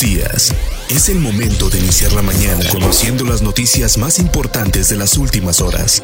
[0.00, 0.54] días.
[0.88, 5.60] Es el momento de iniciar la mañana conociendo las noticias más importantes de las últimas
[5.60, 6.02] horas.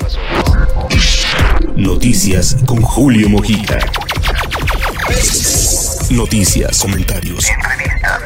[1.75, 3.79] Noticias con Julio Mojica.
[6.11, 7.47] Noticias, comentarios.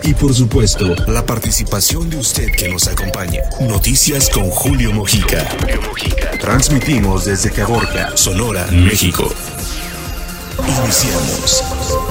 [0.02, 3.42] Y por supuesto, la participación de usted que nos acompaña.
[3.60, 5.48] Noticias con Julio Mojica.
[6.40, 9.32] Transmitimos desde Caborca, Sonora, México.
[10.58, 12.09] Iniciamos.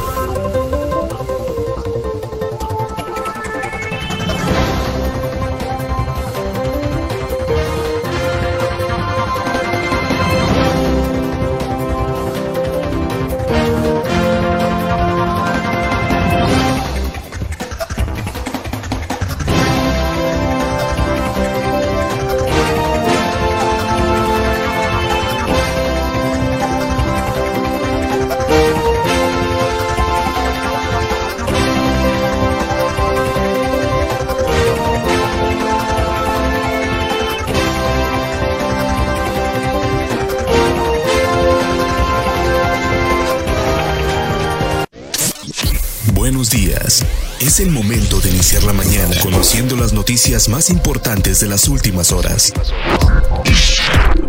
[48.51, 52.51] Iniciar la mañana conociendo las noticias más importantes de las últimas horas.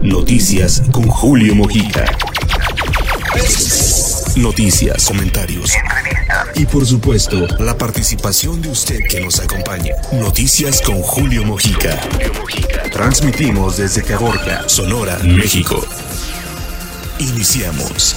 [0.03, 2.05] Noticias con Julio Mojica.
[4.37, 5.73] Noticias, comentarios.
[6.55, 9.95] Y por supuesto, la participación de usted que nos acompaña.
[10.12, 11.99] Noticias con Julio Mojica.
[12.93, 15.83] Transmitimos desde Caborca, Sonora, México.
[17.19, 18.17] Iniciamos.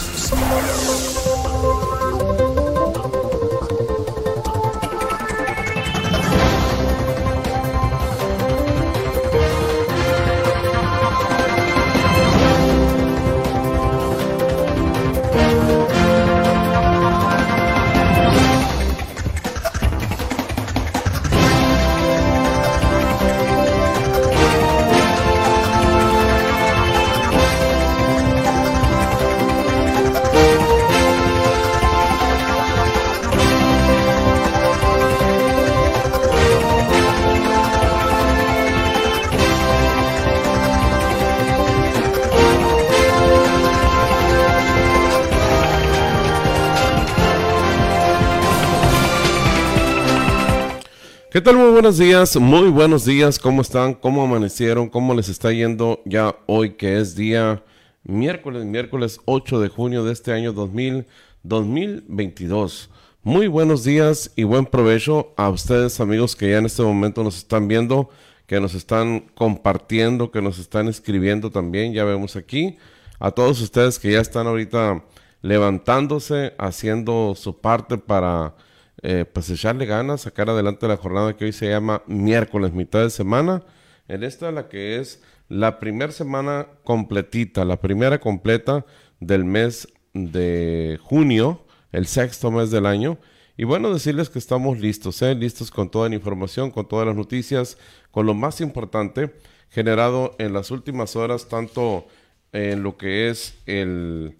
[51.33, 51.58] ¿Qué tal?
[51.58, 53.95] Muy buenos días, muy buenos días, ¿cómo están?
[53.95, 54.88] ¿Cómo amanecieron?
[54.88, 57.64] ¿Cómo les está yendo ya hoy que es día
[58.04, 61.08] miércoles, miércoles 8 de junio de este año 2000,
[61.42, 62.92] 2022?
[63.23, 67.38] Muy buenos días y buen provecho a ustedes amigos que ya en este momento nos
[67.38, 68.11] están viendo,
[68.45, 72.77] que nos están compartiendo, que nos están escribiendo también, ya vemos aquí,
[73.17, 75.04] a todos ustedes que ya están ahorita
[75.42, 78.54] levantándose, haciendo su parte para
[79.03, 83.09] eh, pues echarle ganas, sacar adelante la jornada que hoy se llama miércoles, mitad de
[83.09, 83.64] semana.
[84.08, 88.86] En esta la que es la primera semana completita, la primera completa
[89.19, 93.17] del mes de junio, el sexto mes del año.
[93.58, 95.35] Y bueno, decirles que estamos listos, ¿eh?
[95.35, 97.77] listos con toda la información, con todas las noticias,
[98.09, 99.33] con lo más importante
[99.70, 102.08] generado en las últimas horas, tanto
[102.53, 104.37] en lo que es el,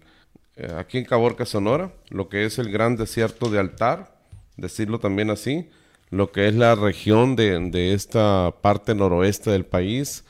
[0.56, 4.13] eh, aquí en Caborca, Sonora, lo que es el gran desierto de altar,
[4.56, 5.68] decirlo también así,
[6.10, 10.24] lo que es la región de, de esta parte noroeste del país,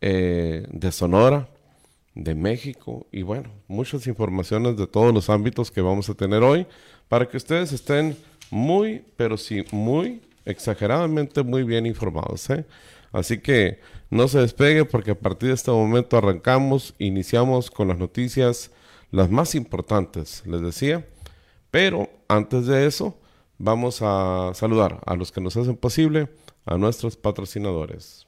[0.00, 1.48] eh, de Sonora,
[2.14, 6.66] de México y bueno, muchas informaciones de todos los ámbitos que vamos a tener hoy
[7.08, 8.16] para que ustedes estén
[8.50, 12.48] muy, pero sí, muy exageradamente muy bien informados.
[12.50, 12.64] ¿eh?
[13.12, 17.98] Así que no se despegue porque a partir de este momento arrancamos, iniciamos con las
[17.98, 18.70] noticias,
[19.10, 21.06] las más importantes, les decía.
[21.70, 23.18] Pero antes de eso,
[23.58, 26.28] vamos a saludar a los que nos hacen posible,
[26.66, 28.26] a nuestros patrocinadores.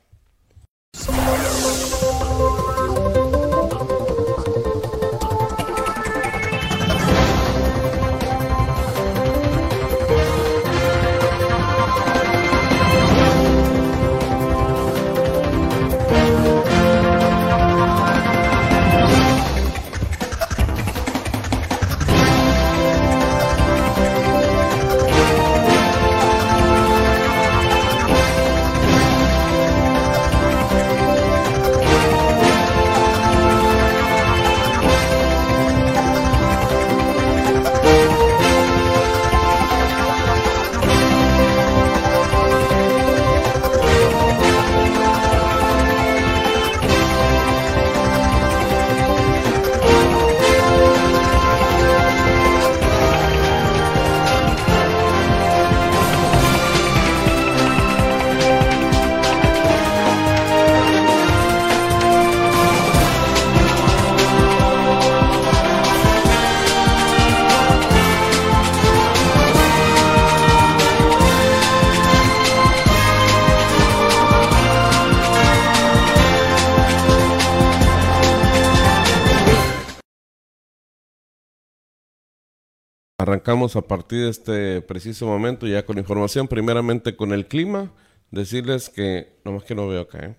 [83.26, 87.90] Arrancamos a partir de este preciso momento ya con información, primeramente con el clima,
[88.30, 90.36] decirles que, nomás que no veo acá, ¿eh?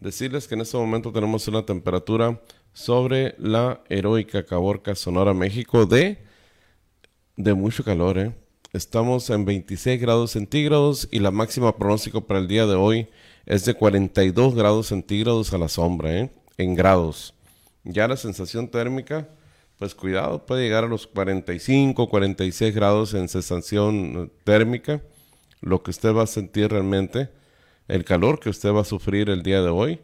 [0.00, 2.40] decirles que en este momento tenemos una temperatura
[2.72, 6.16] sobre la heroica Caborca Sonora, México de,
[7.36, 8.34] de mucho calor, ¿eh?
[8.72, 13.08] Estamos en 26 grados centígrados y la máxima pronóstico para el día de hoy
[13.44, 16.30] es de 42 grados centígrados a la sombra, ¿eh?
[16.56, 17.34] en grados.
[17.84, 19.28] Ya la sensación térmica,
[19.78, 25.02] pues cuidado, puede llegar a los 45, 46 grados en sensación térmica,
[25.60, 27.28] lo que usted va a sentir realmente,
[27.88, 30.00] el calor que usted va a sufrir el día de hoy,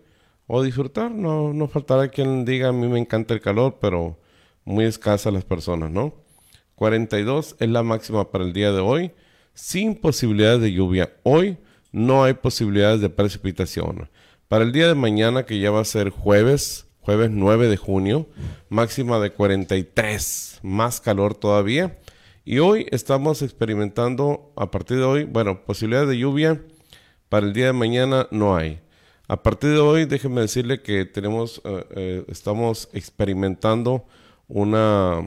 [0.47, 4.19] o disfrutar, no, no faltará quien diga, a mí me encanta el calor, pero
[4.65, 6.15] muy escasa las personas, ¿no?
[6.75, 9.13] 42 es la máxima para el día de hoy,
[9.55, 11.15] sin posibilidades de lluvia.
[11.23, 11.59] Hoy
[11.93, 14.09] no hay posibilidades de precipitación.
[14.49, 18.29] Para el día de mañana, que ya va a ser jueves, jueves 9 de junio,
[18.69, 21.99] máxima de 43, más calor todavía.
[22.45, 26.63] Y hoy estamos experimentando, a partir de hoy, bueno, posibilidades de lluvia
[27.29, 28.81] para el día de mañana no hay.
[29.27, 34.05] A partir de hoy, déjenme decirle que tenemos, eh, eh, estamos experimentando
[34.47, 35.27] una,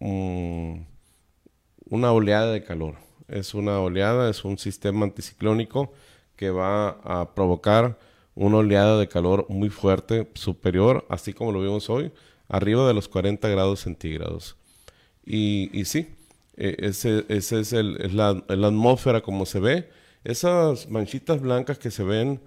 [0.00, 0.82] una
[2.12, 2.96] oleada de calor.
[3.28, 5.92] Es una oleada, es un sistema anticiclónico
[6.36, 7.98] que va a provocar
[8.34, 12.12] una oleada de calor muy fuerte, superior, así como lo vimos hoy,
[12.48, 14.56] arriba de los 40 grados centígrados.
[15.24, 16.08] Y, sí,
[16.56, 19.90] e, ese, ese es, el, es la, la, atmósfera como se ve.
[20.24, 22.40] Esas manchitas blancas que se ven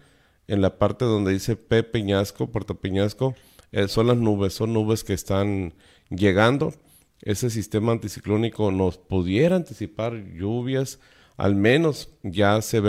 [0.48, 3.36] en la parte donde dice P Peñasco, Puerto Peñasco,
[3.72, 5.74] eh, son las nubes, son nubes que están
[6.10, 6.74] llegando
[7.22, 11.00] ese sistema anticiclónico nos pudiera anticipar lluvias,
[11.38, 12.82] al menos ya se,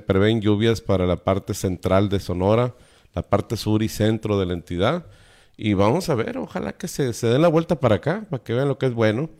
[0.00, 2.74] prevén lluvias para la parte central de Sonora,
[3.14, 5.06] la parte sur y centro de la entidad.
[5.56, 8.52] Y vamos a ver, ojalá que se, se den la vuelta para acá, para que
[8.52, 9.30] vean lo que es bueno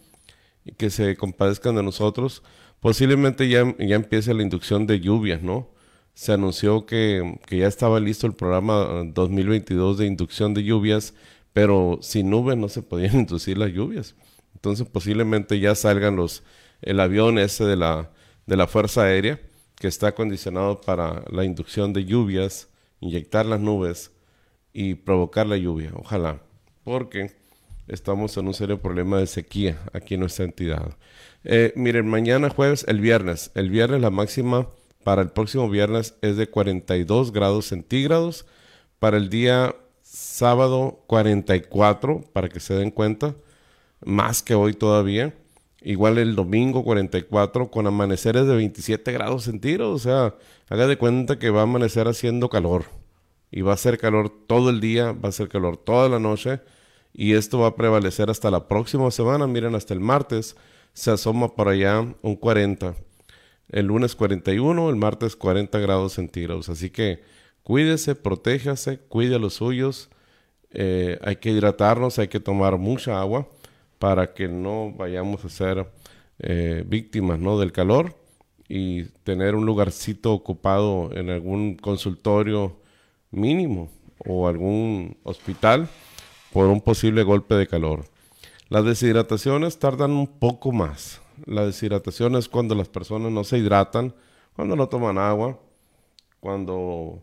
[0.64, 2.42] y que se compadezcan de nosotros.
[2.80, 5.68] Posiblemente ya, ya empiece la inducción de lluvias, ¿no?
[6.14, 11.12] Se anunció que, que ya estaba listo el programa 2022 de inducción de lluvias,
[11.52, 14.14] pero sin nubes no se podían inducir las lluvias.
[14.54, 16.44] Entonces posiblemente ya salgan los,
[16.80, 18.10] el avión ese de la,
[18.46, 19.40] de la Fuerza Aérea
[19.76, 22.68] que está acondicionado para la inducción de lluvias,
[23.00, 24.12] inyectar las nubes
[24.72, 25.92] y provocar la lluvia.
[25.94, 26.40] Ojalá,
[26.84, 27.32] porque
[27.88, 30.96] estamos en un serio problema de sequía aquí en nuestra entidad.
[31.44, 34.68] Eh, miren, mañana jueves, el viernes, el viernes la máxima
[35.02, 38.46] para el próximo viernes es de 42 grados centígrados.
[38.98, 43.34] Para el día sábado 44, para que se den cuenta
[44.04, 45.34] más que hoy todavía.
[45.86, 49.94] Igual el domingo 44 con amaneceres de 27 grados centígrados.
[49.94, 50.34] O sea,
[50.70, 52.86] haga de cuenta que va a amanecer haciendo calor.
[53.50, 56.60] Y va a ser calor todo el día, va a ser calor toda la noche.
[57.12, 59.46] Y esto va a prevalecer hasta la próxima semana.
[59.46, 60.56] Miren, hasta el martes
[60.94, 62.94] se asoma por allá un 40.
[63.68, 66.70] El lunes 41, el martes 40 grados centígrados.
[66.70, 67.22] Así que
[67.62, 70.08] cuídese, protéjase, cuide a los suyos.
[70.70, 73.48] Eh, hay que hidratarnos, hay que tomar mucha agua
[74.04, 75.90] para que no vayamos a ser
[76.38, 77.58] eh, víctimas ¿no?
[77.58, 78.14] del calor
[78.68, 82.76] y tener un lugarcito ocupado en algún consultorio
[83.30, 85.88] mínimo o algún hospital
[86.52, 88.04] por un posible golpe de calor.
[88.68, 91.22] Las deshidrataciones tardan un poco más.
[91.46, 94.14] La deshidratación es cuando las personas no se hidratan,
[94.54, 95.58] cuando no toman agua,
[96.40, 97.22] cuando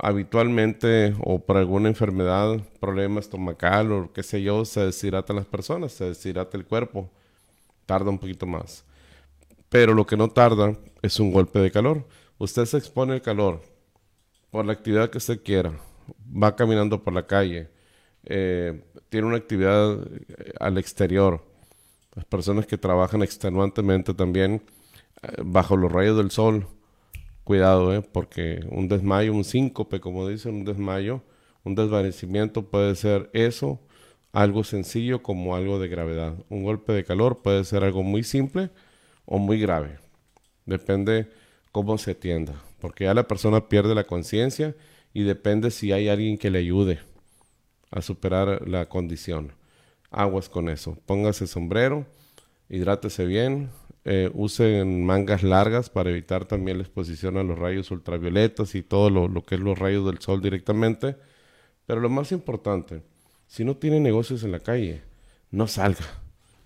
[0.00, 5.92] habitualmente o por alguna enfermedad, problema estomacal o qué sé yo, se deshidratan las personas,
[5.92, 7.10] se deshidrata el cuerpo.
[7.86, 8.84] Tarda un poquito más.
[9.68, 12.06] Pero lo que no tarda es un golpe de calor.
[12.38, 13.62] Usted se expone al calor
[14.50, 15.72] por la actividad que usted quiera.
[16.42, 17.70] Va caminando por la calle.
[18.24, 21.44] Eh, tiene una actividad eh, al exterior.
[22.14, 24.62] Las personas que trabajan extenuantemente también
[25.22, 26.66] eh, bajo los rayos del sol
[27.48, 28.02] cuidado, ¿eh?
[28.02, 31.22] porque un desmayo, un síncope, como dicen, un desmayo,
[31.64, 33.80] un desvanecimiento puede ser eso,
[34.32, 36.34] algo sencillo como algo de gravedad.
[36.50, 38.68] Un golpe de calor puede ser algo muy simple
[39.24, 39.98] o muy grave.
[40.66, 41.30] Depende
[41.72, 44.76] cómo se atienda, porque ya la persona pierde la conciencia
[45.14, 47.00] y depende si hay alguien que le ayude
[47.90, 49.54] a superar la condición.
[50.10, 50.98] Aguas con eso.
[51.06, 52.04] Póngase sombrero,
[52.68, 53.70] hidrátese bien,
[54.04, 59.10] eh, usen mangas largas para evitar también la exposición a los rayos ultravioletas y todo
[59.10, 61.16] lo, que es los rayos del sol directamente.
[61.86, 63.02] Pero lo más importante,
[63.46, 65.02] si no tiene negocios en la calle,
[65.50, 66.06] no salga.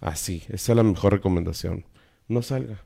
[0.00, 1.84] Así, esa es la mejor recomendación.
[2.28, 2.82] No salga.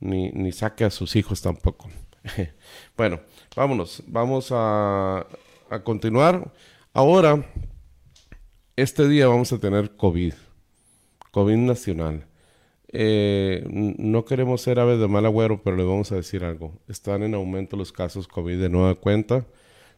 [0.00, 1.88] Ni, ni saque a sus hijos tampoco.
[2.96, 3.20] bueno,
[3.56, 4.02] vámonos.
[4.06, 5.26] Vamos a,
[5.70, 6.52] a continuar.
[6.92, 7.46] Ahora,
[8.76, 10.34] este día vamos a tener COVID.
[11.30, 12.26] COVID nacional.
[12.92, 16.78] Eh, no queremos ser aves de mal agüero, pero le vamos a decir algo.
[16.88, 19.46] Están en aumento los casos COVID de nueva cuenta.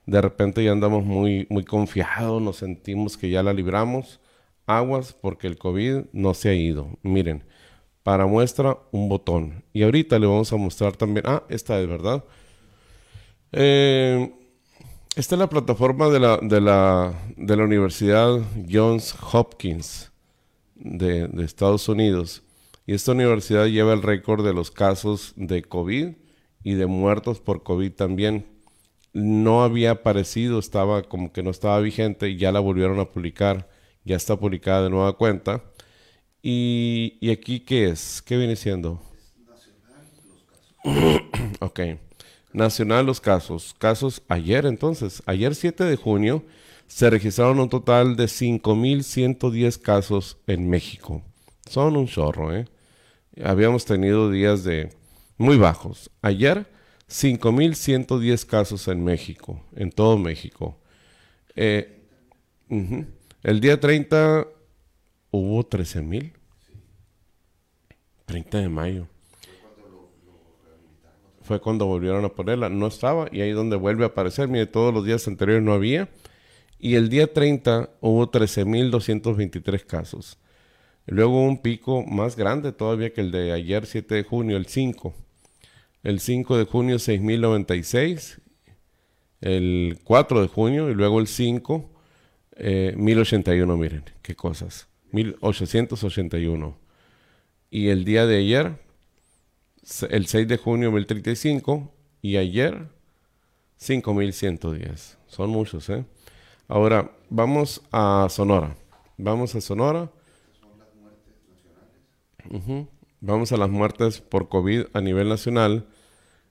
[0.07, 4.21] De repente ya andamos muy, muy confiados, nos sentimos que ya la libramos.
[4.67, 6.89] Aguas porque el COVID no se ha ido.
[7.03, 7.45] Miren,
[8.03, 9.65] para muestra un botón.
[9.73, 11.27] Y ahorita le vamos a mostrar también.
[11.27, 12.25] Ah, esta es verdad.
[13.53, 14.33] Eh,
[15.17, 20.13] esta es la plataforma de la, de la, de la Universidad Johns Hopkins
[20.75, 22.44] de Estados Unidos.
[22.87, 26.09] Y esta universidad lleva el récord de los casos de COVID
[26.63, 28.47] y de muertos por COVID también.
[29.13, 33.69] No había aparecido, estaba como que no estaba vigente y ya la volvieron a publicar.
[34.05, 35.65] Ya está publicada de nueva cuenta.
[36.43, 38.21] ¿Y, y aquí qué es?
[38.21, 39.01] ¿Qué viene siendo?
[39.47, 41.57] Nacional los casos.
[41.61, 41.81] ok.
[42.53, 43.75] Nacional los casos.
[43.79, 45.23] Casos ayer entonces.
[45.25, 46.45] Ayer 7 de junio
[46.87, 51.23] se registraron un total de 5.110 casos en México.
[51.67, 52.67] Son un chorro, ¿eh?
[53.43, 54.91] Habíamos tenido días de
[55.39, 56.11] muy bajos.
[56.23, 56.67] Ayer,
[57.09, 60.79] 5.110 casos en México, en todo México.
[61.57, 62.03] Eh,
[63.43, 64.47] El día 30
[65.31, 66.33] hubo 13.000.
[68.27, 69.07] 30 de mayo.
[71.43, 72.71] Fue cuando volvieron a ponerla.
[72.71, 74.49] No estaba y ahí donde vuelve a aparecer.
[74.49, 76.09] Mire, todos los días anteriores no había.
[76.79, 80.39] Y el día 30 hubo 13.223 casos.
[81.07, 85.15] Luego un pico más grande todavía que el de ayer 7 de junio, el 5.
[86.03, 88.41] El 5 de junio 6.096.
[89.41, 91.91] El 4 de junio y luego el 5,
[92.57, 94.89] eh, 1081, miren, qué cosas.
[95.13, 96.79] 1881.
[97.71, 98.79] Y el día de ayer,
[100.09, 101.93] el 6 de junio 1035
[102.23, 102.89] y ayer
[103.77, 105.19] 5110.
[105.27, 106.05] Son muchos, ¿eh?
[106.69, 108.75] Ahora, vamos a Sonora.
[109.19, 110.11] Vamos a Sonora.
[113.21, 115.87] Vamos a las muertes por COVID a nivel nacional.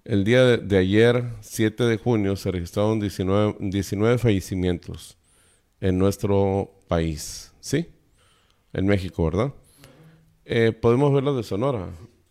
[0.06, 5.18] El día de, ayer, 7 de junio, se registraron 19, 19, fallecimientos
[5.80, 7.54] en nuestro país.
[7.60, 7.88] ¿Sí?
[8.74, 9.54] En México, ¿verdad?
[10.46, 11.90] Eh, podemos ver lo de Sonora.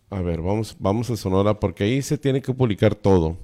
[0.09, 3.37] A ver, vamos, vamos a Sonora porque ahí se tiene que publicar todo.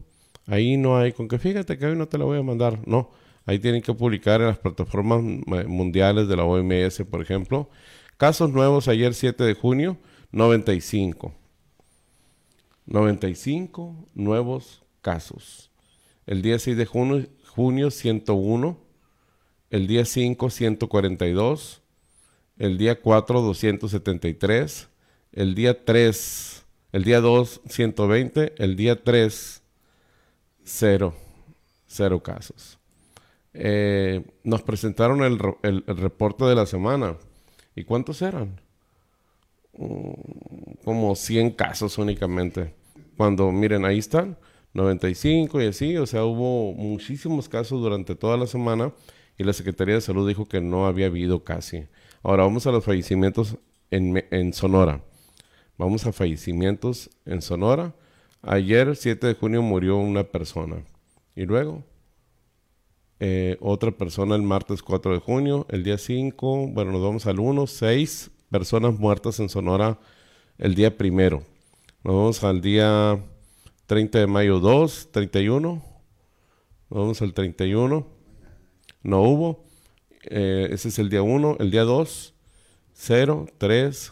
[0.45, 2.79] Ahí no hay con que fíjate que hoy no te la voy a mandar.
[2.87, 3.11] No,
[3.45, 7.69] ahí tienen que publicar en las plataformas mundiales de la OMS, por ejemplo.
[8.17, 9.97] Casos nuevos ayer 7 de junio,
[10.31, 11.33] 95.
[12.85, 15.71] 95 nuevos casos.
[16.25, 18.79] El día 6 de junio, junio 101.
[19.69, 21.81] El día 5, 142.
[22.57, 24.89] El día 4, 273.
[25.31, 28.53] El día 3, el día 2, 120.
[28.57, 29.61] El día 3,
[30.63, 31.15] 0.
[31.87, 32.77] 0 casos.
[33.53, 37.17] Eh, nos presentaron el, el reporte de la semana.
[37.75, 38.59] ¿Y cuántos eran?
[39.77, 40.11] Mm,
[40.83, 42.73] como 100 casos únicamente.
[43.17, 44.37] Cuando, miren, ahí están,
[44.73, 48.93] 95 y así, o sea, hubo muchísimos casos durante toda la semana
[49.37, 51.85] y la Secretaría de Salud dijo que no había habido casi.
[52.23, 53.57] Ahora vamos a los fallecimientos
[53.91, 55.03] en, en Sonora.
[55.77, 57.95] Vamos a fallecimientos en Sonora.
[58.41, 60.83] Ayer, 7 de junio, murió una persona.
[61.35, 61.83] Y luego,
[63.19, 65.65] eh, otra persona el martes 4 de junio.
[65.69, 69.99] El día 5, bueno, nos vamos al 1, 6 personas muertas en Sonora
[70.57, 71.43] el día primero.
[72.03, 73.19] Nos vamos al día
[73.85, 75.83] 30 de mayo 2, 31.
[76.89, 78.07] Nos vamos al 31.
[79.03, 79.65] No hubo.
[80.23, 81.57] Eh, ese es el día 1.
[81.59, 82.33] El día 2,
[82.93, 84.11] 0, 3,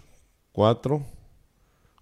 [0.51, 1.05] 4,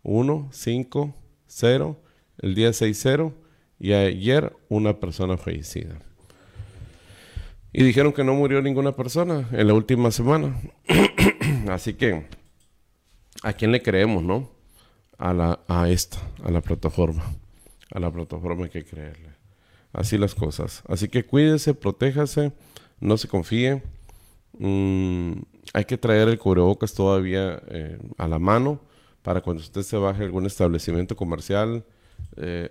[0.03, 1.15] 1, 5,
[1.47, 1.99] 0.
[2.39, 3.33] El día 6, 0.
[3.79, 5.99] Y ayer una persona fallecida.
[7.73, 10.59] Y dijeron que no murió ninguna persona en la última semana.
[11.69, 12.27] Así que,
[13.43, 14.49] ¿a quién le creemos, no?
[15.17, 17.23] A, la, a esta, a la plataforma.
[17.91, 19.29] A la plataforma hay que creerle.
[19.93, 20.83] Así las cosas.
[20.87, 22.51] Así que cuídese, protéjase,
[22.99, 23.81] no se confíe.
[24.57, 25.33] Mm,
[25.73, 28.81] hay que traer el cubrebocas todavía eh, a la mano
[29.21, 31.85] para cuando usted se baje a algún establecimiento comercial.
[32.37, 32.69] Eh,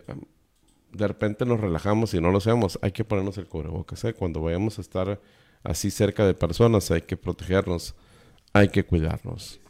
[0.92, 2.78] de repente nos relajamos y no lo hacemos.
[2.82, 4.04] Hay que ponernos el cubrebocas.
[4.04, 4.14] ¿eh?
[4.14, 5.20] Cuando vayamos a estar
[5.62, 7.94] así cerca de personas, hay que protegernos
[8.54, 9.60] hay que cuidarnos.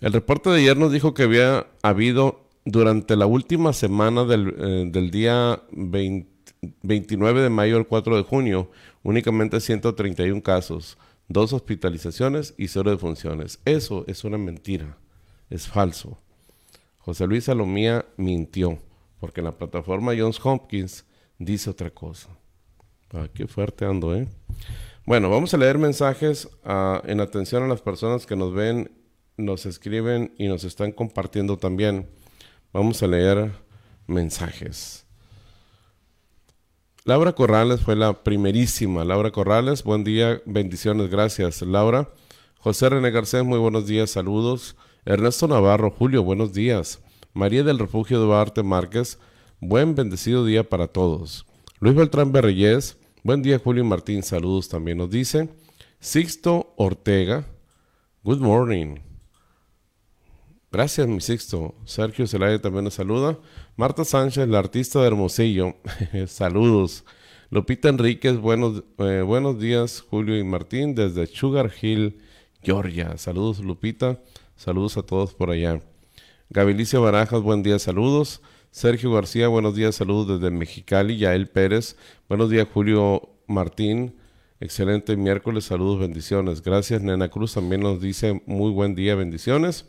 [0.00, 5.10] El reporte de ayer nos dijo que había habido durante la última semana del, eh,
[5.10, 5.62] día
[6.82, 8.70] 29 de mayo al 4 de junio
[9.02, 13.60] únicamente 131 casos, dos hospitalizaciones y cero defunciones.
[13.64, 14.96] Eso es una mentira,
[15.48, 16.18] es falso.
[16.98, 18.78] José Luis Salomía mintió,
[19.18, 21.04] porque en la plataforma Johns Hopkins
[21.38, 22.28] dice otra cosa.
[23.12, 24.28] Ah, qué fuerte ando, ¿eh?
[25.10, 28.92] Bueno, vamos a leer mensajes ah, en atención a las personas que nos ven
[29.36, 32.08] nos escriben y nos están compartiendo también.
[32.72, 33.50] Vamos a leer
[34.06, 35.04] mensajes.
[37.02, 39.04] Laura Corrales fue la primerísima.
[39.04, 41.60] Laura Corrales, buen día, bendiciones, gracias.
[41.62, 42.08] Laura.
[42.60, 44.76] José René Garcés, muy buenos días, saludos.
[45.04, 47.00] Ernesto Navarro, Julio, buenos días.
[47.32, 49.18] María del Refugio Duarte Márquez,
[49.58, 51.46] buen bendecido día para todos.
[51.80, 55.48] Luis Beltrán Berreyes, buen día Julio Martín, saludos también nos dice.
[55.98, 57.46] Sixto Ortega,
[58.22, 58.96] good morning.
[60.72, 61.74] Gracias, mi Sixto.
[61.84, 63.38] Sergio Zelaya también nos saluda.
[63.76, 65.74] Marta Sánchez, la artista de Hermosillo,
[66.26, 67.04] saludos.
[67.50, 72.20] Lupita Enríquez, buenos, eh, buenos días, Julio y Martín, desde Sugar Hill,
[72.62, 73.18] Georgia.
[73.18, 74.20] Saludos, Lupita.
[74.54, 75.80] Saludos a todos por allá.
[76.50, 78.40] Gabilicia Barajas, buen día, saludos.
[78.70, 81.16] Sergio García, buenos días, saludos desde Mexicali.
[81.16, 81.96] Yael Pérez,
[82.28, 84.14] buenos días, Julio Martín.
[84.60, 86.62] Excelente miércoles, saludos, bendiciones.
[86.62, 89.86] Gracias, Nena Cruz también nos dice muy buen día, bendiciones.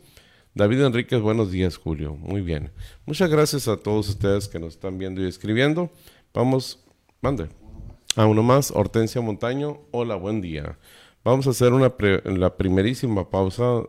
[0.54, 2.16] David Enríquez, buenos días, Julio.
[2.16, 2.72] Muy bien.
[3.06, 5.88] Muchas gracias a todos ustedes que nos están viendo y escribiendo.
[6.34, 6.84] Vamos,
[7.20, 7.50] mande.
[8.16, 9.82] A uno más, Hortensia Montaño.
[9.92, 10.76] Hola, buen día.
[11.22, 13.84] Vamos a hacer una la primerísima pausa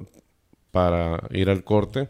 [0.69, 2.09] para ir al corte.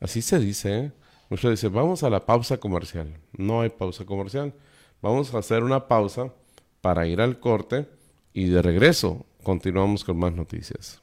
[0.00, 0.92] Así se dice, ¿eh?
[1.30, 3.18] Muchos dicen, vamos a la pausa comercial.
[3.32, 4.54] No hay pausa comercial.
[5.02, 6.32] Vamos a hacer una pausa
[6.80, 7.88] para ir al corte
[8.32, 11.02] y de regreso continuamos con más noticias.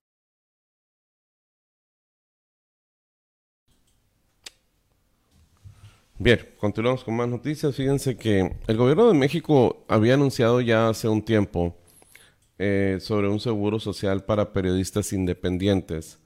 [6.19, 7.75] Bien, continuamos con más noticias.
[7.75, 11.77] Fíjense que el gobierno de México había anunciado ya hace un tiempo
[12.59, 16.21] eh, sobre un seguro social para periodistas independientes,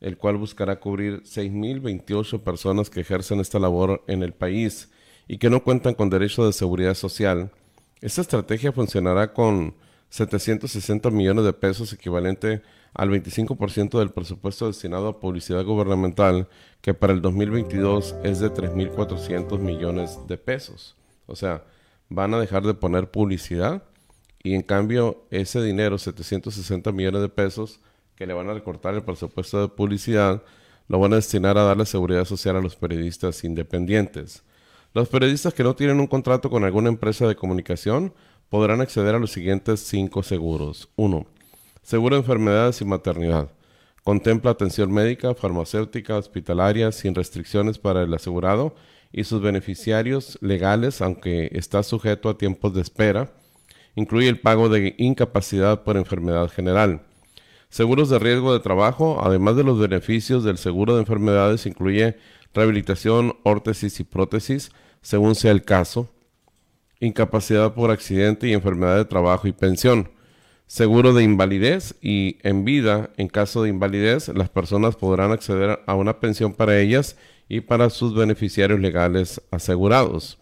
[0.00, 4.90] el cual buscará cubrir 6.028 personas que ejercen esta labor en el país
[5.28, 7.52] y que no cuentan con derecho de seguridad social
[8.00, 9.74] esta estrategia funcionará con
[10.10, 12.62] 760 millones de pesos, equivalente
[12.94, 16.48] al 25% del presupuesto destinado a publicidad gubernamental,
[16.80, 20.96] que para el 2022 es de 3.400 millones de pesos.
[21.26, 21.64] O sea,
[22.08, 23.82] van a dejar de poner publicidad
[24.42, 27.80] y en cambio ese dinero, 760 millones de pesos,
[28.14, 30.42] que le van a recortar el presupuesto de publicidad,
[30.88, 34.44] lo van a destinar a darle seguridad social a los periodistas independientes.
[34.96, 38.14] Los periodistas que no tienen un contrato con alguna empresa de comunicación
[38.48, 40.88] podrán acceder a los siguientes cinco seguros.
[40.96, 41.26] 1.
[41.82, 43.50] Seguro de enfermedades y maternidad.
[44.04, 48.74] Contempla atención médica, farmacéutica, hospitalaria, sin restricciones para el asegurado
[49.12, 53.34] y sus beneficiarios legales, aunque está sujeto a tiempos de espera.
[53.96, 57.02] Incluye el pago de incapacidad por enfermedad general.
[57.68, 62.16] Seguros de riesgo de trabajo, además de los beneficios del seguro de enfermedades, incluye
[62.54, 64.70] rehabilitación, órtesis y prótesis,
[65.06, 66.08] según sea el caso,
[66.98, 70.10] incapacidad por accidente y enfermedad de trabajo y pensión,
[70.66, 75.94] seguro de invalidez y en vida, en caso de invalidez, las personas podrán acceder a
[75.94, 77.16] una pensión para ellas
[77.48, 80.38] y para sus beneficiarios legales asegurados.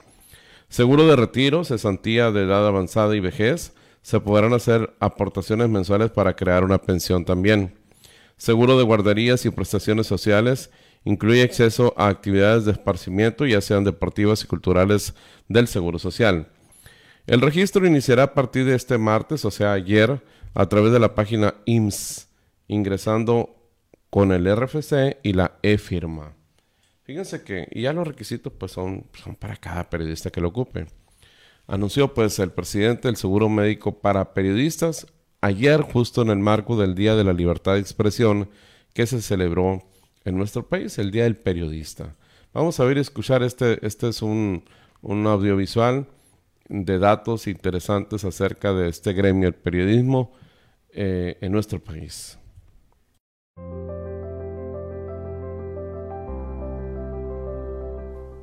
[0.71, 6.37] Seguro de retiro, cesantía de edad avanzada y vejez, se podrán hacer aportaciones mensuales para
[6.37, 7.75] crear una pensión también.
[8.39, 10.71] seguro de guarderías y prestaciones sociales,
[11.05, 15.15] incluye acceso a actividades de esparcimiento, ya sean deportivas y culturales
[15.49, 16.49] del Seguro Social.
[17.27, 20.23] El registro iniciará a partir de este martes, o sea, ayer,
[20.55, 22.29] a través de la página IMSS,
[22.69, 23.55] ingresando
[24.11, 26.35] con el RFC y la e-firma.
[27.03, 29.07] Fíjense que ya los requisitos pues son,
[29.39, 30.87] para cada periodista que lo ocupe.
[31.67, 35.07] Anunció pues el presidente del seguro médico para periodistas
[35.41, 38.49] ayer justo en el marco del Día de la Libertad de Expresión
[38.95, 39.83] que se celebró
[40.25, 42.17] en nuestro país, el Día del Periodista.
[42.53, 44.65] Vamos a ver y escuchar, este, este es un,
[45.03, 46.07] un audiovisual
[46.69, 50.33] de datos interesantes acerca de este gremio, el periodismo
[50.91, 52.39] eh, en nuestro país.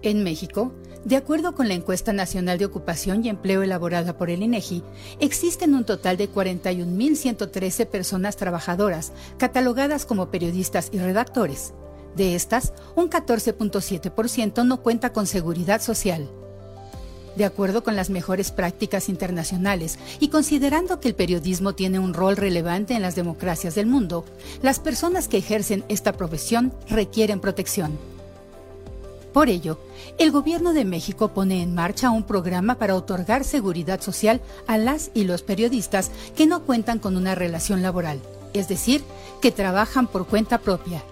[0.04, 0.74] En México,
[1.06, 4.84] de acuerdo con la encuesta nacional de ocupación y empleo elaborada por el INEGI,
[5.20, 11.74] existen un total de 41.113 personas trabajadoras catalogadas como periodistas y redactores.
[12.16, 16.30] De estas, un 14.7% no cuenta con seguridad social.
[17.36, 22.38] De acuerdo con las mejores prácticas internacionales y considerando que el periodismo tiene un rol
[22.38, 24.26] relevante en las democracias del mundo,
[24.64, 27.98] las personas que ejercen esta profesión requieren protección.
[29.34, 29.80] Por ello,
[30.22, 35.10] el Gobierno de México pone en marcha un programa para otorgar seguridad social a las
[35.16, 38.22] y los periodistas que no cuentan con una relación laboral,
[38.54, 39.04] es decir,
[39.42, 41.04] que trabajan por cuenta propia.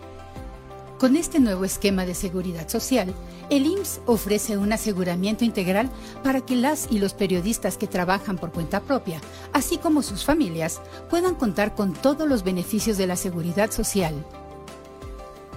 [0.99, 3.15] Con este nuevo esquema de seguridad social,
[3.49, 5.89] el IMSS ofrece un aseguramiento integral
[6.23, 9.21] para que las y los periodistas que trabajan por cuenta propia,
[9.53, 14.13] así como sus familias, puedan contar con todos los beneficios de la seguridad social.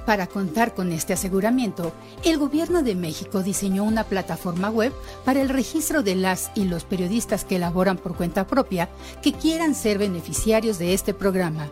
[0.06, 1.92] Para contar con este aseguramiento,
[2.24, 4.92] el Gobierno de México diseñó una plataforma web
[5.24, 8.88] para el registro de las y los periodistas que elaboran por cuenta propia
[9.22, 11.70] que quieran ser beneficiarios de este programa.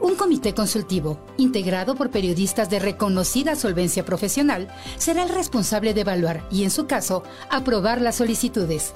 [0.00, 6.46] Un comité consultivo, integrado por periodistas de reconocida solvencia profesional, será el responsable de evaluar
[6.50, 8.94] y, en su caso, aprobar las solicitudes.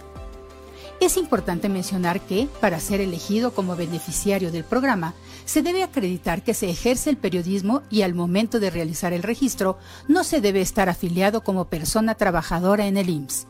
[1.00, 5.14] Es importante mencionar que, para ser elegido como beneficiario del programa,
[5.50, 9.78] se debe acreditar que se ejerce el periodismo y al momento de realizar el registro
[10.06, 13.48] no se debe estar afiliado como persona trabajadora en el IMSS.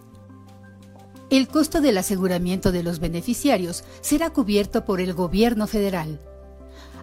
[1.28, 6.18] El costo del aseguramiento de los beneficiarios será cubierto por el gobierno federal.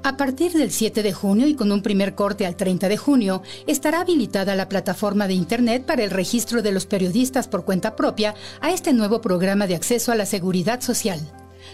[0.01, 3.43] A partir del 7 de junio y con un primer corte al 30 de junio,
[3.67, 8.33] estará habilitada la plataforma de Internet para el registro de los periodistas por cuenta propia
[8.61, 11.19] a este nuevo programa de acceso a la seguridad social.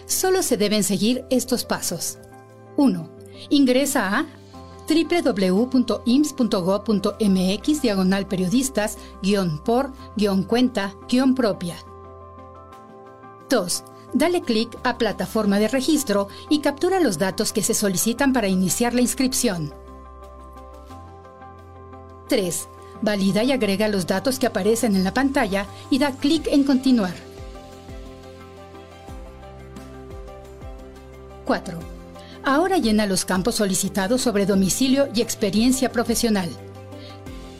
[0.07, 2.17] Solo se deben seguir estos pasos.
[2.84, 3.10] 1.
[3.50, 4.26] Ingresa a
[4.88, 5.82] www.ims.gov.mx
[7.82, 8.98] diagonal periodistas
[9.63, 9.91] por
[10.43, 10.93] cuenta
[11.36, 11.78] propia.
[13.50, 18.48] 2 dale clic a Plataforma de registro y captura los datos que se solicitan para
[18.48, 19.74] iniciar la inscripción.
[22.30, 22.67] 3.
[23.02, 27.13] Valida y agrega los datos que aparecen en la pantalla y da clic en Continuar.
[31.46, 31.92] 4.
[32.45, 36.49] Ahora llena los campos solicitados sobre domicilio y experiencia profesional.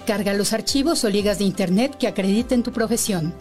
[0.06, 3.34] Carga los archivos o ligas de Internet que acrediten tu profesión.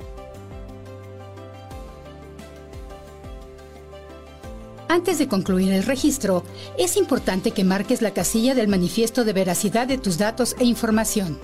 [4.87, 6.45] Antes de concluir el registro,
[6.79, 11.41] es importante que marques la casilla del manifiesto de veracidad de tus datos e información.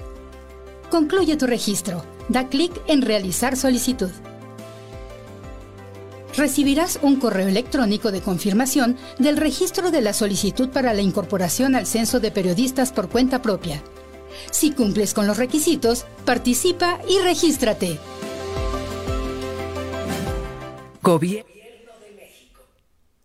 [0.90, 2.04] Concluye tu registro.
[2.28, 4.10] Da clic en Realizar solicitud.
[6.38, 11.84] Recibirás un correo electrónico de confirmación del registro de la solicitud para la incorporación al
[11.84, 13.82] censo de periodistas por cuenta propia.
[14.52, 17.98] Si cumples con los requisitos, participa y regístrate.
[21.02, 21.50] Gobierno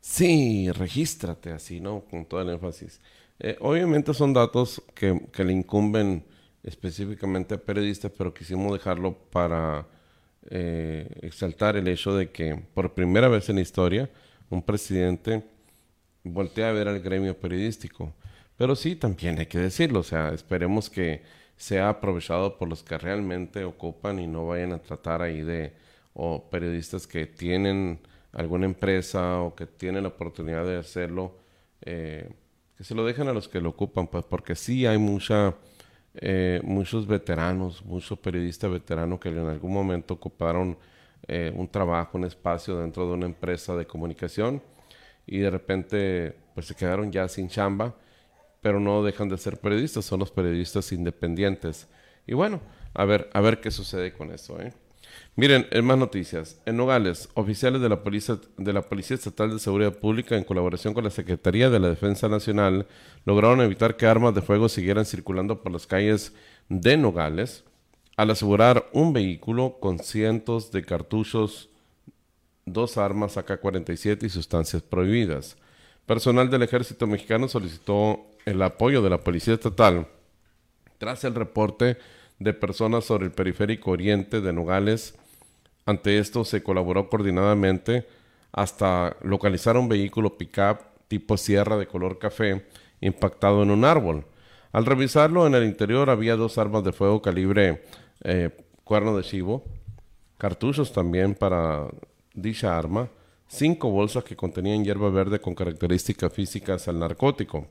[0.02, 2.06] Sí, regístrate así, ¿no?
[2.06, 3.00] Con todo el énfasis.
[3.38, 6.26] Eh, obviamente son datos que, le incumben
[6.64, 9.88] específicamente a periodistas, pero quisimos dejarlo para
[10.50, 14.10] eh, exaltar el hecho de que por primera vez en la historia
[14.50, 15.44] un presidente
[16.24, 18.14] voltea a ver al gremio periodístico.
[18.58, 21.24] Pero sí, también hay que decirlo, o sea, esperemos que
[21.58, 25.74] sea aprovechado por los que realmente ocupan y no vayan a tratar ahí de
[26.14, 28.00] o periodistas que tienen
[28.32, 31.38] alguna empresa o que tienen la oportunidad de hacerlo,
[31.82, 32.30] eh,
[32.78, 35.56] que se lo dejen a los que lo ocupan, pues porque sí hay mucha,
[36.16, 40.78] eh, muchos veteranos, muchos periodistas veteranos que en algún momento ocuparon
[41.28, 44.62] eh, un trabajo, un espacio dentro de una empresa de comunicación
[45.26, 47.96] y de repente pues se quedaron ya sin chamba,
[48.62, 51.88] pero no dejan de ser periodistas, son los periodistas independientes.
[52.28, 52.62] Y bueno,
[52.94, 54.74] a ver, a ver qué sucede con eso, ¿eh?
[55.36, 56.62] Miren, en más noticias.
[56.68, 60.94] En Nogales, oficiales de la, Policía, de la Policía Estatal de Seguridad Pública, en colaboración
[60.94, 62.86] con la Secretaría de la Defensa Nacional,
[63.26, 66.34] lograron evitar que armas de fuego siguieran circulando por las calles
[66.70, 67.64] de Nogales,
[68.16, 71.70] al asegurar un vehículo con cientos de cartuchos,
[72.68, 75.58] dos armas AK-47 y sustancias prohibidas.
[76.06, 80.06] Personal del Ejército Mexicano solicitó el apoyo de la Policía Estatal
[81.00, 81.98] tras el reporte
[82.38, 85.16] de personas sobre el periférico oriente de Nogales
[85.86, 88.08] ante esto se colaboró coordinadamente
[88.52, 92.66] hasta localizar un vehículo pickup tipo sierra de color café
[93.02, 94.26] impactado en un árbol.
[94.72, 97.84] Al revisarlo en el interior había dos armas de fuego calibre
[98.24, 98.50] eh,
[98.84, 99.64] cuerno de chivo,
[100.38, 101.88] cartuchos también para
[102.34, 103.10] dicha arma,
[103.48, 107.68] cinco bolsas que contenían hierba verde con características físicas al narcótico.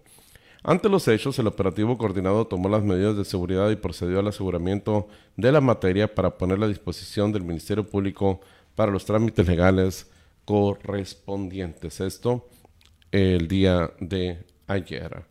[0.65, 5.09] Ante los hechos, el operativo coordinado tomó las medidas de seguridad y procedió al aseguramiento
[5.37, 8.41] de la materia para ponerla a disposición del Ministerio Público
[8.77, 10.09] para los trámites legales
[10.45, 12.01] correspondientes.
[12.01, 12.49] Esto
[13.11, 15.25] el día de ayer.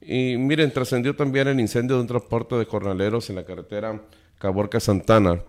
[0.00, 4.02] Y miren, trascendió también el incendio de un transporte de jornaleros en la carretera
[4.38, 5.42] Caborca Santana.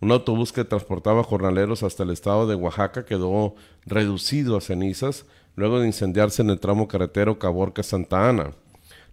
[0.00, 5.24] Un autobús que transportaba jornaleros hasta el estado de Oaxaca quedó reducido a cenizas
[5.58, 8.52] luego de incendiarse en el tramo carretero Caborca Santa Ana.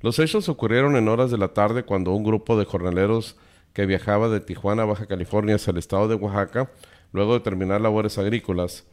[0.01, 3.35] Los hechos ocurrieron en horas de la tarde cuando un grupo de jornaleros
[3.73, 6.69] que viajaba de Tijuana a Baja California hacia el estado de Oaxaca,
[7.11, 8.85] luego de terminar labores agrícolas,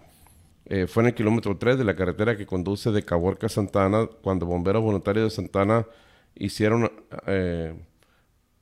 [0.65, 4.09] eh, fue en el kilómetro 3 de la carretera que conduce de Caborca a Santana
[4.23, 5.87] cuando bomberos voluntarios de Santana
[6.35, 6.91] hicieron
[7.27, 7.75] eh,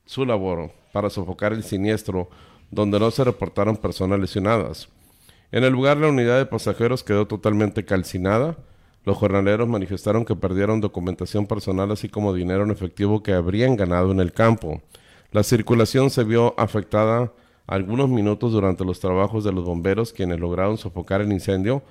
[0.05, 2.29] su labor para sofocar el siniestro,
[2.69, 4.89] donde no se reportaron personas lesionadas.
[5.53, 8.57] En el lugar la unidad de pasajeros quedó totalmente calcinada,
[9.03, 14.11] los jornaleros manifestaron que perdieron documentación personal así como dinero en efectivo que habrían ganado
[14.11, 14.81] en el campo.
[15.31, 17.33] La circulación se vio afectada
[17.65, 21.83] algunos minutos durante los trabajos de los bomberos quienes lograron sofocar el incendio.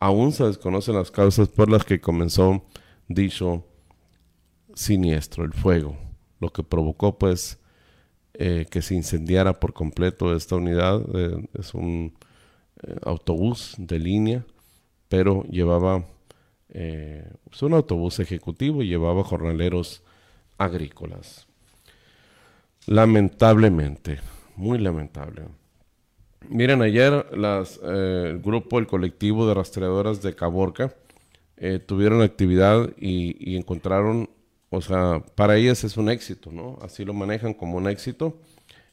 [0.00, 2.62] Aún se desconocen las causas por las que comenzó
[3.08, 3.64] dicho
[4.74, 5.96] siniestro, el fuego,
[6.40, 7.58] lo que provocó pues
[8.34, 11.02] eh, que se incendiara por completo esta unidad.
[11.14, 12.14] Eh, es un
[12.82, 14.44] eh, autobús de línea,
[15.08, 16.04] pero llevaba
[16.70, 20.02] eh, pues, un autobús ejecutivo y llevaba jornaleros
[20.58, 21.46] agrícolas.
[22.86, 24.20] Lamentablemente,
[24.56, 25.42] muy lamentable.
[26.48, 30.94] Miren, ayer eh, el grupo, el colectivo de rastreadoras de Caborca
[31.56, 34.28] eh, tuvieron actividad y, y, encontraron,
[34.70, 36.78] o sea, para ellas es un éxito, ¿no?
[36.82, 38.38] Así lo manejan como un éxito,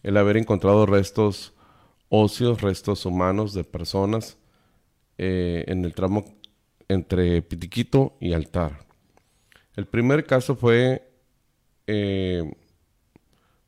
[0.02, 1.54] el haber encontrado restos
[2.10, 4.38] óseos, restos humanos de personas
[5.18, 6.26] en el tramo
[6.94, 8.86] entre Pitiquito y Altar.
[9.76, 11.12] El primer caso fue
[11.88, 12.54] eh,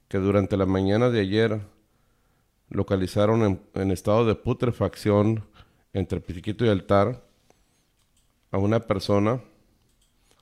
[0.07, 1.61] que durante la mañana de ayer
[2.69, 5.43] localizaron en, estado de putrefacción
[5.93, 7.23] entre Pitiquito y Altar
[8.51, 9.41] a una persona.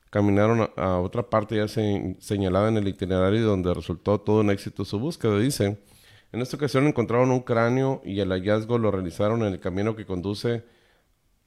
[0.10, 5.00] Caminaron a, otra parte ya señalada en el itinerario donde resultó todo un éxito su
[5.00, 5.40] búsqueda.
[5.40, 5.82] Dice,
[6.32, 10.06] en esta ocasión encontraron un cráneo y el hallazgo lo realizaron en el camino que
[10.06, 10.64] conduce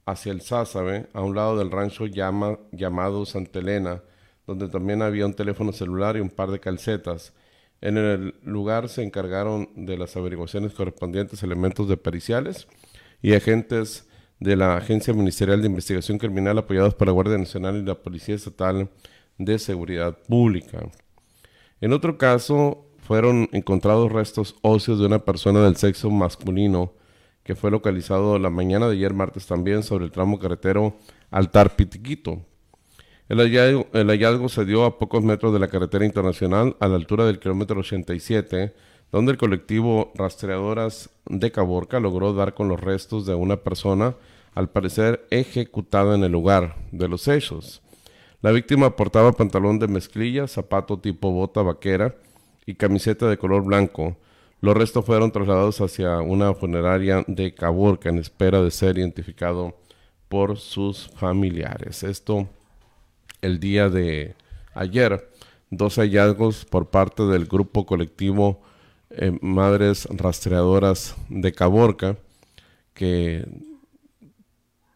[0.07, 4.03] hacia el Sázabe, a un lado del rancho llama, llamado Santa Elena,
[4.47, 7.35] donde también había un teléfono celular y un par de calcetas.
[7.81, 12.69] En el lugar se encargaron de las averiguaciones correspondientes elementos de periciales
[13.21, 17.83] y agentes de la Agencia Ministerial de Investigación Criminal apoyados por la Guardia Nacional y
[17.83, 18.89] la Policía Estatal
[19.39, 20.89] de Seguridad Pública.
[21.81, 26.93] En otro caso, fueron encontrados restos óseos de una persona del sexo masculino
[27.47, 30.97] que fue localizado la mañana de ayer martes también sobre el tramo carretero
[31.31, 32.43] Altar Pitiquito.
[33.29, 37.39] El hallazgo, se dio a pocos metros de la carretera internacional a la altura del
[37.39, 38.75] kilómetro 87,
[39.13, 44.17] donde el colectivo Rastreadoras de Caborca logró dar con los restos de una persona,
[44.53, 47.81] al parecer ejecutada en el lugar de los hechos.
[48.43, 52.17] La víctima portaba pantalón de mezclilla, zapato tipo bota vaquera
[52.67, 54.17] y camiseta de color blanco.
[54.67, 59.77] Los restos fueron trasladados hacia una funeraria de Caborca en espera de ser identificado
[60.29, 62.03] por sus familiares.
[62.03, 62.49] Esto
[63.43, 64.35] el día de
[64.75, 65.31] ayer.
[65.71, 68.61] Dos hallazgos por parte del grupo colectivo
[69.11, 72.17] eh, Madres Rastreadoras de Caborca,
[72.93, 73.47] que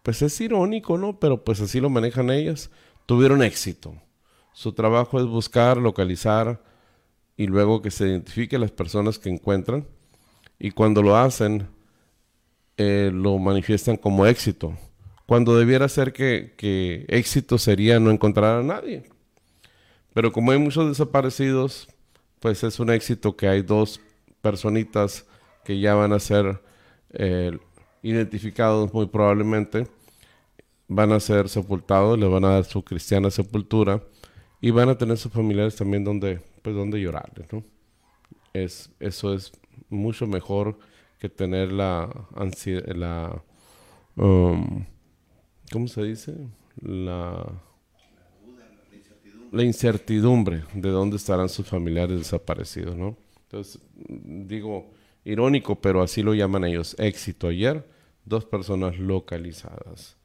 [0.02, 1.20] pues es irónico, ¿no?
[1.20, 2.72] Pero pues así lo manejan ellas.
[3.06, 3.94] Tuvieron éxito.
[4.52, 6.60] Su trabajo es buscar, localizar,
[7.40, 9.86] y luego que se identifique las personas que encuentran
[10.58, 11.66] y cuando lo hacen
[12.76, 14.76] eh, lo manifiestan como éxito,
[15.24, 19.04] cuando debiera ser que, que éxito sería no encontrar a nadie.
[20.12, 21.88] Pero como hay muchos desaparecidos,
[22.40, 24.02] pues es un éxito que hay dos
[24.42, 25.24] personitas
[25.64, 26.60] que ya van a ser
[27.14, 27.56] eh,
[28.02, 29.86] identificados muy probablemente,
[30.88, 34.02] van a ser sepultados, le van a dar su cristiana sepultura
[34.60, 37.64] y van a tener sus familiares también donde, pues, donde llorarles, ¿no?
[38.52, 39.52] Es, eso es
[39.88, 40.78] mucho mejor
[41.18, 43.42] que tener la ansiedad, la,
[44.16, 44.84] um,
[45.70, 46.34] ¿cómo se dice?
[46.80, 47.46] La,
[49.52, 53.16] la incertidumbre de dónde estarán sus familiares desaparecidos, ¿no?
[53.44, 54.90] Entonces, digo,
[55.24, 57.86] irónico, pero así lo llaman ellos, éxito ayer,
[58.24, 60.16] dos personas localizadas.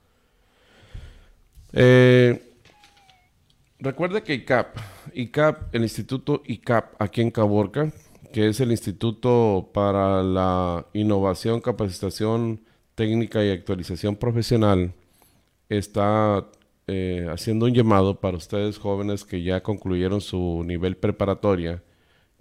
[1.74, 2.55] Eh,
[3.80, 4.78] recuerde que ICAP,
[5.14, 7.92] ICAP, el Instituto ICAP aquí en Caborca,
[8.34, 12.62] que es el Instituto para la Innovación, Capacitación
[12.96, 14.94] Técnica y Actualización Profesional,
[15.70, 16.46] está
[16.88, 21.84] eh, haciendo un llamado para ustedes jóvenes que ya concluyeron su nivel preparatoria,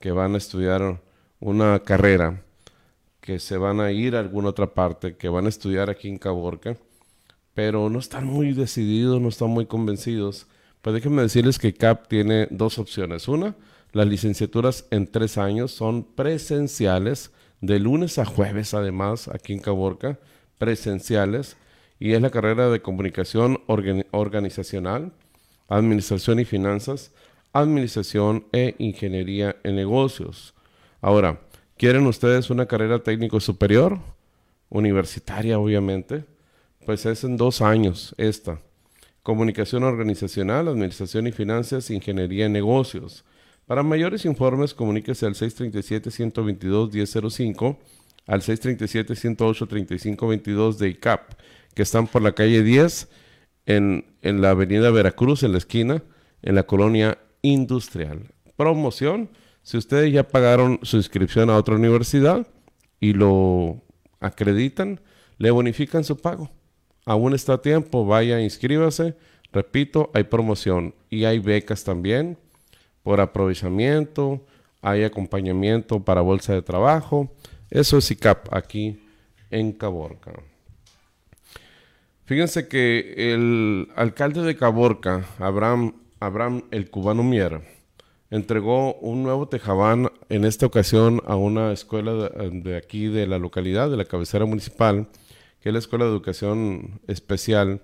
[0.01, 1.01] que van a estudiar
[1.41, 2.43] una carrera,
[3.21, 6.19] que se van a ir a alguna otra parte, que van a estudiar aquí en
[6.19, 6.77] Caborca
[7.55, 10.47] pero no están muy decididos, no están muy convencidos.
[10.85, 13.27] Pues déjenme decirles que CAP tiene dos opciones.
[13.27, 13.57] Una,
[13.93, 17.31] las licenciaturas en tres años son presenciales,
[17.63, 20.19] de lunes a jueves además, aquí en Caborca,
[20.59, 21.57] presenciales,
[21.99, 25.13] y es la carrera de comunicación organizacional,
[25.69, 27.13] administración y finanzas,
[27.55, 30.53] administración e ingeniería en negocios.
[31.01, 31.41] Ahora,
[31.79, 34.01] ¿quieren ustedes una carrera técnico superior?
[34.69, 36.25] Universitaria, obviamente
[36.85, 38.59] pues es en dos años esta.
[39.25, 43.25] Comunicación organizacional, administración y finanzas, ingeniería en negocios.
[43.65, 47.79] Para mayores informes, comuníquese al 637-122-1005,
[48.27, 51.41] al 637-108-3522 de ICAP,
[51.75, 53.09] que están por la calle 10
[53.65, 56.03] en, en la avenida Veracruz, en la esquina,
[56.43, 58.31] en la colonia industrial.
[58.57, 59.31] Promoción,
[59.63, 62.47] si ustedes ya pagaron su inscripción a otra universidad
[63.01, 63.83] y lo
[64.21, 65.01] acreditan,
[65.39, 66.51] le bonifican su pago.
[67.05, 69.15] Aún está a tiempo, vaya, inscríbase.
[69.53, 72.39] Repito, hay promoción y hay becas también
[73.03, 74.45] por aprovechamiento,
[74.83, 77.31] hay acompañamiento para bolsa de trabajo.
[77.71, 78.99] Eso es ICAP aquí
[79.51, 80.33] en Caborca.
[82.25, 87.61] Fíjense que el alcalde de Caborca, Abraham, Abraham el cubano Mier,
[88.31, 93.91] entregó un nuevo tejabán en esta ocasión a una escuela de aquí de la localidad,
[93.91, 95.07] de la cabecera municipal,
[95.65, 97.81] que es la Escuela de Educación Especial,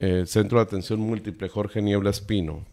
[0.00, 2.66] eh, Centro de Atención Múltiple Jorge Niebla Espino.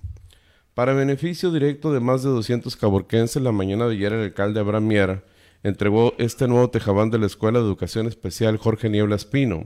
[0.73, 4.87] Para beneficio directo de más de 200 caborquenses, la mañana de ayer el alcalde Abraham
[4.87, 5.23] Miera
[5.61, 9.65] entregó este nuevo tejabán de la Escuela de Educación Especial Jorge Niebla Espino.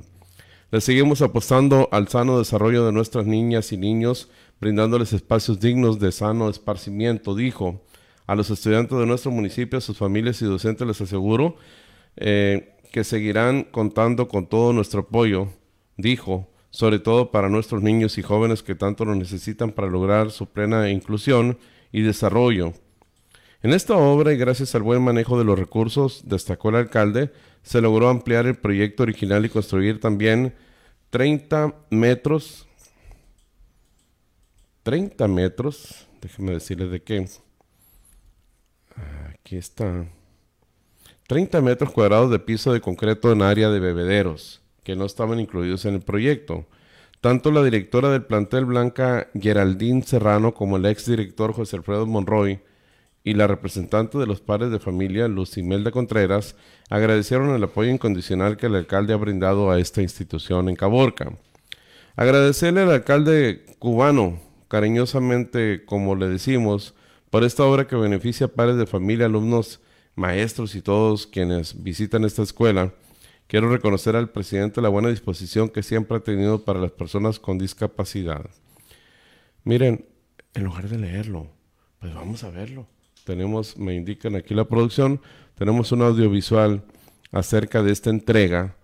[0.71, 6.11] Le seguimos apostando al sano desarrollo de nuestras niñas y niños, brindándoles espacios dignos de
[6.11, 7.81] sano esparcimiento, dijo.
[8.25, 11.55] A los estudiantes de nuestro municipio, a sus familias y docentes les aseguro
[12.17, 15.49] eh, que seguirán contando con todo nuestro apoyo,
[15.97, 20.47] dijo, sobre todo para nuestros niños y jóvenes que tanto lo necesitan para lograr su
[20.47, 21.59] plena inclusión
[21.91, 22.73] y desarrollo.
[23.61, 27.31] En esta obra, y gracias al buen manejo de los recursos, destacó el alcalde,
[27.61, 30.55] se logró ampliar el proyecto original y construir también
[31.11, 32.67] 30 metros,
[34.81, 37.27] 30 metros, déjenme decirles de qué.
[39.35, 40.07] Aquí está.
[41.27, 45.83] 30 metros cuadrados de piso de concreto en área de bebederos, que no estaban incluidos
[45.83, 46.65] en el proyecto.
[47.19, 52.61] Tanto la directora del plantel Blanca Geraldine Serrano como el exdirector José Alfredo Monroy
[53.25, 56.55] y la representante de los padres de familia Lucimelda Contreras
[56.89, 61.33] agradecieron el apoyo incondicional que el alcalde ha brindado a esta institución en Caborca.
[62.15, 66.95] Agradecerle al alcalde cubano, cariñosamente como le decimos,
[67.29, 69.81] por esta obra que beneficia a padres de familia, alumnos
[70.17, 72.93] maestros y todos quienes visitan esta escuela,
[73.45, 77.59] quiero reconocer al presidente la buena disposición que siempre ha tenido para las personas con
[77.59, 78.49] discapacidad.
[79.63, 80.05] Miren,
[80.55, 81.47] en lugar de leerlo,
[81.99, 82.87] pues vamos a verlo.
[83.25, 85.21] Tenemos, me indican aquí la producción,
[85.55, 86.83] tenemos un audiovisual
[87.31, 88.75] acerca de esta entrega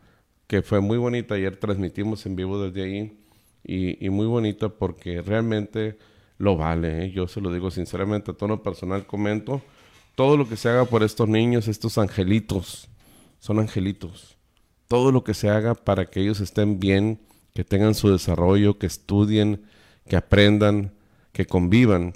[0.45, 1.33] que fue muy bonita.
[1.33, 3.17] Ayer transmitimos en vivo desde ahí
[3.63, 5.97] y, muy bonita porque realmente
[6.37, 7.05] lo vale.
[7.05, 7.11] ¿eh?
[7.11, 9.63] Yo se lo digo sinceramente a tono personal, comento
[10.15, 12.89] todo lo que se haga por estos niños, estos angelitos,
[13.39, 14.37] son angelitos.
[14.87, 17.19] Todo lo que se haga para que ellos estén bien,
[17.53, 19.63] que tengan su desarrollo, que estudien,
[20.07, 20.93] que aprendan,
[21.31, 22.13] que convivan,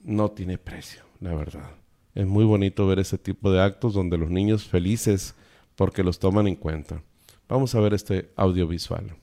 [0.00, 1.70] no tiene precio, la verdad.
[2.14, 5.34] Es muy bonito ver ese tipo de actos donde los niños felices
[5.76, 7.02] porque los toman en cuenta.
[7.48, 9.14] Vamos a ver este audiovisual.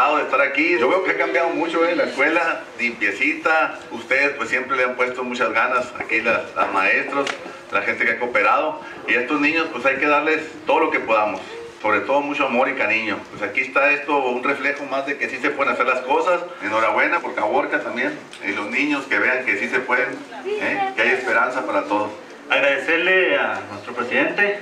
[0.00, 0.78] Encantado de estar aquí.
[0.78, 1.96] Yo veo que ha cambiado mucho en ¿eh?
[1.96, 3.78] la escuela, limpiecita.
[3.90, 6.42] Ustedes pues siempre le han puesto muchas ganas aquí las,
[6.72, 7.28] maestros.
[7.70, 8.80] la gente que ha cooperado.
[9.06, 11.42] Y a estos niños pues hay que darles todo lo que podamos,
[11.82, 13.18] sobre todo mucho amor y cariño.
[13.28, 16.40] Pues aquí está esto un reflejo más de que sí se pueden hacer las cosas.
[16.62, 18.18] Enhorabuena por Caborca también.
[18.48, 20.08] Y los niños que vean que sí se pueden,
[20.46, 20.92] ¿eh?
[20.96, 22.10] que hay esperanza para todos.
[22.48, 24.60] Agradecerle a nuestro presidente,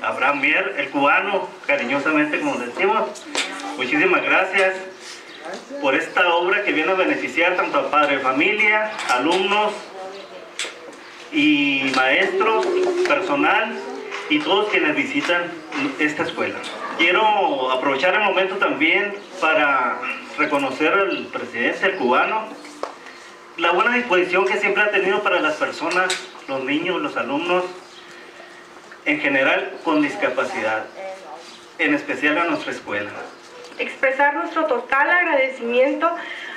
[0.00, 3.26] Abraham Mier, el cubano, cariñosamente como decimos.
[3.76, 4.76] Muchísimas gracias
[5.82, 9.72] por esta obra que viene a beneficiar tanto a padre de familia, alumnos
[11.32, 12.64] y maestros,
[13.08, 13.76] personal
[14.30, 15.50] y todos quienes visitan
[15.98, 16.54] esta escuela.
[16.98, 19.98] Quiero aprovechar el momento también para
[20.38, 22.46] reconocer al presidente, el cubano,
[23.56, 26.16] la buena disposición que siempre ha tenido para las personas,
[26.46, 27.64] los niños, los alumnos,
[29.04, 30.86] en general con discapacidad,
[31.78, 33.10] en especial a nuestra escuela
[33.78, 36.10] expresar nuestro total agradecimiento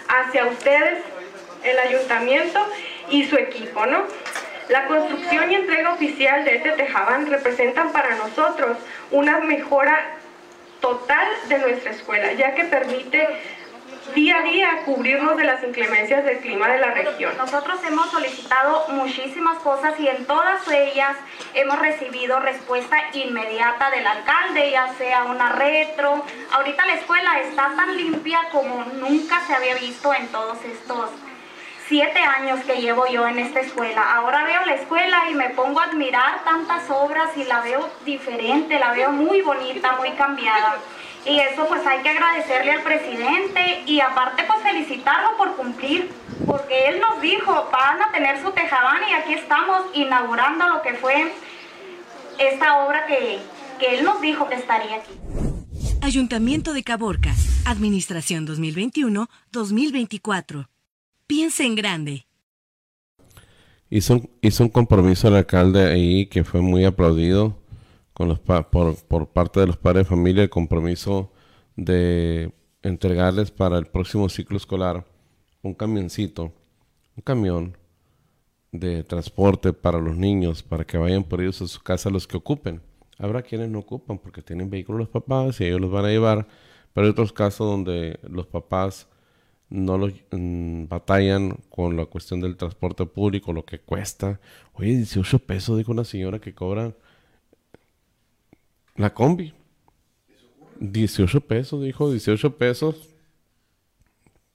[0.07, 1.03] hacia ustedes,
[1.63, 2.59] el ayuntamiento
[3.09, 4.03] y su equipo, ¿no?
[4.70, 8.78] La construcción y entrega oficial de este tejabán representan para nosotros
[9.11, 9.97] una mejora
[10.82, 13.28] total de nuestra escuela, ya que permite
[14.15, 17.35] día a día cubrirnos de las inclemencias del clima de la región.
[17.37, 21.15] Nosotros hemos solicitado muchísimas cosas y en todas ellas
[21.53, 26.23] hemos recibido respuesta inmediata del alcalde, ya sea una retro.
[26.51, 31.09] Ahorita la escuela está tan limpia como nunca se había visto en todos estos
[31.87, 34.15] siete años que llevo yo en esta escuela.
[34.15, 38.77] Ahora veo la escuela y me pongo a admirar tantas obras y la veo diferente,
[38.77, 40.77] la veo muy bonita, muy cambiada.
[41.30, 46.09] Y eso pues hay que agradecerle al presidente y aparte pues felicitarlo por cumplir,
[46.45, 50.93] porque él nos dijo, van a tener su tejabán y aquí estamos inaugurando lo que
[50.93, 51.34] fue
[52.39, 53.39] esta obra que,
[53.78, 55.11] que él nos dijo que estaría aquí.
[56.01, 60.69] Ayuntamiento de Caborca, Administración 2021-2024.
[61.25, 62.25] Piensa en grande.
[63.89, 67.57] Hizo un, hizo un compromiso el alcalde ahí que fue muy aplaudido
[68.18, 71.32] con los por, por parte de los padres de familia el compromiso
[71.76, 72.51] de
[72.82, 75.05] entregarles para el próximo ciclo escolar
[75.61, 76.51] un camioncito,
[77.15, 77.78] un camión
[78.72, 82.38] de transporte para los niños, para que vayan por ellos a su casa los que
[82.38, 82.82] ocupen.
[83.20, 86.47] Habrá quienes no ocupan porque tienen vehículos los papás y ellos los van a llevar,
[86.93, 89.07] pero hay otros casos donde los papás
[89.70, 94.39] no los mm, batallan con la cuestión del transporte público, lo que cuesta.
[94.74, 96.95] Oye, 18 pesos, dijo una señora que cobra
[98.97, 99.53] la combi.
[100.79, 103.09] 18 pesos, dijo, 18 pesos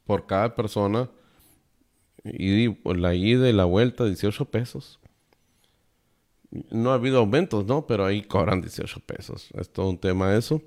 [0.05, 1.11] por cada persona.
[2.25, 5.01] Y la ida y la vuelta, 18 pesos.
[6.71, 7.87] No ha habido aumentos, ¿no?
[7.87, 9.49] Pero ahí cobran 18 pesos.
[9.55, 10.63] Es todo un tema eso.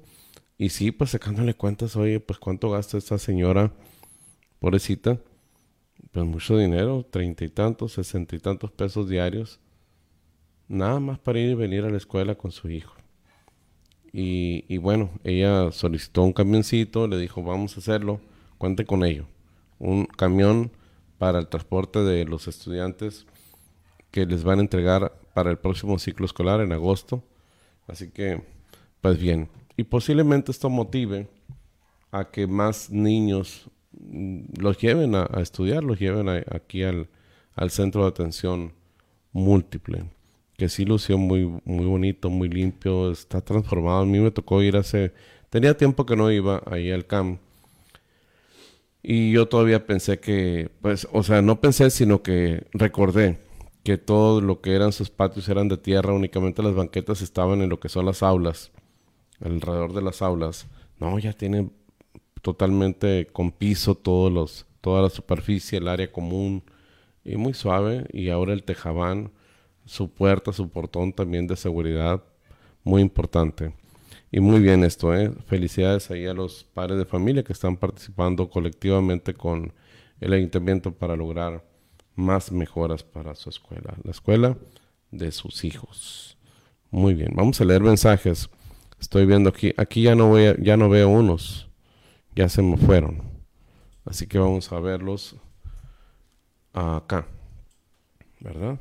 [0.58, 3.72] Y sí, pues sacándole cuentas, oye, pues cuánto gasta esta señora,
[4.60, 5.20] pobrecita.
[6.12, 9.60] Pues mucho dinero, treinta y tantos, sesenta y tantos pesos diarios.
[10.68, 12.95] Nada más para ir y venir a la escuela con su hijo.
[14.18, 18.22] Y, bueno, ella solicitó un camioncito, le dijo, vamos a hacerlo,
[18.58, 19.26] cuente con ello.
[19.78, 20.72] Un camión
[21.18, 23.26] para el transporte de los estudiantes
[24.12, 27.26] que les van a entregar para el próximo ciclo escolar en agosto.
[27.88, 28.42] Así que,
[29.02, 31.28] pues bien, y posiblemente esto motive
[32.10, 37.10] a que más niños mm, los lleven a, estudiar, los lleven aquí al,
[37.54, 38.72] al centro de atención
[39.34, 40.06] múltiple
[40.58, 44.02] que sí lució muy, muy bonito, muy limpio, está transformado.
[44.02, 45.14] A mí me tocó ir hace...
[45.50, 47.40] Tenía tiempo que no iba ahí al camp.
[49.04, 53.38] Y yo todavía pensé que, pues, o sea, no pensé, sino que recordé
[53.84, 57.70] que todo lo que eran sus patios eran de tierra, únicamente las banquetas estaban en
[57.70, 58.72] lo que son las aulas,
[59.40, 60.68] alrededor de las aulas.
[61.00, 61.70] No, ya tiene
[62.42, 66.64] totalmente con piso todos los, toda la superficie, el área común,
[67.24, 68.08] y muy suave.
[68.12, 69.32] Y ahora el tejabán
[69.86, 72.24] su puerta, su portón también de seguridad,
[72.84, 73.74] muy importante.
[74.32, 75.32] Y muy bien esto, ¿eh?
[75.48, 79.74] Felicidades ahí a los padres de familia que están participando colectivamente con
[80.20, 81.64] el ayuntamiento para lograr
[82.16, 84.58] más mejoras para su escuela, la escuela
[85.12, 86.38] de sus hijos.
[86.92, 88.50] Muy bien, vamos a leer mensajes.
[89.00, 91.70] Estoy viendo aquí, aquí ya no voy ya no veo unos,
[92.36, 93.22] ya se me fueron.
[94.06, 95.36] Así que vamos a verlos
[96.74, 97.28] acá,
[98.40, 98.80] ¿verdad?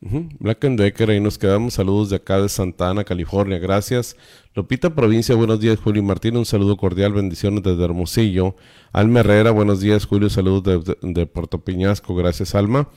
[0.00, 1.74] Black and Decker, ahí nos quedamos.
[1.74, 3.58] Saludos de acá de Santa Ana, California.
[3.58, 4.16] Gracias.
[4.54, 6.36] Lopita Provincia, buenos días, Julio y Martín.
[6.36, 8.54] Un saludo cordial, bendiciones desde Hermosillo.
[8.92, 10.30] Alma Herrera, buenos días, Julio.
[10.30, 12.14] Saludos de, Puerto Piñasco.
[12.14, 12.88] Gracias, Alma.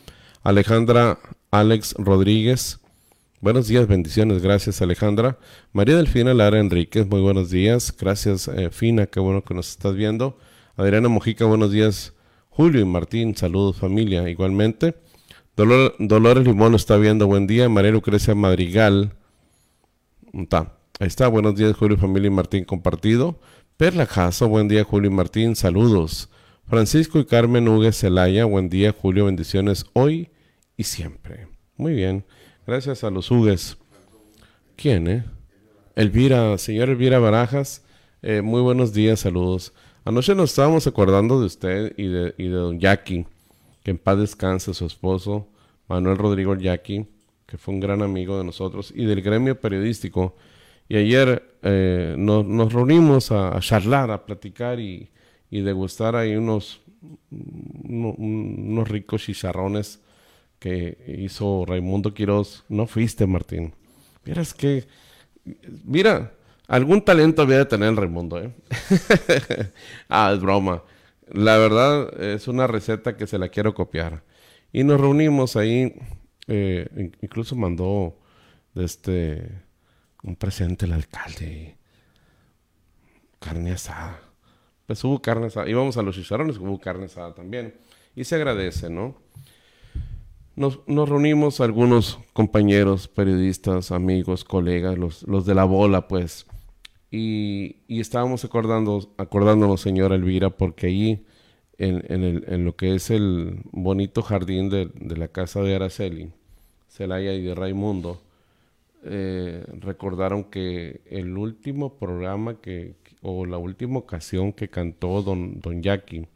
[0.43, 1.17] Alejandra
[1.49, 2.79] Alex Rodríguez.
[3.41, 4.43] Buenos días, bendiciones.
[4.43, 5.39] Gracias, Alejandra.
[5.73, 7.95] María Delfina Lara Enríquez, muy buenos días.
[7.99, 10.37] Gracias, eh, Fina, qué bueno que nos estás viendo.
[10.75, 12.13] Adriana Mojica, buenos días.
[12.49, 14.29] Julio y Martín, saludos, familia.
[14.29, 14.93] Igualmente.
[15.55, 17.67] Dolores Limón está viendo, buen día.
[17.67, 19.13] María Lucrecia Madrigal.
[20.33, 23.39] Ahí está, buenos días Julio, familia y Martín compartido.
[23.75, 26.29] Perla Jasso, buen día Julio y Martín, saludos.
[26.67, 30.29] Francisco y Carmen Hugues Celaya, buen día Julio, bendiciones hoy
[30.77, 31.47] y siempre.
[31.75, 32.23] Muy bien,
[32.65, 33.77] gracias a los Hugues.
[34.77, 35.25] ¿Quién, eh?
[35.95, 37.83] Elvira, señor Elvira Barajas,
[38.21, 39.73] eh, muy buenos días, saludos.
[40.05, 43.25] Anoche nos estábamos acordando de usted y de, y de don Jackie,
[43.83, 45.47] que en paz descanse su esposo,
[45.87, 47.07] Manuel Rodrigo Jackie,
[47.45, 50.35] que fue un gran amigo de nosotros, y del gremio periodístico.
[50.87, 55.09] Y ayer eh, nos, reunimos a, charlar, a platicar y,
[55.49, 56.81] y degustar ahí unos,
[57.29, 60.01] unos ricos chicharrones
[60.59, 62.63] que hizo Raimundo Quiroz.
[62.69, 63.73] No fuiste, Martín.
[64.23, 64.85] Miras que
[65.85, 66.33] Mira,
[66.67, 68.51] algún talento había de tener Raimundo, ¿eh?
[70.09, 70.83] ah, es broma.
[71.31, 74.23] La verdad es una receta que se la quiero copiar.
[74.71, 75.93] Y nos reunimos ahí,
[76.47, 78.17] eh, incluso mandó
[78.75, 79.63] este
[80.23, 81.77] un presente el alcalde.
[83.39, 84.21] Carne asada.
[84.85, 85.67] Pues hubo carne asada.
[85.69, 87.75] Íbamos a los chicharrones, hubo carne asada también.
[88.15, 89.17] Y se agradece, ¿no?
[90.55, 96.45] nos, reunimos algunos compañeros, periodistas, amigos, colegas, los, los de la bola, pues,
[97.11, 101.25] y, estábamos acordando, acordándonos, señora Elvira, porque ahí,
[101.77, 106.31] en, en, lo que es el bonito jardín de, la casa de Araceli,
[106.87, 108.21] Celaya y de Raimundo,
[109.03, 115.81] eh, recordaron que el último programa que, o la última ocasión que cantó don, don
[115.81, 116.27] Jackie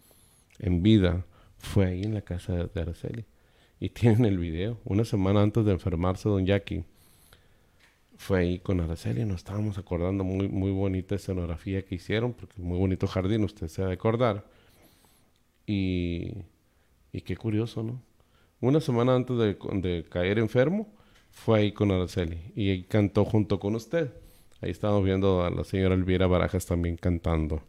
[0.59, 1.25] en vida
[1.57, 3.25] fue ahí en la casa de Araceli
[3.79, 4.79] y tienen el video.
[4.83, 6.83] Una semana antes de enfermarse, don Jackie
[8.17, 9.25] fue ahí con Araceli.
[9.25, 13.83] Nos estábamos acordando muy, muy bonita escenografía que hicieron, porque muy bonito jardín, usted se
[13.83, 14.45] ha de acordar.
[15.65, 16.33] Y,
[17.25, 18.01] qué curioso, ¿no?
[18.61, 20.93] Una semana antes de, caer enfermo,
[21.31, 24.11] fue ahí con Araceli y cantó junto con usted.
[24.61, 27.61] Ahí estamos viendo a la señora Elvira Barajas también cantando.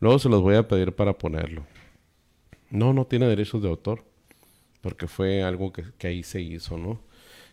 [0.00, 1.64] Luego se los voy a pedir para ponerlo.
[2.70, 4.04] No, no tiene derechos de autor
[4.86, 7.00] porque fue algo que, ahí se hizo, ¿no?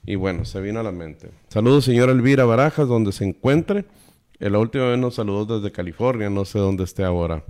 [0.05, 1.29] Y bueno, se vino a la mente.
[1.47, 3.85] Saludos, señora Elvira Barajas, donde se encuentre.
[4.39, 7.43] Eh, la última vez nos saludó desde California, no sé dónde esté ahora,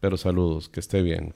[0.00, 1.32] pero saludos, que esté bien.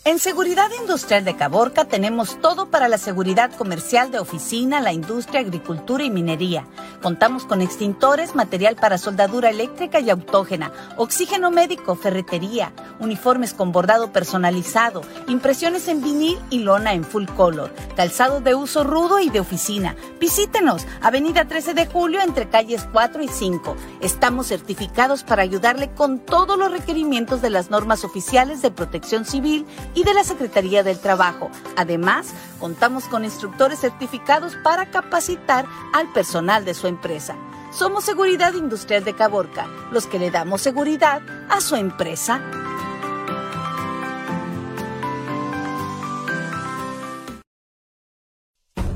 [0.07, 5.41] En Seguridad Industrial de Caborca tenemos todo para la seguridad comercial de oficina, la industria,
[5.41, 6.65] agricultura y minería.
[7.01, 14.13] Contamos con extintores, material para soldadura eléctrica y autógena, oxígeno médico, ferretería, uniformes con bordado
[14.13, 19.41] personalizado, impresiones en vinil y lona en full color, calzado de uso rudo y de
[19.41, 19.97] oficina.
[20.21, 23.75] Visítenos, Avenida 13 de Julio entre calles 4 y 5.
[23.99, 29.65] Estamos certificados para ayudarle con todos los requerimientos de las normas oficiales de protección civil
[29.97, 31.49] y de la Secretaría del Trabajo.
[31.75, 32.27] Además,
[32.59, 37.35] contamos con instructores certificados para capacitar al personal de su empresa.
[37.71, 42.39] Somos Seguridad Industrial de Caborca, los que le damos seguridad a su empresa.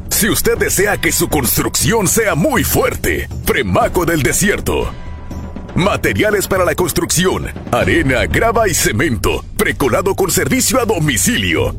[0.10, 4.92] Si usted desea que su construcción sea muy fuerte, Premaco del Desierto
[5.76, 11.74] Materiales para la construcción, arena, grava y cemento, precolado con servicio a domicilio.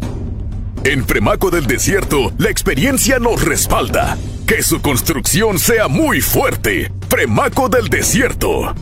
[0.84, 4.16] En Premaco del Desierto, la experiencia nos respalda.
[4.46, 6.90] Que su construcción sea muy fuerte.
[7.08, 8.74] Premaco del Desierto.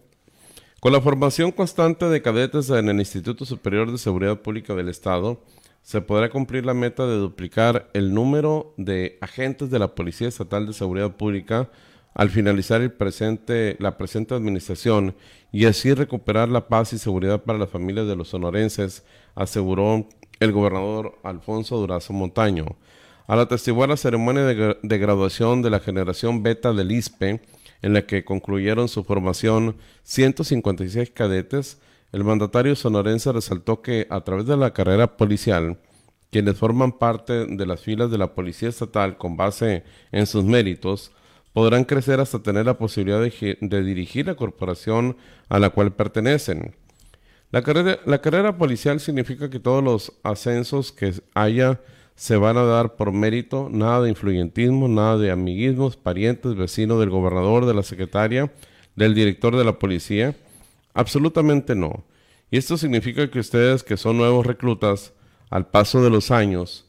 [0.81, 5.43] Con la formación constante de cadetes en el Instituto Superior de Seguridad Pública del Estado,
[5.83, 10.67] se podrá cumplir la meta de duplicar el número de agentes de la Policía Estatal
[10.67, 11.69] de Seguridad Pública
[12.19, 15.15] al finalizar la presente administración
[15.53, 19.05] y así recuperar la paz y seguridad para las familias de los sonorenses,
[19.37, 20.09] aseguró
[20.41, 22.67] el gobernador Alfonso Durazo Montaño.
[23.29, 27.41] Al atestiguar la ceremonia de, de graduación de la generación beta del ISPE,
[27.83, 34.47] en la que concluyeron su formación 156 cadetes, el mandatario sonorense resaltó que a través
[34.47, 35.79] de la carrera policial,
[36.33, 41.13] quienes forman parte de las filas de la Policía Estatal con base en sus méritos,
[41.59, 45.17] podrán crecer hasta tener la posibilidad de, dirigir la corporación
[45.49, 46.77] a la cual pertenecen.
[47.51, 51.81] La carrera, la carrera policial significa que todos los ascensos que haya
[52.15, 57.11] se van a dar por mérito, nada de influyentismo, nada de amiguismos, parientes, vecinos del
[57.11, 58.53] gobernador, de la secretaria,
[58.95, 60.37] del director de la policía,
[60.95, 62.05] Absolutamente no.
[62.53, 65.13] Y esto significa que ustedes que son nuevos reclutas,
[65.51, 66.87] al paso de los años,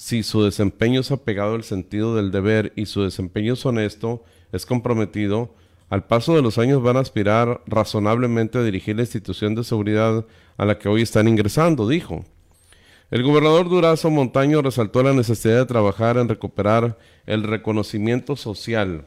[0.00, 4.64] si su desempeño es apegado al sentido del deber y su desempeño es honesto, es
[4.64, 5.54] comprometido,
[5.90, 10.24] al paso de los años van a aspirar razonablemente a dirigir la institución de seguridad
[10.56, 12.24] a la que hoy están ingresando, dijo.
[13.10, 16.96] El gobernador Durazo Montaño resaltó la necesidad de trabajar en recuperar
[17.26, 19.04] el reconocimiento social,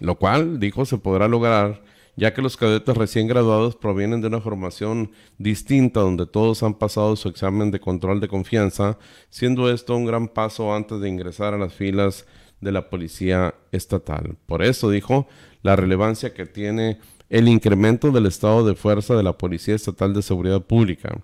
[0.00, 1.84] lo cual, dijo, se podrá lograr
[2.16, 7.16] ya que los cadetes recién graduados provienen de una formación distinta donde todos han pasado
[7.16, 8.98] su examen de control de confianza,
[9.30, 12.26] siendo esto un gran paso antes de ingresar a las filas
[12.60, 14.36] de la policía estatal.
[14.46, 15.26] Por eso dijo
[15.62, 16.98] la relevancia que tiene
[17.30, 21.18] el incremento del estado de fuerza de la Policía Estatal de Seguridad Pública.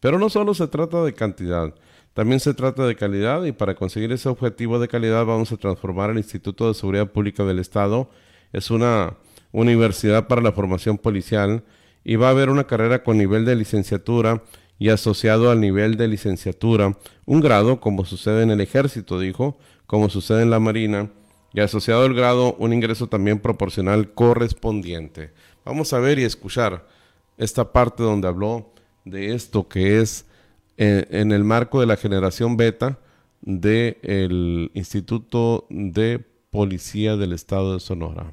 [0.00, 1.74] Pero no solo se trata de cantidad,
[2.12, 6.10] también se trata de calidad y para conseguir ese objetivo de calidad vamos a transformar
[6.10, 8.08] el Instituto de Seguridad Pública del Estado.
[8.52, 9.14] Es una
[9.54, 11.62] Universidad para la Formación Policial
[12.02, 14.42] y va a haber una carrera con nivel de licenciatura
[14.80, 20.10] y asociado al nivel de licenciatura, un grado como sucede en el ejército, dijo, como
[20.10, 21.08] sucede en la marina,
[21.52, 25.30] y asociado al grado un ingreso también proporcional correspondiente.
[25.64, 26.88] Vamos a ver y escuchar
[27.38, 28.72] esta parte donde habló
[29.04, 30.26] de esto que es
[30.78, 32.98] eh, en el marco de la generación beta
[33.40, 38.32] del Instituto de Policía del Estado de Sonora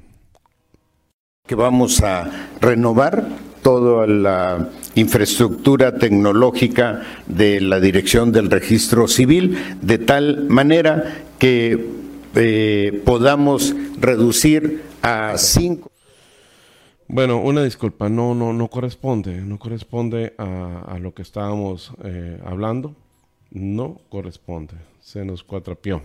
[1.54, 3.26] vamos a renovar
[3.62, 11.86] toda la infraestructura tecnológica de la Dirección del Registro Civil, de tal manera que
[12.34, 15.90] eh, podamos reducir a cinco.
[17.08, 22.96] Bueno, una disculpa, no, no, no corresponde, no corresponde a, lo que estábamos eh, hablando,
[23.50, 26.02] no corresponde, se nos cuatrapió.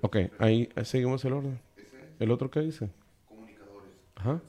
[0.00, 1.58] Ok, ahí seguimos el orden.
[2.18, 2.88] ¿El otro qué dice?
[4.18, 4.40] Ajá.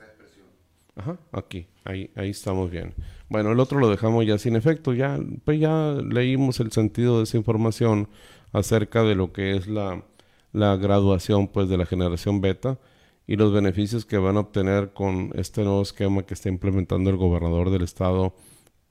[0.96, 2.94] Ajá, aquí, ahí, ahí estamos bien.
[3.30, 7.24] Bueno, el otro lo dejamos ya sin efecto, ya, pues ya leímos el sentido de
[7.24, 8.10] esa información
[8.52, 10.04] acerca de lo que es la,
[10.52, 12.80] la graduación pues de la generación beta
[13.28, 17.16] y los beneficios que van a obtener con este nuevo esquema que está implementando el
[17.16, 18.36] gobernador del estado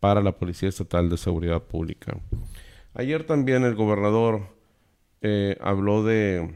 [0.01, 2.16] para la Policía Estatal de Seguridad Pública.
[2.95, 4.47] Ayer también el gobernador
[5.20, 6.55] eh, habló de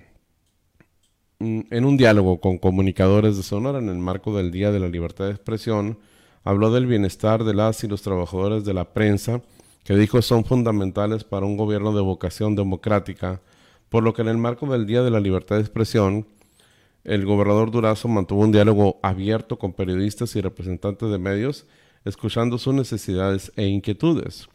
[1.71, 5.27] en un diálogo con comunicadores de Sonora en el marco del Día de la Libertad
[5.27, 5.99] de Expresión,
[6.45, 9.43] habló del bienestar de las y los trabajadores de la prensa,
[9.85, 13.41] que dijo son fundamentales para un gobierno de vocación democrática,
[13.89, 16.27] por lo que en el marco del Día de la Libertad de Expresión,
[17.05, 21.67] el gobernador Durazo mantuvo un diálogo abierto con periodistas y representantes de medios,
[22.05, 24.49] escuchando sus necesidades e inquietudes.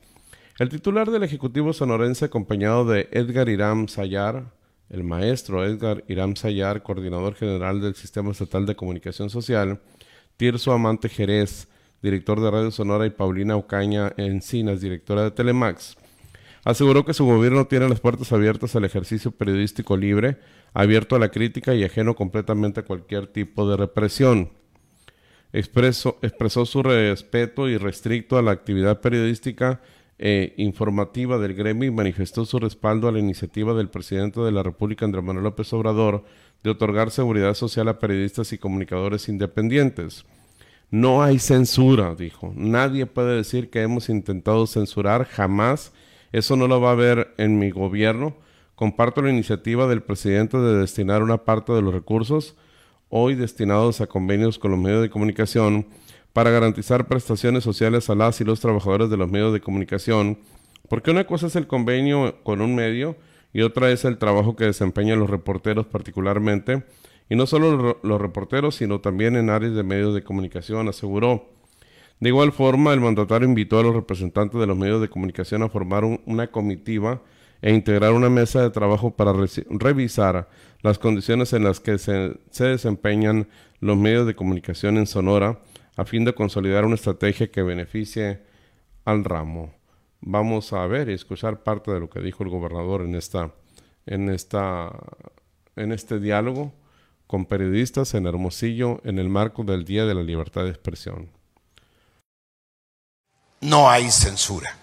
[0.58, 4.57] El titular del Ejecutivo sonorense, acompañado de Edgar Iram Sayar,
[4.90, 9.82] el maestro Edgar Iram Sayar, coordinador general del Sistema Estatal de Comunicación Social,
[10.38, 11.68] Tirso Amante Jerez,
[12.02, 15.98] director de Radio Sonora, y Paulina Ocaña Encinas, directora de Telemax,
[16.64, 20.38] aseguró que su gobierno tiene las puertas abiertas al ejercicio periodístico libre,
[20.74, 24.52] abierto a la crítica y ajeno completamente a cualquier tipo de represión.
[25.54, 29.82] expresó su respeto y restricto a la actividad periodística
[30.20, 34.64] eh, informativa del gremio y manifestó su respaldo a la iniciativa del presidente de la
[34.64, 36.24] República, Andrés Manuel López Obrador,
[36.64, 40.26] de otorgar seguridad social a periodistas y comunicadores independientes.
[40.90, 42.54] No hay censura, dijo.
[42.56, 45.92] Nadie puede decir que hemos intentado censurar, jamás.
[46.32, 48.36] Eso no lo va a haber en mi gobierno.
[48.76, 52.56] Comparto la iniciativa del presidente de destinar una parte de los recursos
[53.10, 55.88] hoy destinados a convenios con los medios de comunicación
[56.38, 60.38] para garantizar prestaciones sociales a las y los trabajadores de los medios de comunicación,
[60.88, 63.16] porque una cosa es el convenio con un medio
[63.54, 66.84] y otra es el trabajo que desempeñan los reporteros particularmente,
[67.28, 71.50] y no solo los reporteros, sino también en áreas de medios de comunicación, aseguró.
[72.20, 75.70] De igual forma, el mandatario invitó a los representantes de los medios de comunicación a
[75.70, 77.20] formar una comitiva
[77.64, 79.34] e integrar una mesa de trabajo para
[79.72, 80.48] revisar
[80.84, 83.48] las condiciones en las que se, desempeñan
[83.80, 85.60] los medios de comunicación en Sonora
[85.98, 88.42] a fin de consolidar una estrategia que beneficie
[89.04, 89.74] al ramo.
[90.22, 93.52] Vamos a ver y escuchar parte de lo que dijo el gobernador en esta
[94.06, 94.92] en esta
[95.76, 96.74] en este diálogo
[97.26, 101.30] con periodistas en Hermosillo en el marco del Día de la Libertad de Expresión.
[103.60, 104.78] No hay censura.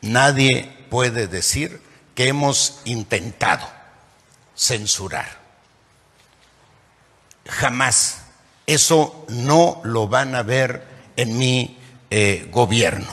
[0.00, 1.80] Nadie puede decir
[2.14, 3.66] que hemos intentado
[4.56, 5.28] censurar.
[7.46, 8.25] Jamás.
[8.66, 10.84] Eso no lo van a ver
[11.16, 11.78] en mi
[12.10, 13.06] eh, gobierno.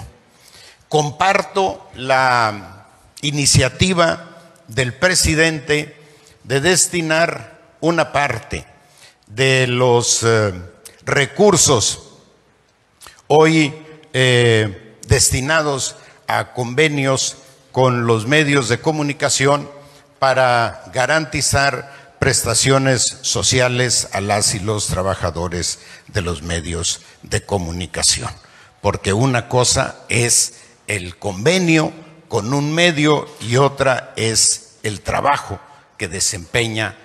[0.89, 2.87] Comparto la
[3.21, 4.29] iniciativa
[4.67, 5.95] del presidente
[6.43, 8.65] de destinar una parte
[9.27, 10.53] de los eh,
[11.05, 12.13] recursos
[13.27, 13.73] hoy
[14.13, 15.95] eh, destinados
[16.27, 17.37] a convenios
[17.71, 19.69] con los medios de comunicación
[20.19, 28.29] para garantizar prestaciones sociales a las y los trabajadores de los medios de comunicación.
[28.79, 30.53] Porque una cosa es
[30.87, 31.91] el convenio
[32.29, 35.59] con un medio y otra es el trabajo
[35.97, 36.95] que desempeña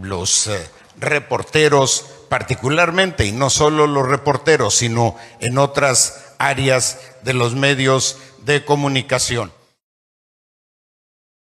[0.00, 0.68] los eh,
[0.98, 8.64] reporteros particularmente, y no solo los reporteros, sino en otras áreas de los medios de
[8.64, 9.52] comunicación.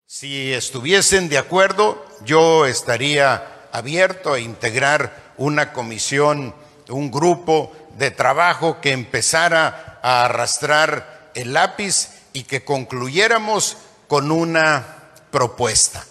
[0.04, 6.54] Si estuviesen de acuerdo, yo estaría abierto a integrar una comisión,
[6.88, 13.76] un grupo de trabajo que empezara a arrastrar el lápiz y que concluyéramos
[14.08, 14.84] con una
[15.30, 16.04] propuesta.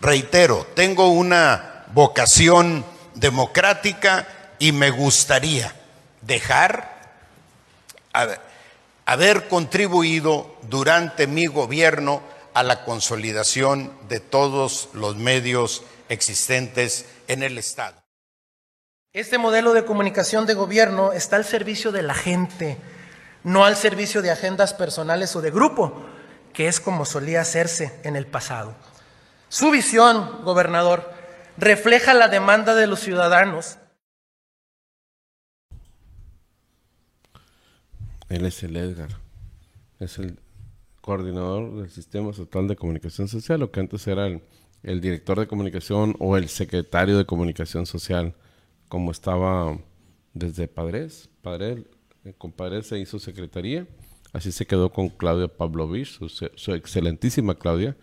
[0.00, 2.84] Reitero, tengo una vocación
[3.14, 4.26] democrática
[4.58, 5.74] y me gustaría
[6.20, 6.94] dejar
[9.06, 12.22] haber contribuido durante mi gobierno
[12.54, 18.02] a la consolidación de todos los medios existentes en el Estado.
[19.12, 22.78] Este modelo de comunicación de gobierno está al servicio de la gente,
[23.42, 26.04] no al servicio de agendas personales o de grupo,
[26.52, 28.74] que es como solía hacerse en el pasado.
[29.48, 31.12] Su visión, gobernador,
[31.56, 33.78] refleja la demanda de los ciudadanos.
[38.28, 39.10] Él es el Edgar,
[40.00, 40.38] es el
[41.04, 46.16] coordinador del Sistema Estatal de Comunicación Social, lo que antes era el, director de comunicación
[46.18, 48.34] o el secretario de comunicación social,
[48.88, 49.78] como estaba
[50.32, 51.28] desde Padres.
[51.42, 51.80] Padres
[52.24, 53.86] eh, con Padres se hizo secretaría,
[54.32, 57.98] así se quedó con Claudia Pavlovich, su, su excelentísima Claudia,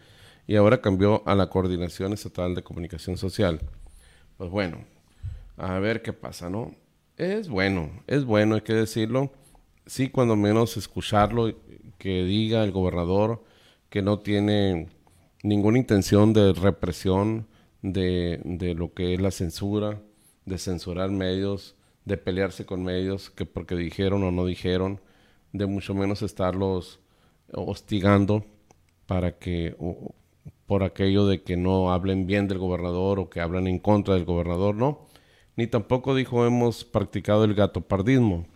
[0.45, 3.61] y ahora cambió a la Coordinación Estatal de Comunicación Social.
[4.37, 4.85] Pues bueno,
[5.57, 6.75] a ver qué pasa, ¿no?
[7.17, 9.31] Es bueno, es bueno, hay que decirlo.
[9.87, 11.51] Sí, cuando menos escucharlo
[12.01, 13.43] que diga el gobernador
[13.91, 14.87] que no tiene
[15.43, 17.45] ninguna intención de represión
[17.83, 20.01] de, de, lo que es la censura,
[20.45, 21.75] de censurar medios,
[22.05, 24.99] de pelearse con medios, que porque dijeron o no dijeron,
[25.53, 27.01] de mucho menos estarlos
[27.53, 28.47] hostigando
[29.05, 29.75] para que,
[30.65, 34.25] por aquello de que no hablen bien del gobernador o que hablan en contra del
[34.25, 35.05] gobernador, no.
[35.55, 38.47] Ni tampoco dijo hemos practicado el gatopardismo.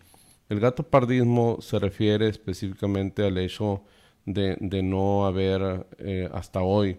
[0.48, 3.84] El gato pardismo se refiere específicamente al hecho
[4.26, 6.98] de, no haber eh, hasta hoy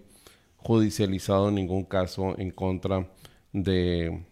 [0.56, 3.08] judicializado ningún caso en contra
[3.52, 4.22] de,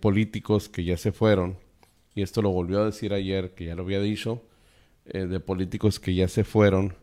[0.00, 1.56] políticos que ya se fueron,
[2.14, 4.42] y esto lo volvió a decir ayer, que ya lo había dicho,
[5.06, 6.94] eh, de políticos que ya se fueron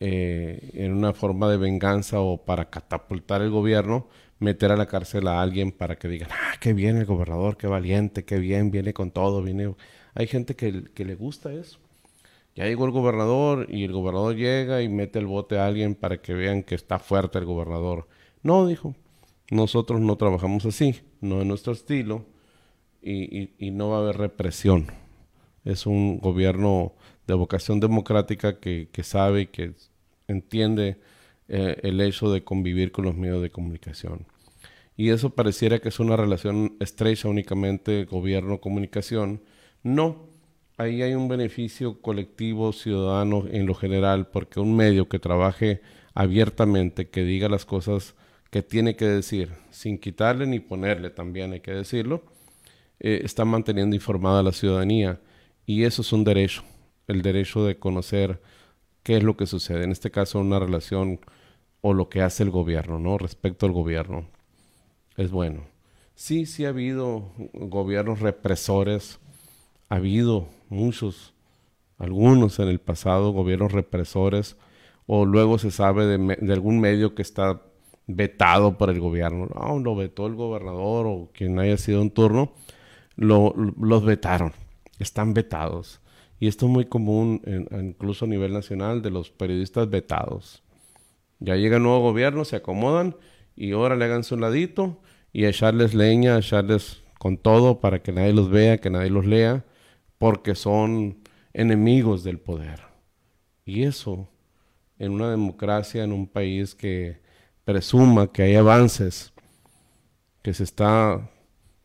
[0.00, 4.08] eh, en una forma de venganza o para catapultar el gobierno,
[4.38, 7.66] meter a la cárcel a alguien para que digan, ah, qué bien el gobernador, qué
[7.66, 9.74] valiente, qué bien, viene con todo, viene
[10.14, 11.78] hay gente que, le gusta eso.
[12.54, 16.18] Ya llegó el gobernador y el gobernador llega y mete el bote a alguien para
[16.18, 18.06] que vean que está fuerte el gobernador.
[18.42, 18.94] No, dijo,
[19.50, 22.24] nosotros no trabajamos así, no es nuestro estilo
[23.02, 24.86] y, no va a haber represión.
[25.64, 26.92] Es un gobierno
[27.26, 29.72] de vocación democrática que, que sabe y que
[30.28, 30.98] entiende
[31.48, 34.26] eh, el hecho de convivir con los medios de comunicación.
[34.96, 39.42] Y eso pareciera que es una relación estrecha únicamente gobierno-comunicación,
[39.84, 40.26] no,
[40.76, 45.82] ahí hay un beneficio colectivo ciudadano en lo general, porque un medio que trabaje
[46.14, 48.14] abiertamente, que diga las cosas
[48.50, 52.24] que tiene que decir, sin quitarle ni ponerle, también hay que decirlo,
[52.98, 55.20] eh, está manteniendo informada a la ciudadanía.
[55.66, 56.62] Y eso es un derecho,
[57.06, 58.40] el derecho de conocer
[59.02, 61.20] qué es lo que sucede, en este caso una relación
[61.82, 63.18] o lo que hace el gobierno, ¿no?
[63.18, 64.26] Respecto al gobierno.
[65.16, 65.64] Es bueno.
[66.14, 69.18] Sí, sí ha habido gobiernos represores
[69.88, 71.34] ha habido muchos,
[71.98, 74.56] algunos en el pasado gobiernos represores,
[75.06, 77.62] o luego se sabe de, algún medio que está
[78.06, 79.48] vetado por el gobierno.
[79.54, 82.52] No, lo vetó el gobernador o quien haya sido en turno,
[83.16, 84.52] lo, los vetaron,
[84.98, 86.00] están vetados.
[86.40, 90.62] Y esto es muy común, incluso a nivel nacional, de los periodistas vetados.
[91.38, 93.16] Ya llega el nuevo gobierno, se acomodan
[93.56, 95.00] y ahora le hagan su ladito
[95.32, 99.64] y echarles leña, echarles con todo para que nadie los vea, que nadie los lea,
[100.18, 101.18] porque son
[101.52, 102.80] enemigos del poder.
[103.64, 104.28] Y eso,
[104.98, 107.20] en una democracia, en un país que
[107.64, 109.32] presuma que hay avances,
[110.42, 111.30] que se está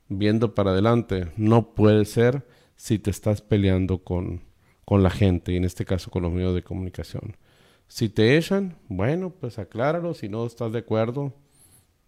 [0.10, 4.42] viendo para adelante, no puede ser si te estás peleando con,
[4.86, 7.38] con la gente, y en este caso con los medios de comunicación.
[7.88, 11.34] Si te echan, bueno, pues acláralo, si no estás de acuerdo,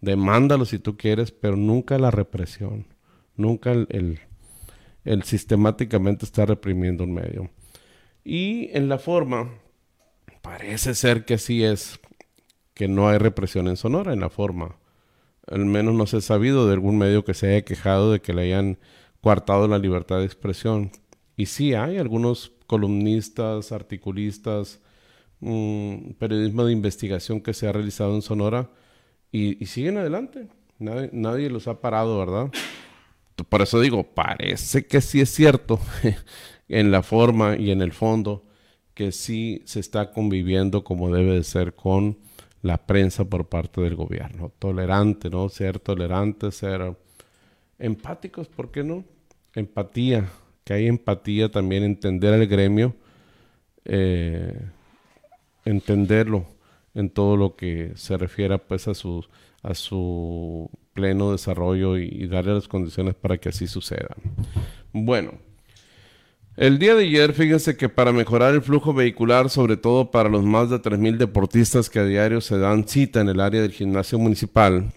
[0.01, 2.87] demándalo si tú quieres, pero nunca la represión,
[3.35, 4.19] nunca el, el,
[5.23, 7.49] sistemáticamente está reprimiendo un medio.
[8.23, 9.49] Y en la forma,
[10.41, 11.99] parece ser que así es,
[12.73, 14.77] que no hay represión en Sonora, en la forma.
[15.47, 18.33] Al menos no se ha sabido de algún medio que se haya quejado de que
[18.33, 18.77] le hayan
[19.21, 20.91] coartado la libertad de expresión.
[21.35, 24.79] Y sí hay algunos columnistas, articulistas,
[25.39, 28.69] un periodismo de investigación que se ha realizado en Sonora
[29.31, 30.47] y, siguen adelante.
[30.77, 32.51] Nadie, nadie, los ha parado, ¿verdad?
[33.49, 35.79] Por eso digo, parece que sí es cierto
[36.69, 38.43] en la forma y en el fondo
[38.93, 42.17] que sí se está conviviendo como debe de ser con
[42.61, 44.51] la prensa por parte del gobierno.
[44.59, 45.49] Tolerante, ¿no?
[45.49, 46.95] Ser tolerante, ser
[47.79, 49.03] empáticos, ¿por qué no?
[49.55, 50.29] Empatía,
[50.63, 52.95] que hay empatía también, entender al gremio,
[53.85, 54.59] eh,
[55.65, 56.45] entenderlo
[56.93, 59.25] en todo lo que se refiera pues a su,
[59.63, 64.15] a su pleno desarrollo y, darle las condiciones para que así suceda.
[64.93, 65.33] Bueno,
[66.57, 70.43] el día de ayer, fíjense que para mejorar el flujo vehicular, sobre todo para los
[70.43, 74.19] más de 3.000 deportistas que a diario se dan cita en el área del gimnasio
[74.19, 74.91] municipal,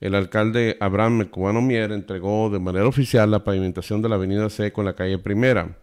[0.00, 4.72] el alcalde Abraham Cubano Mier entregó de manera oficial la pavimentación de la avenida C
[4.72, 5.76] con la calle Primera.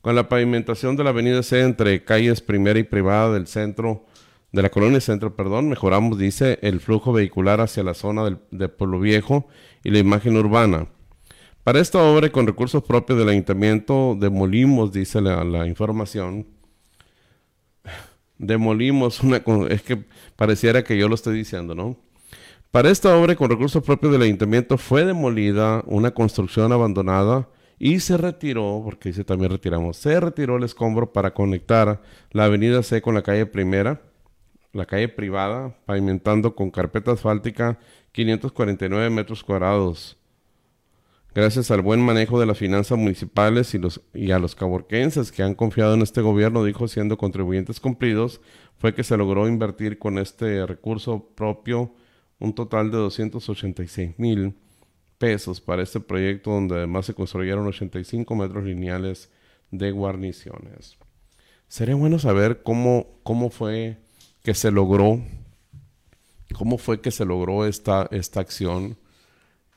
[0.00, 4.06] Con la pavimentación de la avenida C entre calles Primera y Privada del centro,
[4.52, 8.68] de la colonia centro, perdón, mejoramos, dice, el flujo vehicular hacia la zona del, de
[8.68, 9.46] Pueblo Viejo
[9.84, 10.88] y la imagen urbana.
[11.64, 16.46] Para esta obra, con recursos propios del ayuntamiento, demolimos, dice la, la información,
[18.38, 19.42] demolimos una...
[19.68, 20.02] Es que
[20.36, 21.96] pareciera que yo lo estoy diciendo, ¿no?
[22.70, 28.16] Para esta obra, con recursos propios del ayuntamiento, fue demolida una construcción abandonada y se
[28.16, 33.14] retiró, porque dice también retiramos, se retiró el escombro para conectar la avenida C con
[33.14, 34.02] la calle primera,
[34.78, 37.78] la calle privada, pavimentando con carpeta asfáltica
[38.12, 40.16] 549 metros cuadrados.
[41.34, 45.42] Gracias al buen manejo de las finanzas municipales y, los, y a los caborquenses que
[45.42, 48.40] han confiado en este gobierno, dijo siendo contribuyentes cumplidos,
[48.78, 51.92] fue que se logró invertir con este recurso propio
[52.38, 54.54] un total de 286 mil
[55.18, 59.30] pesos para este proyecto donde además se construyeron 85 metros lineales
[59.70, 60.96] de guarniciones.
[61.68, 63.98] Sería bueno saber cómo, cómo fue
[64.48, 65.20] que se logró,
[66.54, 68.96] cómo fue que se logró esta, esta acción.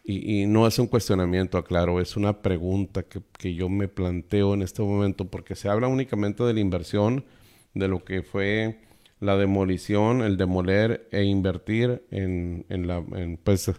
[0.06, 4.62] Y, no es un cuestionamiento, aclaro, es una pregunta que, que, yo me planteo en
[4.62, 7.26] este momento, porque se habla únicamente de la inversión,
[7.74, 8.80] de lo que fue
[9.20, 13.74] la demolición, el demoler e invertir en, en la, en, pues,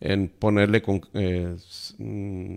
[0.00, 0.82] en ponerle
[1.14, 1.56] eh,
[1.96, 2.54] mm,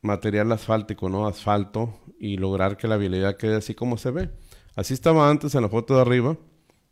[0.00, 1.28] material asfáltico, ¿no?
[1.28, 4.41] Asfalto y lograr que la vialidad quede así como se ve.
[4.74, 6.36] Así estaba antes en la foto de arriba,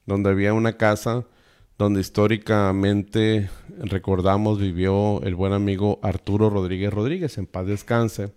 [0.05, 1.25] donde había una casa
[1.79, 8.35] donde históricamente recordamos vivió el buen amigo Arturo Rodríguez Rodríguez, en paz descanse,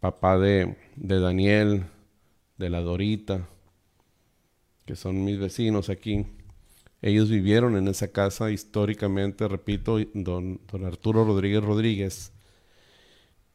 [0.00, 1.84] papá de, de Daniel,
[2.58, 3.48] de la Dorita,
[4.84, 6.26] que son mis vecinos aquí.
[7.00, 12.32] Ellos vivieron en esa casa históricamente, repito, don, don Arturo Rodríguez Rodríguez.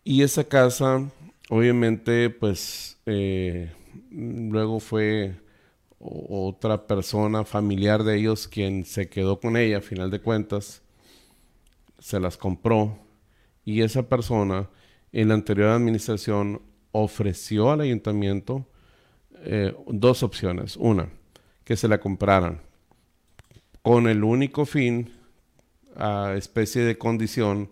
[0.04, 1.08] Y esa casa,
[1.52, 3.72] obviamente, pues eh,
[4.12, 5.36] luego fue
[6.00, 10.82] otra persona familiar de ellos quien se quedó con ella, a final de cuentas,
[12.00, 13.00] se las compró
[13.64, 14.70] y esa persona
[15.12, 18.66] en la anterior administración ofreció al ayuntamiento
[19.44, 20.78] eh, dos opciones.
[20.78, 21.10] Una,
[21.64, 22.62] que se la compraran
[23.82, 25.12] con el único fin,
[25.96, 27.70] a especie de condición,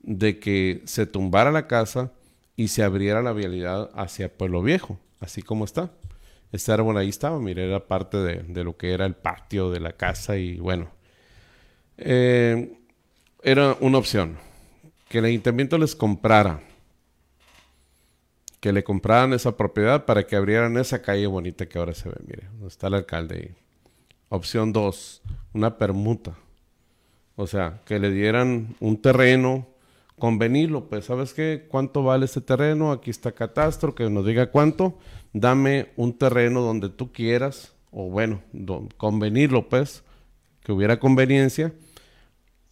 [0.00, 2.12] de que se tumbara la casa
[2.56, 5.90] y se abriera la vialidad hacia Pueblo Viejo, así como está.
[6.52, 9.92] Este árbol ahí estaba, mire, era parte de, lo que era el patio de la
[9.92, 10.90] casa y bueno,
[11.96, 12.76] eh,
[13.42, 14.36] era una opción,
[15.08, 16.60] que el ayuntamiento les comprara
[18.62, 22.14] que le compraran esa propiedad para que abrieran esa calle bonita que ahora se ve.
[22.24, 23.54] Mire, donde está el alcalde ahí.
[24.28, 25.20] Opción 2,
[25.54, 26.36] una permuta.
[27.34, 29.66] O sea, que le dieran un terreno,
[30.18, 31.66] convenirlo, pues, ¿sabes qué?
[31.68, 32.92] ¿Cuánto vale este terreno?
[32.92, 34.98] Aquí está Catastro, que nos diga cuánto.
[35.32, 38.42] Dame un terreno donde tú quieras, o bueno,
[38.96, 40.04] convenirlo, pues,
[40.62, 41.72] que hubiera conveniencia.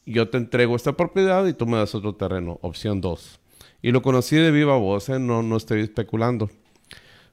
[0.07, 2.59] Yo te entrego esta propiedad y tú me das otro terreno.
[2.63, 3.41] Opción 2.
[3.83, 5.19] Y lo conocí de viva voz, ¿eh?
[5.19, 6.51] no, no estoy especulando.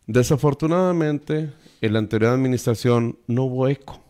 [0.05, 1.51] Desafortunadamente,
[1.81, 4.01] en la anterior administración no hubo eco.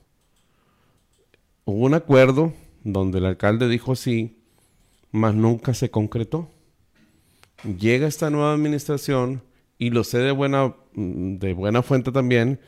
[1.65, 4.37] Hubo un acuerdo donde el alcalde dijo sí,
[5.11, 6.49] mas nunca se concretó.
[7.63, 9.43] Llega esta nueva administración
[9.77, 12.59] y lo sé de buena, de buena fuente también,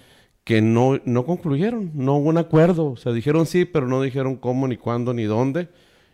[0.43, 2.91] que no, no concluyeron, no hubo un acuerdo.
[2.91, 5.69] O sea, dijeron sí, pero no dijeron cómo, ni cuándo, ni dónde,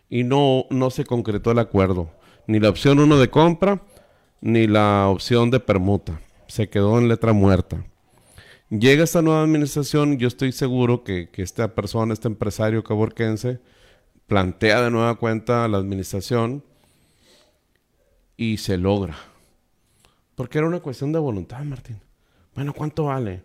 [0.08, 2.10] y no, no se concretó el acuerdo.
[2.46, 3.82] Ni la opción 1 de compra,
[4.40, 6.20] ni la opción de permuta.
[6.48, 7.84] Se quedó en letra muerta.
[8.68, 13.60] Llega esta nueva administración, yo estoy seguro que, que esta persona, este empresario caborquense,
[14.26, 16.62] plantea de nueva cuenta la administración
[18.36, 19.16] y se logra.
[20.34, 22.00] Porque era una cuestión de voluntad, Martín.
[22.54, 23.42] Bueno, ¿cuánto vale?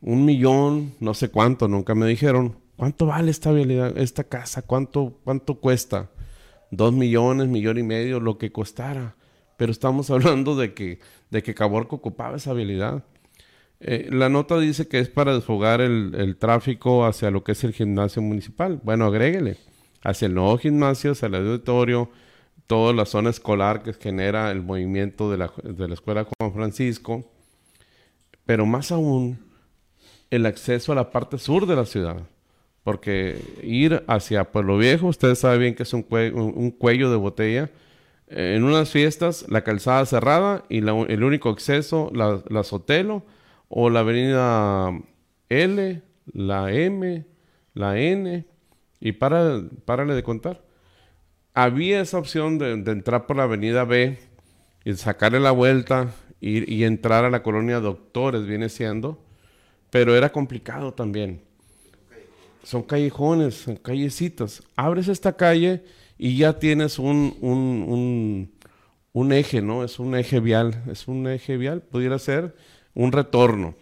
[0.00, 2.56] Un millón, no sé cuánto, nunca me dijeron.
[2.76, 3.52] ¿Cuánto vale esta
[3.96, 4.62] esta casa?
[4.62, 6.10] ¿Cuánto, cuánto cuesta?
[6.70, 9.14] Dos millones, millón y medio, lo que costara.
[9.56, 10.98] Pero estamos hablando de que,
[11.30, 13.04] de que Caborco ocupaba esa habilidad.
[13.80, 17.64] Eh, la nota dice que es para desfogar el, el, tráfico hacia lo que es
[17.64, 18.80] el gimnasio municipal.
[18.82, 19.56] Bueno, agréguele
[20.02, 22.10] hacia el nuevo gimnasio, hacia el auditorio,
[22.66, 27.24] toda la zona escolar que genera el movimiento de la, de la Escuela Juan Francisco,
[28.46, 29.38] pero más aún
[30.30, 32.22] el acceso a la parte sur de la ciudad.
[32.82, 37.70] Porque ir hacia Pueblo Viejo, ustedes saben bien que es un, cuello de botella.
[38.26, 43.24] En unas fiestas, la calzada cerrada y el único acceso, la, la Sotelo
[43.68, 44.90] o la avenida
[45.48, 47.26] L, la M,
[47.74, 48.46] la N,
[49.02, 50.62] y para, párale de contar.
[51.54, 54.16] Había esa opción de, entrar por la avenida B
[54.84, 59.20] y sacarle la vuelta y, entrar a la colonia Doctores, viene siendo,
[59.90, 61.42] pero era complicado también.
[62.62, 64.62] Son callejones, son callecitas.
[64.76, 65.82] Abres esta calle
[66.16, 68.52] y ya tienes un, un, un,
[69.12, 69.82] un eje, ¿no?
[69.82, 72.54] Es un eje vial, es un eje vial, pudiera ser
[72.94, 73.74] un retorno.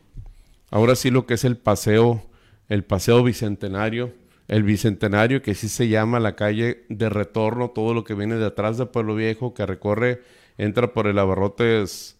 [0.70, 2.22] Ahora sí lo que es el paseo,
[2.70, 4.14] el paseo bicentenario,
[4.50, 8.46] el Bicentenario, que sí se llama la calle de retorno, todo lo que viene de
[8.46, 10.22] atrás de Pueblo Viejo, que recorre,
[10.58, 12.18] entra por el Abarrotes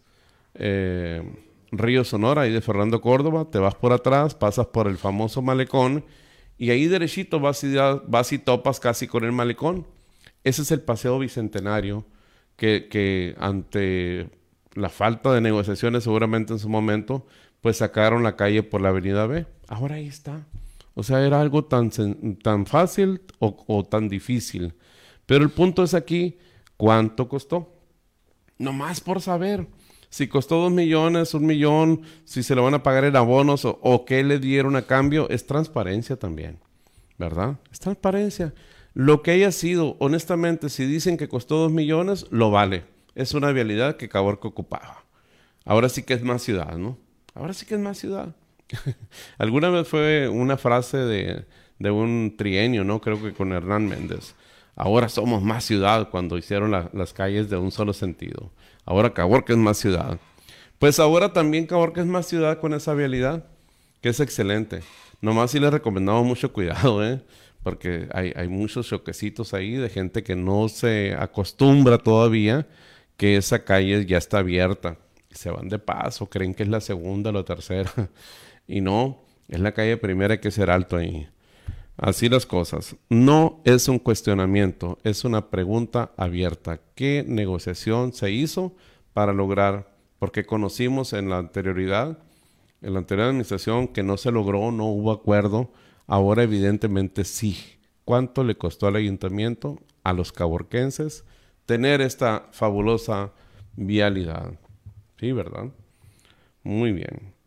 [0.53, 1.29] eh,
[1.73, 6.05] Río Sonora, y de Fernando Córdoba, te vas por atrás, pasas por el famoso malecón,
[6.57, 7.75] y ahí derechito vas y,
[8.07, 9.85] vas y topas casi con el malecón.
[10.45, 12.05] Ese es el paseo Bicentenario,
[12.55, 14.29] que, que ante
[14.73, 17.27] la falta de negociaciones seguramente en su momento,
[17.59, 19.45] pues sacaron la calle por la avenida B.
[19.67, 20.45] Ahora ahí está.
[20.93, 21.89] O sea, era algo tan,
[22.41, 24.73] tan fácil o, tan difícil.
[25.25, 26.37] Pero el punto es aquí,
[26.77, 27.73] ¿cuánto costó?
[28.57, 29.67] Nomás por saber.
[30.09, 33.79] Si costó dos millones, un millón, si se lo van a pagar en abonos o,
[33.81, 36.59] o qué le dieron a cambio, es transparencia también.
[37.17, 37.59] ¿Verdad?
[37.71, 38.53] Es transparencia.
[38.93, 42.83] Lo que haya sido, honestamente, si dicen que costó dos millones, lo vale.
[43.15, 45.05] Es una vialidad que Caborca ocupaba.
[45.63, 46.97] Ahora sí que es más ciudad, ¿no?
[47.33, 48.35] Ahora sí que es más ciudad.
[49.37, 51.45] Alguna vez fue una frase de,
[51.79, 53.01] de, un trienio, ¿no?
[53.01, 54.35] Creo que con Hernán Méndez.
[54.75, 58.51] Ahora somos más ciudad cuando hicieron las calles de un solo sentido.
[58.85, 60.19] Ahora Caborca es más ciudad.
[60.79, 63.45] Pues ahora también Caborca es más ciudad con esa vialidad,
[64.01, 64.81] que es excelente.
[65.19, 67.21] Nomás sí les recomendamos mucho cuidado, ¿eh?
[67.61, 72.67] Porque hay, hay muchos choquecitos ahí de gente que no se acostumbra todavía
[73.17, 74.97] que esa calle ya está abierta.
[75.29, 77.91] Se van de paso, creen que es la segunda o la tercera.
[78.71, 79.19] Y no,
[79.49, 81.27] es la calle primera, hay que ser alto ahí.
[81.97, 82.95] Así las cosas.
[83.09, 86.79] No es un cuestionamiento, es una pregunta abierta.
[86.95, 88.73] ¿Qué negociación se hizo
[89.11, 89.93] para lograr?
[90.19, 92.19] Porque conocimos en la anterioridad,
[92.81, 95.73] en la anterior administración, que no se logró, no hubo acuerdo.
[96.07, 97.57] Ahora evidentemente sí.
[98.05, 101.25] ¿Cuánto le costó al ayuntamiento, a los caborquenses,
[101.65, 103.33] tener esta fabulosa
[103.75, 104.53] vialidad?
[105.19, 105.71] Sí, ¿verdad?
[106.63, 107.40] Muy bien.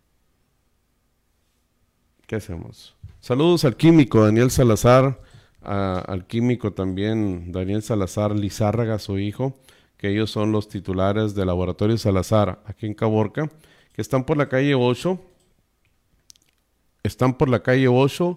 [2.34, 2.96] ¿Qué hacemos?
[3.20, 5.20] Saludos al químico Daniel Salazar,
[5.62, 9.56] al químico también Daniel Salazar Lizárraga, su hijo,
[9.96, 13.48] que ellos son los titulares del Laboratorio Salazar aquí en Caborca,
[13.92, 15.16] que están por la calle 8,
[17.04, 18.36] están por la calle 8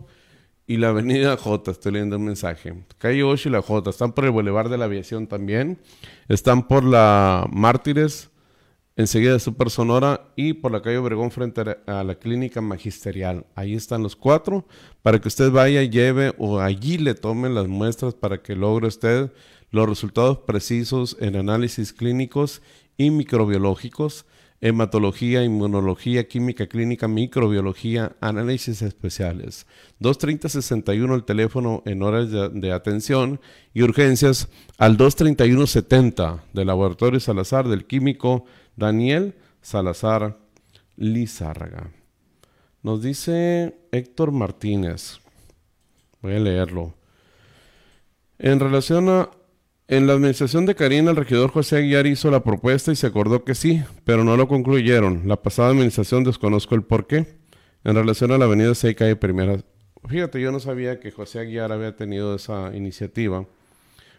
[0.68, 2.76] y la avenida J, estoy leyendo un mensaje.
[3.00, 5.80] Calle 8 y la J, están por el Boulevard de la Aviación también,
[6.28, 8.30] están por la Mártires
[8.98, 13.46] enseguida Super Sonora y por la calle Obregón frente a la clínica magisterial.
[13.56, 14.66] Ahí están los cuatro
[15.04, 19.32] para que usted vaya, lleve o allí le tomen las muestras para que logre usted
[19.70, 22.62] los resultados precisos en análisis clínicos
[22.98, 24.26] y microbiológicos,
[24.62, 29.68] hematología, inmunología, química clínica, microbiología, análisis especiales.
[30.02, 33.40] 230-61 el teléfono en horas de, de, atención
[33.76, 34.48] y urgencias
[34.80, 38.46] al 231-70 del Laboratorio Salazar del Químico
[38.78, 40.38] Daniel Salazar
[40.96, 41.92] Lizárraga.
[42.82, 45.20] Nos dice Héctor Martínez.
[46.22, 46.94] Voy a leerlo.
[48.40, 49.30] En relación a
[49.90, 53.46] en la administración de Karina, el regidor José Aguiar hizo la propuesta y se acordó
[53.46, 55.22] que sí, pero no lo concluyeron.
[55.30, 57.38] La pasada administración desconozco el por qué.
[57.86, 59.62] En relación a la avenida Seca y Primera.
[60.10, 63.46] Fíjate, yo no sabía que José Aguiar había tenido esa iniciativa.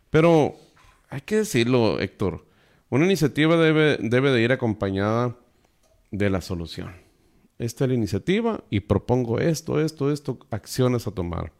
[0.08, 0.56] Pero
[1.10, 2.47] hay que decirlo, Héctor.
[2.90, 5.36] Una iniciativa debe, debe de ir acompañada
[6.10, 6.96] de la solución.
[7.58, 11.52] Esta es la iniciativa y propongo esto, esto, esto, acciones a tomar.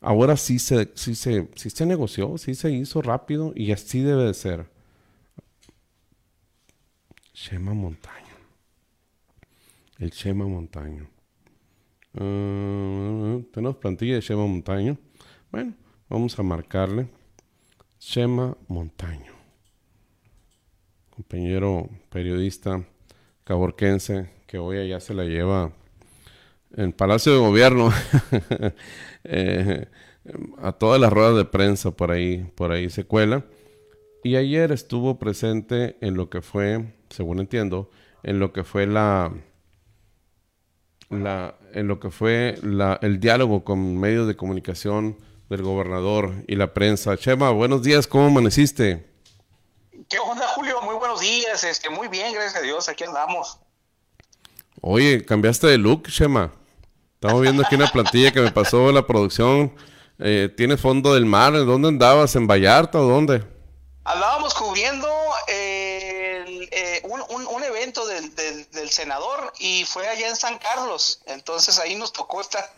[0.00, 4.24] Ahora sí se, sí se, sí se negoció, sí se hizo rápido y así debe
[4.24, 4.66] de ser.
[7.34, 8.34] Shema Montaño.
[9.98, 11.08] El Shema Montaño.
[12.14, 14.98] Uh, tenemos plantilla de Shema Montaño.
[15.52, 15.74] Bueno,
[16.08, 17.06] vamos a marcarle.
[18.00, 19.41] Shema Montaño
[21.14, 22.84] compañero periodista
[23.44, 25.72] caborquense que hoy allá se la lleva
[26.74, 27.92] en Palacio de Gobierno
[29.24, 29.88] eh,
[30.58, 33.44] a todas las ruedas de prensa por ahí, por ahí se cuela.
[34.24, 37.90] Y ayer estuvo presente en lo que fue, según entiendo,
[38.22, 39.32] en lo que fue la,
[41.10, 42.54] la en lo que fue
[43.02, 45.18] el diálogo con medios de comunicación
[45.50, 47.16] del gobernador y la prensa.
[47.16, 49.12] Chema, buenos días, ¿cómo amaneciste?
[50.08, 50.71] ¿Qué onda, Julio?
[51.12, 51.64] Buenos días.
[51.64, 52.88] Este, muy bien, gracias a Dios.
[52.88, 53.58] Aquí andamos.
[54.80, 56.50] Oye, cambiaste de look, Shema.
[57.20, 59.74] Estamos viendo aquí una plantilla que me pasó la producción.
[60.18, 61.52] Eh, ¿Tienes fondo del mar?
[61.52, 62.34] ¿Dónde andabas?
[62.34, 63.44] ¿En Vallarta o dónde?
[64.04, 65.06] Andábamos cubriendo
[65.48, 71.20] eh, eh, un, evento del, del, senador y fue allá en San Carlos.
[71.26, 72.72] Entonces ahí nos tocó estar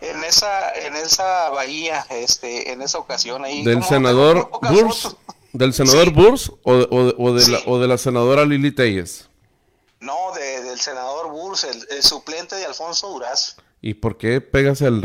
[0.00, 3.64] en esa en esa bahía, este, en esa ocasión ahí.
[3.64, 5.16] Del senador Burs.
[5.52, 9.28] ¿Del senador Burs o, de la, o, de la, senadora Lili Telles?
[10.00, 13.56] No, del senador Burs, el, suplente de Alfonso Duraz.
[13.80, 15.02] ¿Y por qué pegas el,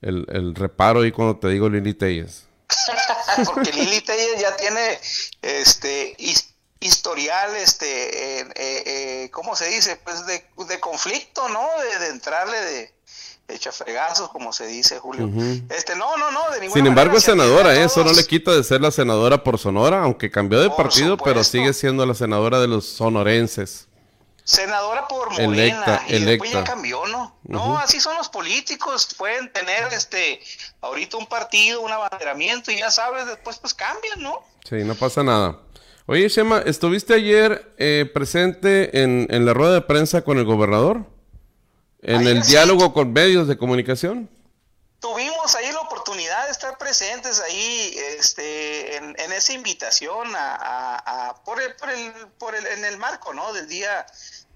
[0.00, 2.44] el, reparo ahí cuando te digo Lili Telles?
[3.44, 4.98] Porque Lili Telles ya tiene
[5.42, 6.16] este
[6.80, 9.96] historial, este, eh, eh, ¿cómo se dice?
[9.96, 11.68] Pues de, de conflicto, ¿no?
[11.78, 12.94] De, de entrarle de
[13.54, 15.30] echa fregazos, como se dice, Julio.
[15.68, 17.84] Este, no, no, no, de ninguna Sin embargo, es senadora, ¿eh?
[17.84, 21.44] eso no le quita de ser la senadora por Sonora, aunque cambió de partido, pero
[21.44, 23.88] sigue siendo la senadora de los sonorenses.
[24.44, 27.36] Senadora por Morena, electa, y después ya cambió, ¿no?
[27.44, 30.40] No, así son los políticos, pueden tener este
[30.80, 34.40] ahorita un partido, un abanderamiento y ya sabes, después pues cambian, ¿no?
[34.68, 35.60] Sí, no pasa nada.
[36.06, 41.06] Oye, Shema, ¿estuviste ayer eh, presente en, en la rueda de prensa con el gobernador?
[42.02, 44.28] En el diálogo con medios de comunicación.
[45.00, 51.74] Tuvimos ahí la oportunidad de estar presentes ahí este, en, esa invitación a, por, el,
[51.74, 53.52] por, el, por el, en el marco ¿no?
[53.52, 54.06] del Día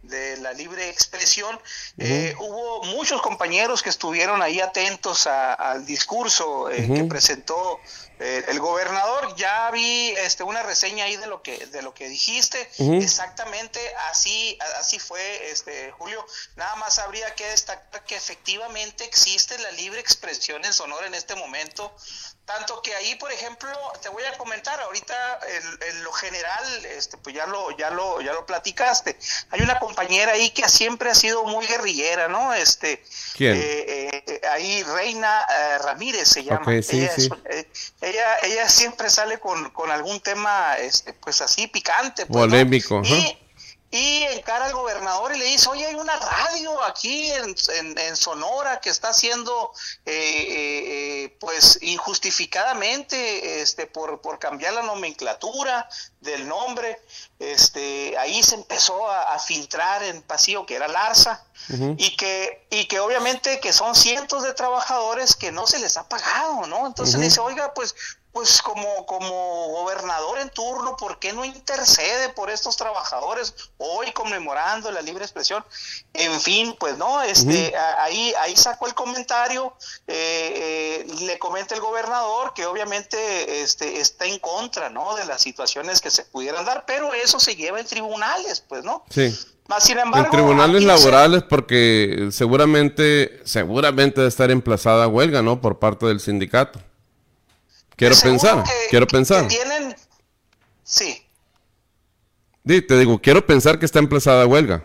[0.08, 1.58] de la Libre Expresión.
[1.98, 7.80] Eh, hubo muchos compañeros que estuvieron ahí atentos al discurso eh, que presentó
[8.18, 9.34] eh, el gobernador.
[9.36, 12.68] Ya vi este una reseña ahí de lo que de lo que dijiste.
[12.78, 13.80] Exactamente
[14.10, 16.24] así así fue este Julio.
[16.56, 21.34] Nada más habría que destacar que efectivamente existe la libre expresión en Sonora en este
[21.34, 21.94] momento
[22.46, 23.68] tanto que ahí, por ejemplo,
[24.00, 25.40] te voy a comentar ahorita
[25.88, 29.18] en, lo general, este, pues ya lo, ya lo, ya lo platicaste.
[29.50, 32.54] Hay una compañera ahí que siempre ha sido muy guerrillera, ¿no?
[32.54, 33.02] Este,
[33.34, 33.56] ¿Quién?
[33.56, 36.72] Eh, eh, ahí Reina eh, Ramírez se llama.
[36.72, 42.26] ella, ella, siempre sale con, con algún tema, este, pues así picante.
[42.26, 43.36] Pues, Polémico y
[43.96, 47.54] encara al gobernador y le dice, oye, hay una radio aquí en,
[47.98, 49.72] en, Sonora que está haciendo,
[50.04, 55.88] eh, eh, eh, pues, injustificadamente, este, por, por cambiar la nomenclatura
[56.20, 57.00] del nombre,
[57.38, 61.44] este, ahí se empezó a, filtrar en pasillo que era Larza,
[61.96, 66.08] y que y que obviamente que son cientos de trabajadores que no se les ha
[66.08, 66.86] pagado, ¿no?
[66.86, 67.94] Entonces dice, oiga, pues
[68.36, 74.92] pues como, como gobernador en turno, ¿por qué no intercede por estos trabajadores hoy conmemorando
[74.92, 75.64] la libre expresión?
[76.12, 79.72] En fin, pues no, este, ahí, ahí sacó el comentario,
[80.06, 85.16] eh, eh, le comenta el gobernador que obviamente este, está en contra, ¿no?
[85.16, 89.02] De las situaciones que se pudieran dar, pero eso se lleva en tribunales, pues, ¿no?
[89.08, 89.34] Sí.
[89.68, 95.62] Más sin embargo, en tribunales se- laborales porque seguramente seguramente debe estar emplazada huelga, ¿no?
[95.62, 96.80] Por parte del sindicato.
[97.96, 99.48] Quiero pensar, que- quiero que pensar.
[99.48, 99.94] tienen,
[100.84, 101.22] sí,
[102.62, 104.84] Di, te digo, quiero pensar que está emplazada huelga.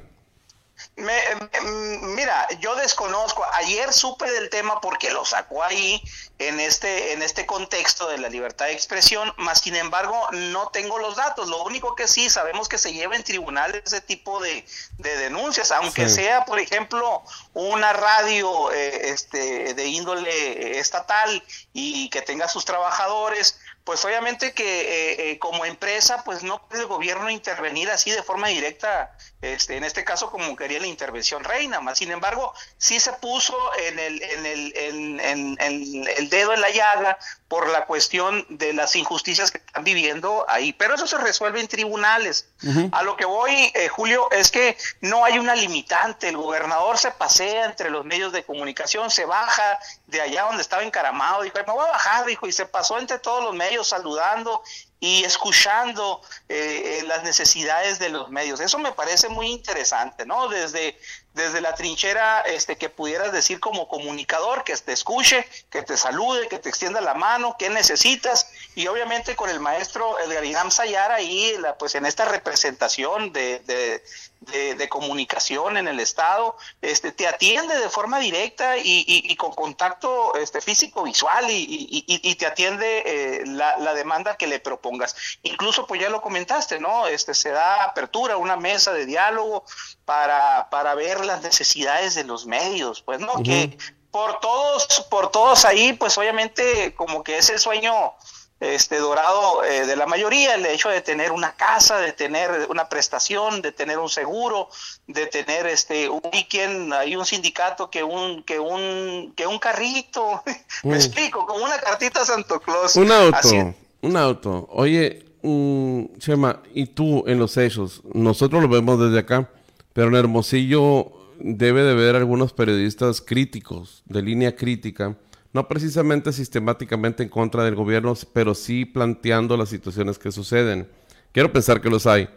[1.02, 1.24] Me-
[1.54, 3.46] em, mira, yo desconozco.
[3.54, 6.02] Ayer supe del tema porque lo sacó ahí
[6.40, 10.98] en este en este contexto de la libertad de expresión, más sin embargo no tengo
[11.00, 11.48] los datos.
[11.50, 14.66] Lo único que sí sabemos que se lleva en tribunales ese tipo de,
[14.98, 16.16] de denuncias, aunque Sí.
[16.16, 17.24] sea, por ejemplo,
[17.54, 23.60] una radio eh, este de índole estatal y que tenga sus trabajadores.
[23.92, 28.24] Pues obviamente que eh, eh, como empresa, pues no puede el gobierno intervenir así de
[28.24, 33.02] forma directa, este, en este caso como quería la intervención reina, más sin embargo, sí
[33.02, 35.20] se puso en el, en el, en,
[35.60, 37.18] en- el dedo en la llaga
[37.52, 41.68] por la cuestión de las injusticias que están viviendo ahí, pero eso se resuelve en
[41.68, 42.48] tribunales.
[42.94, 46.30] A lo que voy, eh, Julio, es que no hay una limitante.
[46.30, 50.84] El gobernador se pasea entre los medios de comunicación, se baja de allá donde estaba
[50.84, 53.86] encaramado, dijo, "Ay, me voy a bajar, dijo, y se pasó entre todos los medios
[53.86, 54.64] saludando
[55.02, 58.62] y escuchando eh, eh, las necesidades de los medios.
[58.62, 60.48] Eso me parece muy interesante, ¿no?
[60.48, 60.98] Desde,
[61.34, 66.48] desde la trinchera este, que pudieras decir como comunicador, que te escuche, que te salude,
[66.48, 71.12] que te extienda la mano, qué necesitas, y obviamente con el maestro Edgar Irán Sayar
[71.12, 74.04] ahí, la, pues en esta representación de,
[74.42, 79.36] de- de comunicación en el Estado, este, te atiende de forma directa y, y- y
[79.36, 84.36] con contacto este, físico visual y, y- y- y te atiende eh, la, la demanda
[84.38, 85.16] que le propongas.
[85.44, 87.06] Incluso, pues ya lo comentaste, ¿no?
[87.08, 89.64] Este, se da apertura, una mesa de diálogo
[90.06, 93.44] para, para ver las necesidades de los medios, pues, ¿no?
[93.44, 93.78] Que
[94.10, 98.14] por todos, por todos ahí, pues obviamente como que es el sueño
[98.62, 102.88] este dorado eh, de la mayoría, el hecho de tener una casa, de tener una
[102.88, 104.70] prestación, de tener un seguro,
[105.08, 110.44] de tener este un weekend, hay un sindicato que un que un que un carrito,
[110.84, 110.96] me Mm.
[110.96, 112.96] explico, como una cartita a Santo Claus.
[112.96, 113.74] Un auto, Así-
[114.04, 114.68] un auto.
[114.72, 119.50] Oye, mm, Chema, y tú en los hechos, nosotros lo vemos desde acá,
[119.94, 125.16] pero en Hermosillo debe de haber algunos periodistas críticos, de línea crítica,
[125.54, 130.90] no precisamente sistemáticamente en contra del gobierno, pero sí planteando las situaciones que suceden.
[131.32, 132.30] Quiero pensar que los hay.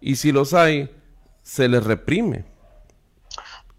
[0.00, 0.94] Y si los hay,
[1.42, 2.44] se les reprime.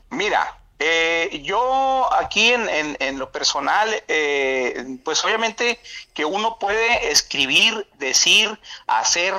[0.09, 5.79] Mira, eh, yo aquí en, en- en lo personal, eh, pues obviamente
[6.13, 9.33] que uno puede escribir, decir, hacer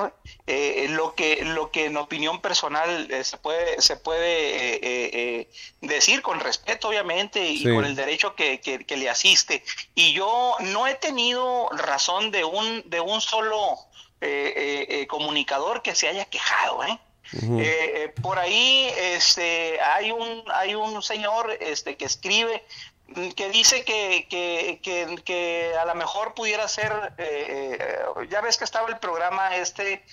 [0.48, 5.10] eh, lo que lo que en opinión personal eh, se puede se puede eh, eh,
[5.12, 5.50] eh,
[5.80, 7.64] decir con respeto, obviamente, y Sí.
[7.64, 9.64] con el derecho que, que- que le asiste.
[9.94, 13.76] Y yo no he tenido razón de un de un solo
[14.20, 16.98] eh, eh, eh, comunicador que se haya quejado, ¿eh?
[17.32, 22.64] Eh, eh, por ahí este, hay, un, hay un señor este, que escribe
[23.08, 28.40] mm, que dice que, que, que, que a lo mejor pudiera ser, eh, eh, ya
[28.40, 30.04] ves que estaba el programa este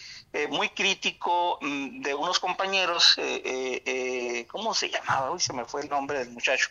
[0.49, 3.15] muy crítico mm, de unos compañeros,
[4.48, 5.30] ¿cómo se llamaba?
[5.31, 6.69] Uy, se me fue el nombre del muchacho.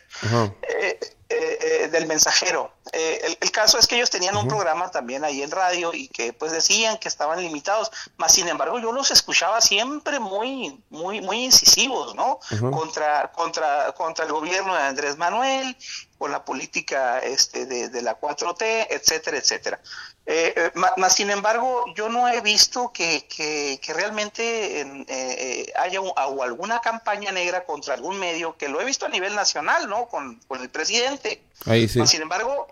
[1.29, 2.71] Eh, del mensajero.
[2.91, 6.07] Eh, el, el caso es que ellos tenían un programa también ahí en radio y
[6.07, 11.21] que pues decían que estaban limitados, mas sin embargo yo los escuchaba siempre muy, muy,
[11.21, 12.39] muy incisivos, ¿no?
[12.71, 15.75] Contra, contra, contra el gobierno de Andrés Manuel,
[16.23, 19.81] con la política este, de, de la 4T, etcétera, etcétera.
[20.25, 25.05] Eh, eh, mas, sin embargo, yo no he visto que, que, que realmente en, eh,
[25.09, 29.09] eh, haya un- o alguna campaña negra contra algún medio, que lo he visto a
[29.09, 30.07] nivel nacional, ¿no?
[30.07, 31.41] Con, con el presidente.
[31.65, 31.99] Ahí sí.
[32.07, 32.69] Sin embargo,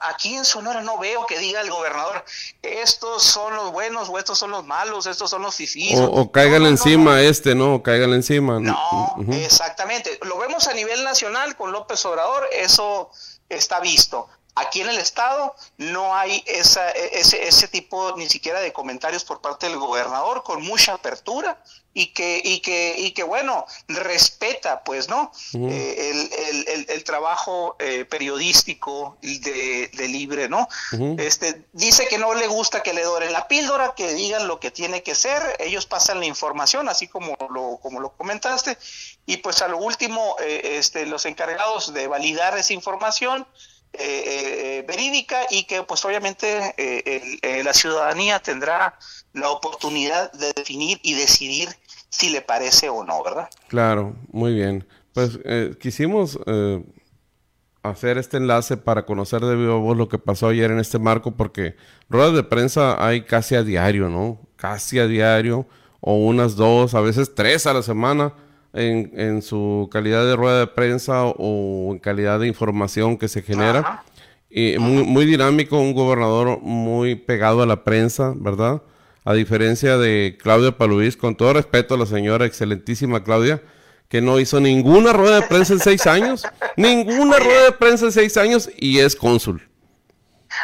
[0.00, 2.24] aquí en Sonora no veo que diga el gobernador,
[2.62, 5.98] estos son los buenos o estos son los malos, estos son los fifís.
[5.98, 7.74] O, o cáigale encima a este, ¿no?
[7.76, 7.82] O
[8.16, 8.58] encima.
[9.16, 9.32] Ujú.
[9.32, 10.18] Exactamente.
[10.22, 13.10] Lo vemos a nivel nacional con López Obrador, eso
[13.48, 14.28] está visto.
[14.54, 19.24] Aquí en el estado no hay esa, e, ese, ese tipo ni siquiera de comentarios
[19.24, 21.62] por parte del gobernador con mucha apertura
[21.92, 25.32] y que, y que, y que bueno, respeta, pues, ¿no?
[25.54, 30.68] Eh, el, el, el, trabajo eh, periodístico de, de, libre, ¿no?
[31.18, 34.70] Este, dice que no le gusta que le doren la píldora, que digan lo que
[34.70, 38.78] tiene que ser, ellos pasan la información, así como lo, como lo comentaste,
[39.26, 43.46] y pues a lo último, eh, este, los encargados de validar esa información,
[43.92, 46.74] verídica y que pues obviamente
[47.64, 48.96] la ciudadanía tendrá
[49.32, 51.68] la oportunidad de definir y decidir
[52.10, 53.48] si le parece o no, ¿verdad?
[53.68, 54.86] Claro, muy bien.
[55.14, 56.84] Pues eh, quisimos eh,
[57.82, 61.32] hacer este enlace para conocer de vivo voz lo que pasó ayer en este marco,
[61.36, 61.76] porque
[62.08, 64.40] ruedas de prensa hay casi a diario, ¿no?
[64.56, 65.66] Casi a diario,
[66.00, 68.34] o unas dos, a veces tres a la semana,
[68.72, 73.42] en, en su calidad de rueda de prensa o en calidad de información que se
[73.42, 74.04] genera.
[74.48, 78.82] Y muy, muy dinámico, un gobernador muy pegado a la prensa, ¿verdad?
[79.24, 83.62] a diferencia de Claudia Paluís, con todo respeto a la señora excelentísima Claudia,
[84.08, 86.42] que no hizo ninguna rueda de prensa en seis años,
[86.76, 89.62] ninguna rueda de prensa en seis años y es cónsul.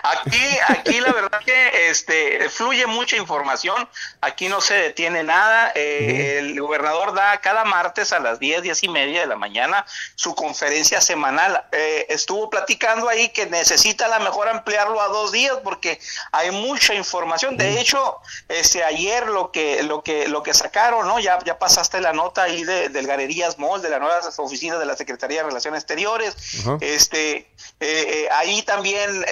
[0.02, 3.88] Aquí, aquí la verdad que este fluye mucha información,
[4.20, 5.72] aquí no se detiene nada.
[5.74, 9.86] Eh, el gobernador da cada martes a las 10, 10 y media de la mañana
[10.14, 11.64] su conferencia semanal.
[11.72, 16.00] Eh, estuvo platicando ahí que necesita a lo mejor ampliarlo a dos días porque
[16.32, 17.56] hay mucha información.
[17.56, 18.18] De hecho,
[18.48, 21.18] este ayer lo que, lo que, lo que sacaron, ¿no?
[21.20, 24.86] Ya, ya pasaste la nota ahí de, del Galerías Mall, de la nueva oficina de
[24.86, 26.36] la Secretaría de Relaciones Exteriores.
[26.80, 27.48] Este,
[27.80, 29.24] eh, ahí también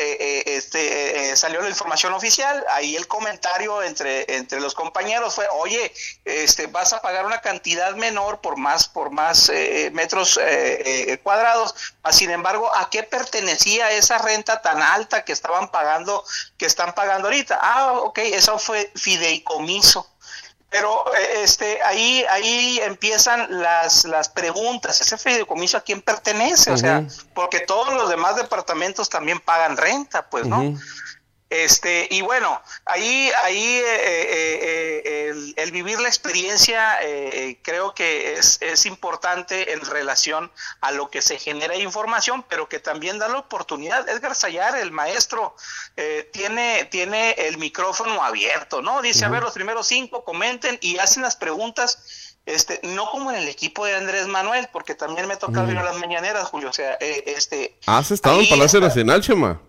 [0.45, 5.93] este, eh, salió la información oficial, ahí el comentario entre, entre los compañeros fue, oye,
[6.25, 11.75] este, vas a pagar una cantidad menor por más, por más eh, metros eh, cuadrados,
[12.11, 16.25] sin embargo, ¿a qué pertenecía esa renta tan alta que estaban pagando,
[16.57, 17.59] que están pagando ahorita?
[17.61, 20.14] Ah, ok, eso fue fideicomiso.
[20.75, 21.05] Pero
[21.37, 25.01] este, ahí, ahí empiezan las, las preguntas.
[25.01, 26.73] ¿Ese fideicomiso a quién pertenece?
[26.73, 30.77] O sea, porque todos los demás departamentos también pagan renta, pues, ¿no?
[31.55, 36.99] Este, y bueno, ahí, ahí eh, eh, eh, el, vivir la experiencia
[37.63, 40.51] creo que es, es, importante en relación
[40.81, 44.09] a lo que se genera información, pero que también da la oportunidad.
[44.09, 45.55] Edgar Sayar, el maestro,
[46.33, 49.01] tiene, tiene el micrófono abierto, ¿no?
[49.01, 52.35] Dice, a ver, los primeros cinco comenten y hacen las preguntas.
[52.47, 55.85] Este, no como en el equipo de Andrés Manuel, porque también me toca ver a
[55.85, 56.71] las mañaneras, Julio.
[56.71, 57.79] O sea, este.
[57.87, 59.61] ¿Has estado en Palacio Nacional, Chema?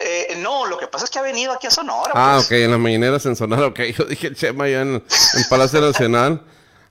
[0.00, 2.12] Eh, no, lo que pasa es que ha venido aquí a Sonora.
[2.14, 2.46] Ah, pues.
[2.46, 3.80] ok, en las mañaneras en Sonora, ok.
[3.98, 5.02] Yo dije Chema ya en,
[5.48, 6.42] Palacio Nacional,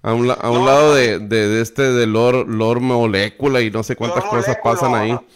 [0.01, 4.57] a un, lado de, de, este de Lor, Lor Molécula y no sé cuántas cosas
[4.63, 5.17] pasan ahí.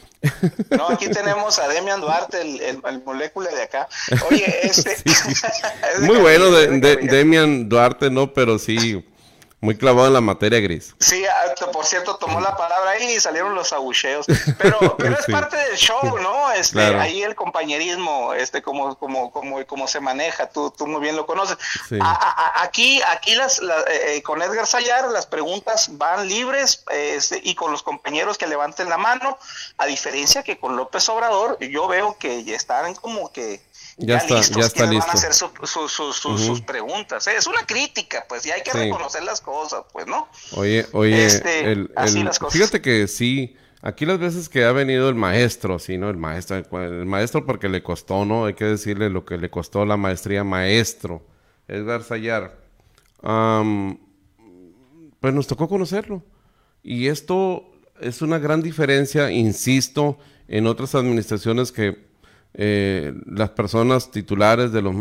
[0.78, 3.88] No, aquí tenemos a Demian Duarte, el, el, molécula de acá.
[4.30, 4.96] Oye, este.
[6.02, 9.04] Muy bueno, de, Demian Duarte, no, pero sí
[9.62, 10.96] muy clavado en la materia gris.
[11.00, 14.26] Sí, ah, por cierto, tomó la palabra ahí y salieron los abucheos.
[14.58, 16.52] Pero, pero es parte del show, ¿no?
[16.52, 21.16] Este, Ahí el compañerismo, este, como, como, como, como se maneja, tú, tú muy bien
[21.16, 21.58] lo conoces.
[22.56, 27.72] aquí, aquí las, eh, eh, con Edgar Sayar las preguntas van libres este, y con
[27.72, 29.38] los compañeros que levanten la mano,
[29.78, 33.62] a diferencia que con López Obrador, yo veo que ya están como que
[34.02, 35.08] ya, está, ya está listo.
[35.08, 37.28] Van a hacer sus preguntas.
[37.28, 40.28] Es una crítica, pues, y hay que reconocer las cosas, pues, ¿no?
[40.54, 41.88] Oye, oye, este,
[42.50, 46.10] fíjate que sí, aquí las veces que ha venido el maestro, sí, ¿no?
[46.10, 48.46] El maestro, el maestro porque le costó, ¿no?
[48.46, 51.26] Hay que decirle lo que le costó la maestría maestro,
[51.68, 52.58] Edgar Sayar.
[55.20, 56.24] pues nos tocó conocerlo.
[56.84, 60.18] Y esto es una gran diferencia, insisto,
[60.48, 62.11] en otras administraciones que
[62.54, 64.96] eh, las personas titulares de los,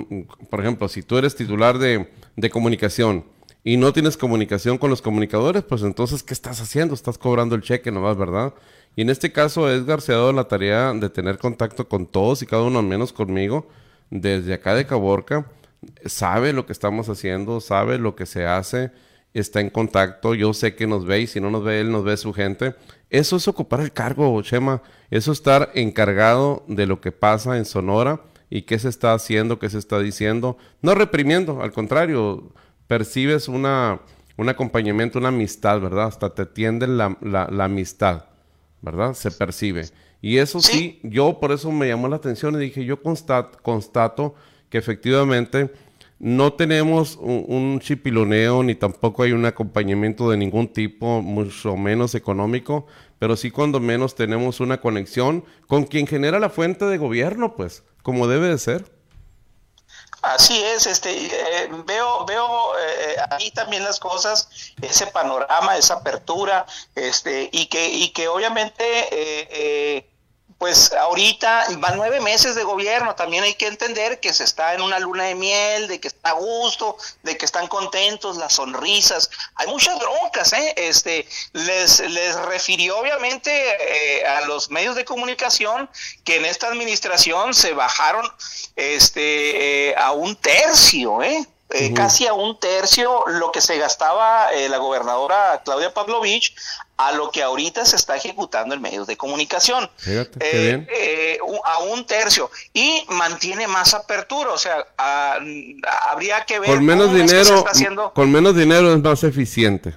[0.48, 2.09] por ejemplo, si tú eres titular de,
[2.51, 3.24] comunicación
[3.64, 6.94] y no tienes comunicación con los comunicadores, pues entonces, ¿qué estás haciendo?
[6.94, 8.55] Estás cobrando el cheque nomás, ¿verdad?
[8.97, 12.62] Y en este caso, Edgar se la tarea de tener contacto con todos y cada
[12.62, 13.68] uno, al menos conmigo,
[14.10, 15.47] desde acá de Caborca.
[16.05, 18.90] Sabe lo que estamos haciendo, sabe lo que se hace,
[19.35, 20.35] está en contacto.
[20.35, 22.74] Yo sé que nos ve y si no nos ve él, nos ve su gente.
[23.09, 24.82] Eso es ocupar el cargo, Chema.
[25.11, 29.59] Eso es estar encargado de lo que pasa en Sonora y qué se está haciendo,
[29.59, 30.57] qué se está diciendo.
[30.82, 32.52] No reprimiendo, al contrario,
[32.86, 34.01] percibes una,
[34.36, 36.07] un acompañamiento, una amistad, ¿verdad?
[36.07, 38.24] Hasta te tienden la, la, amistad,
[38.82, 39.15] ¿verdad?
[39.15, 39.85] Se percibe.
[40.20, 41.01] Y eso sí.
[41.02, 44.35] yo por eso me llamó la atención y dije, yo constato, constato
[44.69, 45.70] que efectivamente
[46.20, 52.86] no tenemos un, chipiloneo ni tampoco hay un acompañamiento de ningún tipo, mucho menos económico,
[53.18, 57.84] pero sí cuando menos tenemos una conexión con quien genera la fuente de gobierno, pues,
[58.02, 59.01] como debe de ser.
[60.20, 66.66] Así es, este, eh, veo, veo eh, ahí también las cosas, ese panorama, esa apertura,
[66.94, 70.09] este, y que, y que obviamente eh,
[70.60, 74.82] pues ahorita van nueve meses de gobierno, también hay que entender que se está en
[74.82, 79.30] una luna de miel, de que está a gusto, de que están contentos, las sonrisas,
[79.54, 80.74] hay muchas broncas, ¿eh?
[80.76, 85.88] Este, les, les refirió obviamente eh, a los medios de comunicación
[86.24, 88.30] que en esta administración se bajaron
[88.76, 91.46] este, eh, a un tercio, ¿eh?
[91.72, 96.55] Eh, casi a un tercio lo que se gastaba eh, la gobernadora Claudia Pavlovich
[96.97, 99.88] a lo que ahorita se está ejecutando en medios de comunicación.
[100.05, 102.51] Eh, a un tercio.
[102.74, 104.84] Y mantiene más apertura, o sea,
[106.09, 106.70] habría que ver...
[106.70, 107.64] Con menos dinero,
[108.14, 109.94] con menos dinero es más eficiente.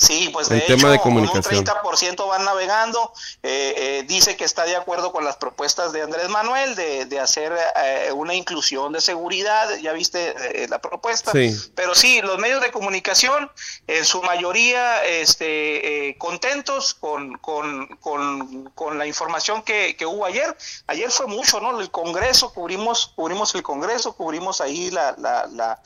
[0.00, 1.58] Sí, pues de hecho, tema de comunicación.
[1.58, 3.12] un 30% van navegando.
[3.42, 7.20] Eh, eh, dice que está de acuerdo con las propuestas de Andrés Manuel de, de
[7.20, 9.68] hacer eh, una inclusión de seguridad.
[9.82, 11.32] Ya viste eh, la propuesta.
[11.32, 11.54] Sí.
[11.74, 13.50] Pero sí, los medios de comunicación,
[13.86, 20.24] en su mayoría, este, eh, contentos con, con, con, con, la información que, que, hubo
[20.24, 20.56] ayer.
[20.86, 21.78] Ayer fue mucho, ¿no?
[21.78, 25.78] El Congreso, cubrimos, cubrimos el Congreso, cubrimos ahí la, la, la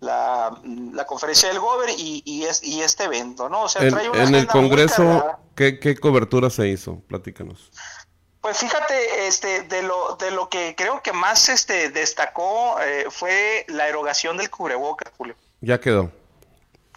[0.00, 0.60] la,
[0.92, 3.62] la conferencia del Gober y, y, es, y, este evento, ¿no?
[3.62, 7.00] O sea, en, trae una en el Congreso, ¿qué, ¿qué, cobertura se hizo?
[7.08, 7.70] Platícanos.
[8.40, 13.66] Pues fíjate, este, de lo, de lo que creo que más este, destacó eh, fue
[13.68, 15.34] la erogación del cubreboca, Julio.
[15.60, 16.12] Ya quedó.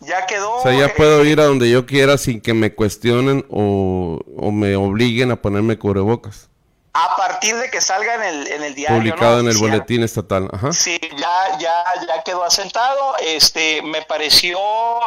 [0.02, 0.57] Ya quedó.
[0.57, 4.52] O sea, ya puedo ir a donde yo quiera sin que me cuestionen o, o
[4.52, 6.51] me obliguen a ponerme cubrebocas.
[6.93, 8.97] A partir de que salga en el, en el diario.
[8.97, 10.49] Publicado en el boletín estatal.
[10.51, 10.73] Ajá.
[10.73, 13.15] Sí, ya, ya, ya quedó asentado.
[13.19, 14.59] Este, me pareció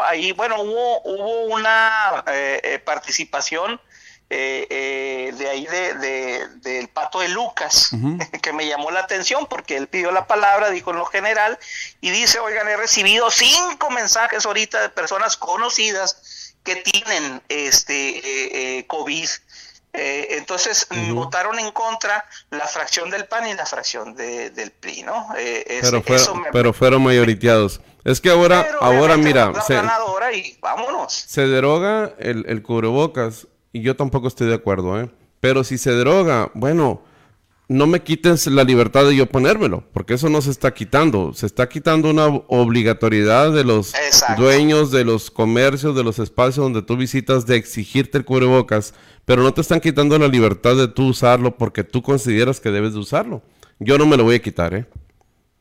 [0.04, 3.78] ahí, bueno, hubo, hubo una eh, eh participación
[4.30, 7.90] eh, eh, de ahí de, de, del pato de Lucas,
[8.42, 11.58] que me llamó la atención porque él pidió la palabra, dijo en lo general,
[12.00, 18.86] y dice, oigan, he recibido cinco mensajes ahorita de personas conocidas que tienen este eh,
[18.86, 19.28] COVID
[19.94, 25.04] eh, entonces votaron en contra la fracción del PAN y la fracción de, del PRI,
[25.04, 25.28] ¿no?
[25.38, 26.02] Eh, pero,
[26.52, 27.80] pero, fueron mayoriteados.
[28.02, 29.74] Es que ahora, ahora mira, se,
[30.34, 31.12] y vámonos.
[31.12, 35.08] se deroga el, el cubrebocas y yo tampoco estoy de acuerdo, ¿eh?
[35.40, 37.02] Pero si se deroga, bueno,
[37.68, 41.32] no me quiten la libertad de yo ponérmelo, porque eso no se está quitando.
[41.32, 43.94] Se está quitando una obligatoriedad de los
[44.36, 48.92] dueños de los comercios, de los espacios donde tú visitas, de exigirte el cubrebocas,
[49.24, 52.92] pero no te están quitando la libertad de tú usarlo porque tú consideras que debes
[52.92, 53.42] de usarlo.
[53.78, 54.86] Yo no me lo voy a quitar, ¿eh?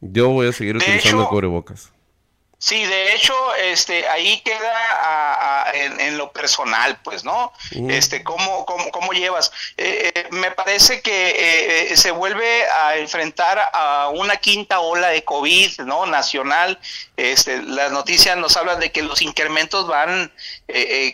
[0.02, 1.93] Yo voy a seguir utilizando el cubrebocas.
[2.64, 7.52] Sí, de hecho, este, ahí queda en, lo personal, pues, ¿no?
[7.90, 9.52] Este, ¿cómo, cómo, cómo llevas?
[9.76, 15.26] Eh, eh, me parece que eh, se vuelve a enfrentar a una quinta ola de
[15.26, 16.06] COVID, ¿no?
[16.06, 16.80] Nacional.
[17.18, 20.32] Este, las noticias nos hablan de que los incrementos van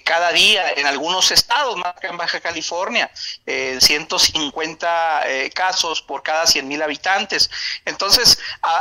[0.04, 3.12] cada día en algunos estados, más que en Baja California,
[3.46, 5.24] 150
[5.54, 7.50] casos por cada 100 mil habitantes.
[7.86, 8.40] Entonces,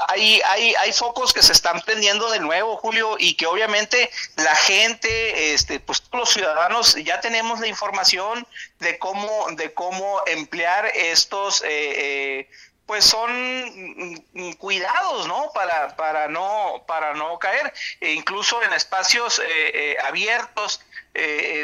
[0.09, 4.55] hay, hay, hay focos que se están prendiendo de nuevo Julio, y que obviamente la
[4.55, 8.47] gente, este, pues los ciudadanos ya tenemos la información
[8.78, 12.51] de cómo, de cómo emplear estos, eh, eh,
[12.89, 15.51] pues son mm, cuidados, ¿no?
[15.55, 20.81] Para, para no, para no caer, e incluso en espacios eh, abiertos,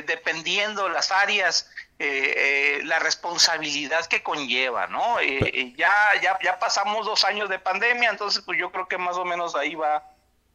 [0.06, 1.68] dependiendo las áreas.
[1.98, 5.22] la responsabilidad que conlleva, ¿no?
[5.76, 9.24] ya, ya, ya pasamos dos años de pandemia, entonces pues yo creo que más o
[9.24, 10.02] menos ahí va,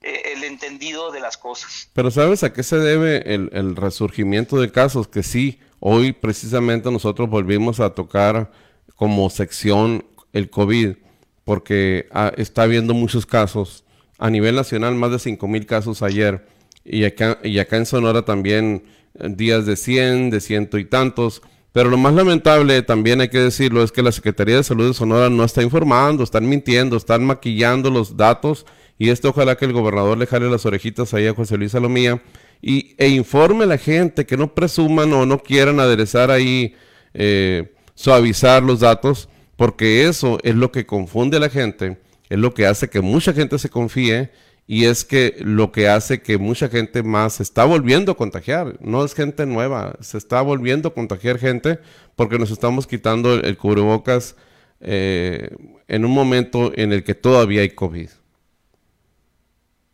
[0.02, 1.90] eh, el entendido de las cosas.
[1.92, 5.10] Pero ¿sabes a qué se debe el, resurgimiento de casos?
[5.10, 8.50] Que sí, hoy precisamente nosotros volvimos a tocar
[8.96, 10.96] como sección el COVID,
[11.44, 13.84] porque ah, está habiendo muchos casos.
[14.18, 16.46] A nivel nacional, más de 5 mil casos ayer.
[16.84, 18.84] Y acá, y acá en Sonora también
[19.20, 21.42] eh, días de 100, de ciento y tantos.
[21.72, 24.94] Pero lo más lamentable, también hay que decirlo, es que la Secretaría de Salud de
[24.94, 28.66] Sonora no está informando, están mintiendo, están maquillando los datos
[29.00, 32.22] y esto ojalá que el gobernador le jale las orejitas ahí a José Luis Salomía
[32.62, 36.76] y, e informe a la gente que no presuman o no quieran aderezar ahí,
[37.14, 41.98] eh, suavizar los datos, porque eso es lo que confunde a la gente,
[42.30, 44.32] es lo que hace que mucha gente se confíe
[44.66, 48.78] y es que lo que hace que mucha gente más se está volviendo a contagiar.
[48.80, 51.78] No es gente nueva, se está volviendo a contagiar gente
[52.16, 54.38] porque nos estamos quitando el, cubrebocas
[54.80, 55.50] eh,
[55.90, 58.10] en un momento en el que todavía hay COVID.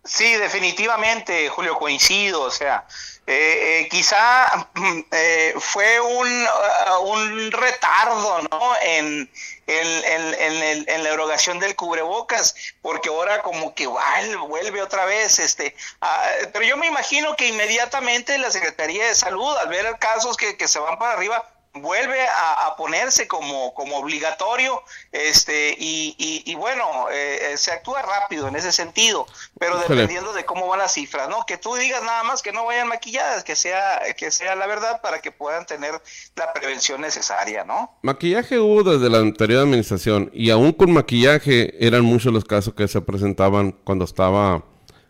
[0.04, 2.44] Sí, definitivamente, Julio, coincido.
[2.44, 2.86] O sea,
[3.28, 8.74] eh, eh, quizá mm, eh, fue un, uh, un retardo ¿no?
[8.84, 9.28] en,
[9.66, 16.30] en, en, la erogación del cubrebocas, porque ahora como que vuelve otra vez, este, ah,
[16.54, 20.68] pero yo me imagino que inmediatamente la Secretaría de Salud, al ver casos que, que
[20.68, 24.82] se van para arriba, vuelve a, ponerse como, como obligatorio
[25.12, 29.26] este y, y, bueno eh, eh, se actúa rápido en ese sentido
[29.58, 32.66] pero dependiendo de cómo van las cifras no que tú digas nada más que no
[32.66, 36.02] vayan maquilladas que sea que sea la verdad para que puedan tener
[36.36, 42.04] la prevención necesaria no maquillaje hubo desde la anterior administración y aún con maquillaje eran
[42.04, 44.64] muchos los casos que se presentaban cuando estaba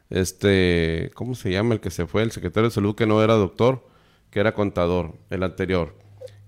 [0.10, 3.34] este cómo se llama el que se fue el secretario de salud que no era
[3.34, 3.88] doctor
[4.30, 6.05] que era contador el anterior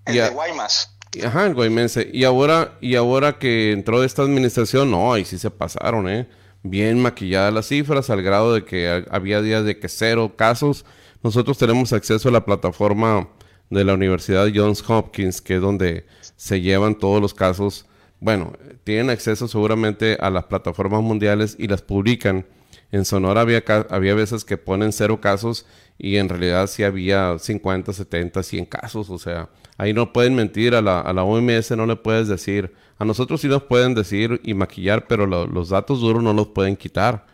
[0.08, 0.98] el de Guaymas.
[1.26, 2.10] Ajá, el guaymense.
[2.14, 6.28] Y ahora, y ahora que entró esta administración, no, ahí sí se pasaron, ¿eh?
[6.64, 10.86] Bien maquilladas las cifras, al grado de que había días de que cero casos.
[11.24, 13.30] Nosotros tenemos acceso a la plataforma
[13.70, 16.06] de la Universidad Johns Hopkins, que es donde
[16.36, 17.86] se llevan todos los casos.
[18.20, 18.54] Bueno,
[18.84, 22.46] tienen acceso seguramente a las plataformas mundiales y las publican.
[22.92, 25.66] En Sonora había, había veces que ponen cero casos
[25.98, 29.10] y en realidad sí había 50, 70, 100 casos.
[29.10, 32.74] O sea, Ahí no pueden mentir, a la, a la OMS no le puedes decir.
[32.98, 36.76] A nosotros sí nos pueden decir y maquillar, pero los datos duros no los pueden
[36.76, 37.28] quitar.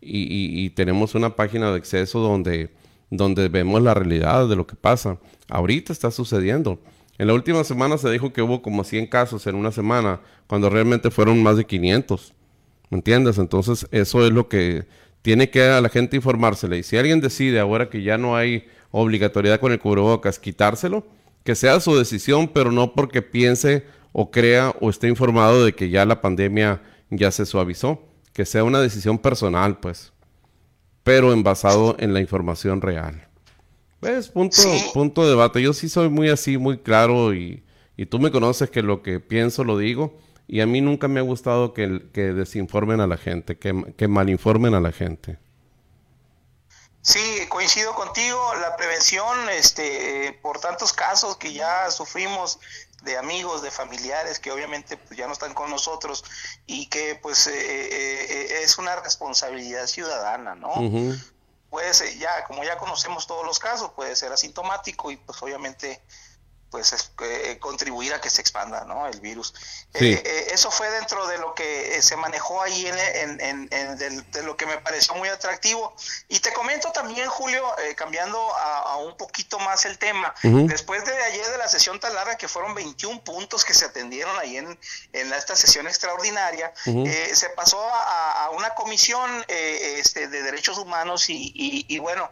[0.00, 2.70] Y, y, tenemos una página de acceso donde,
[3.10, 5.18] donde vemos la realidad de lo que pasa.
[5.48, 6.80] Ahorita está sucediendo.
[7.18, 10.70] En la última semana se dijo que hubo como 100 casos en una semana, cuando
[10.70, 12.32] realmente fueron más de 500.
[12.90, 13.38] ¿Me entiendes?
[13.38, 14.86] Entonces eso es lo que
[15.22, 16.78] tiene que a la gente informársele.
[16.78, 21.06] Y si alguien decide ahora que ya no hay obligatoriedad con el cubrebocas, quitárselo,
[21.44, 25.90] que sea su decisión, pero no porque piense o crea o esté informado de que
[25.90, 28.02] ya la pandemia ya se suavizó,
[28.32, 30.12] que sea una decisión personal, pues,
[31.02, 33.28] pero en basado en la información real.
[34.00, 34.28] ¿Ves?
[34.28, 34.62] Punto,
[34.94, 35.60] punto de debate.
[35.60, 37.64] Yo sí soy muy así, muy claro y,
[37.96, 40.18] y, tú me conoces que lo que pienso lo digo
[40.48, 44.08] y a mí nunca me ha gustado que, que desinformen a la gente, que, que
[44.08, 45.38] malinformen a la gente.
[47.02, 52.58] Sí, coincido contigo, la prevención, este, por tantos casos que ya sufrimos
[53.02, 56.24] de amigos, de familiares que obviamente pues, ya no están con nosotros
[56.66, 60.74] y que pues eh, eh, eh, es una responsabilidad ciudadana, ¿no?
[61.70, 66.00] Puede ya, como ya conocemos todos los casos, puede ser asintomático y pues obviamente
[66.70, 69.06] pues eh, contribuir a que se expanda ¿no?
[69.06, 69.54] el virus.
[69.94, 74.56] Eh, eh, eso fue dentro de lo que se manejó ahí en, en, de, lo
[74.56, 75.94] que me pareció muy atractivo.
[76.28, 77.64] Y te comento también, Julio,
[77.96, 82.36] cambiando a, un poquito más el tema, después de ayer de la sesión tan larga,
[82.36, 84.78] que fueron 21 puntos que se atendieron ahí en,
[85.12, 91.52] en esta sesión extraordinaria, se pasó a, una comisión este, de derechos humanos y,
[91.88, 92.30] y bueno,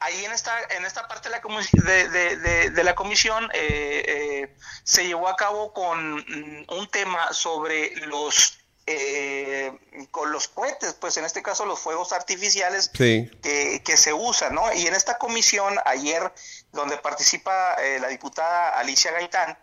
[0.00, 5.06] ahí en esta, en esta parte de la, de, de, la comisión eh, eh, se
[5.06, 8.58] llevó a cabo con mm, un tema sobre los
[8.88, 9.72] eh,
[10.12, 14.72] con los cohetes, pues en este caso los fuegos artificiales que, que, se usan, ¿no?
[14.72, 16.32] Y en esta comisión ayer,
[16.70, 19.58] donde participa la diputada Alicia Gaitán,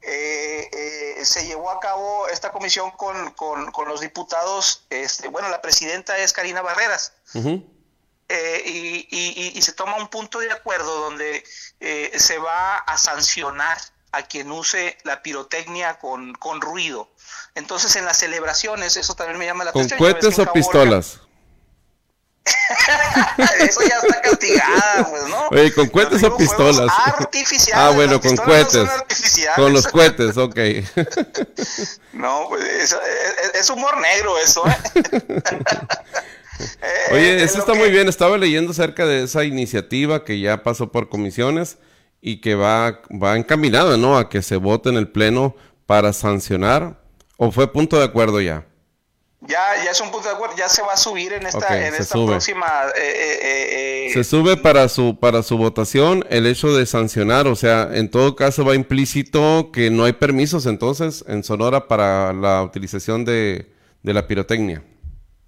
[0.00, 6.16] se llevó a cabo esta comisión con, con, con, los diputados, este, bueno, la presidenta
[6.18, 7.14] es Karina Barreras.
[8.32, 11.42] Eh, y, y, se toma un punto de acuerdo donde
[11.80, 13.76] eh, se va a sancionar
[14.12, 17.10] a quien use la pirotecnia con, con ruido.
[17.56, 19.98] Entonces en las celebraciones, eso también me llama la atención.
[19.98, 21.18] ¿Con cohetes o pistolas?
[23.58, 25.48] eso ya está castigada, pues, ¿no?
[25.48, 26.92] Oye, ¿con cohetes o pistolas?
[27.06, 27.84] Artificiales.
[27.84, 28.88] Ah, bueno, con cohetes.
[29.56, 30.56] Con los cohetes, ok.
[32.12, 32.96] no, pues es,
[33.54, 34.76] es, humor negro eso, ¿eh?
[36.60, 38.08] Eh, Oye, eso está muy bien.
[38.08, 41.78] Estaba leyendo acerca de esa iniciativa que ya pasó por comisiones
[42.20, 44.18] y que va, va encaminada, ¿no?
[44.18, 45.56] A que se vote en el Pleno
[45.86, 47.00] para sancionar.
[47.36, 48.66] ¿O fue punto de acuerdo ya?
[49.42, 51.94] Ya, ya es un punto de acuerdo, ya se va a subir en esta, en
[51.94, 52.66] esta próxima.
[52.94, 57.88] Eh, eh, se sube para su para su votación el hecho de sancionar, o sea,
[57.90, 63.24] en todo caso va implícito que no hay permisos entonces en Sonora para la utilización
[63.24, 63.72] de,
[64.02, 64.82] de la pirotecnia.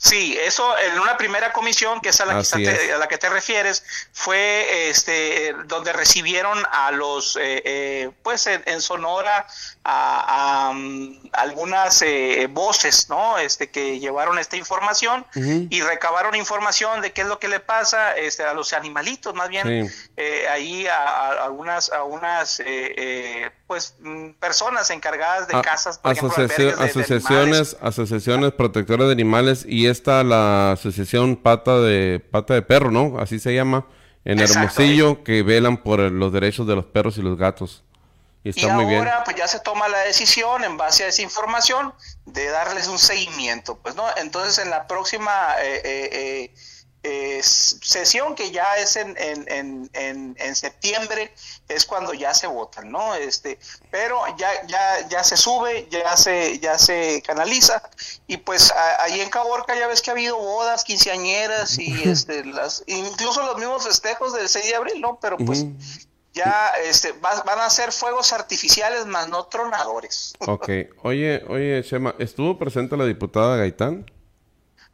[0.03, 3.19] Sí, eso en una primera comisión, que es a la, que, te, a la que
[3.19, 9.47] te refieres, fue este donde recibieron a los, eh, eh, pues en, Sonora,
[9.85, 13.39] a, mm, algunas eh, voces, ¿no?
[13.39, 18.17] Este que llevaron esta información y recabaron información de qué es lo que le pasa
[18.17, 22.65] este, a los animalitos, más bien, eh, ahí a, algunas, a unas eh,
[22.97, 30.23] eh, pues mm, personas encargadas de casas, por asociaciones, asociaciones protectoras de animales y esta
[30.23, 33.19] la asociación pata de pata de perro, ¿no?
[33.19, 33.87] Así se llama
[34.27, 37.83] en Hermosillo que velan por los derechos de los perros y los gatos.
[38.45, 41.95] Y, está muy ahora pues ya se toma la decisión en base a esa información
[42.27, 44.05] de darles un seguimiento, pues no.
[44.19, 45.33] Entonces en la próxima
[45.63, 46.53] eh,
[47.03, 51.33] sesión que ya es en, en, en, en, septiembre
[51.69, 53.15] es cuando ya se votan, ¿no?
[53.17, 53.59] Este,
[53.91, 57.83] pero ya, ya, ya se sube, ya se, ya se canaliza
[58.29, 62.85] y pues ahí en Caborca ya ves que ha habido bodas, quinceañeras y este, las,
[62.87, 65.19] incluso los mismos festejos del 6 de abril, ¿no?
[65.21, 65.67] Pero pues
[66.33, 70.35] ya este, van a ser fuegos artificiales más no tronadores.
[70.39, 70.69] Ok,
[71.03, 74.07] oye, oye, Shema, ¿estuvo presente la diputada Gaitán?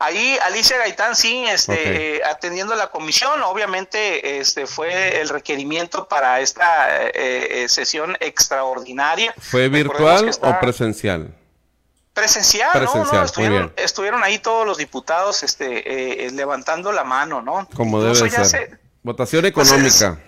[0.00, 6.40] Ahí Alicia Gaitán sí, este, eh, atendiendo la comisión, obviamente este fue el requerimiento para
[6.40, 9.34] esta eh, eh, sesión extraordinaria.
[9.38, 11.34] ¿Fue virtual o presencial?
[12.12, 17.68] Presencial, no, no, estuvieron, estuvieron, ahí todos los diputados este, levantando la mano, ¿no?
[17.74, 18.80] Como debe ser.
[19.02, 20.18] Votación pues económica.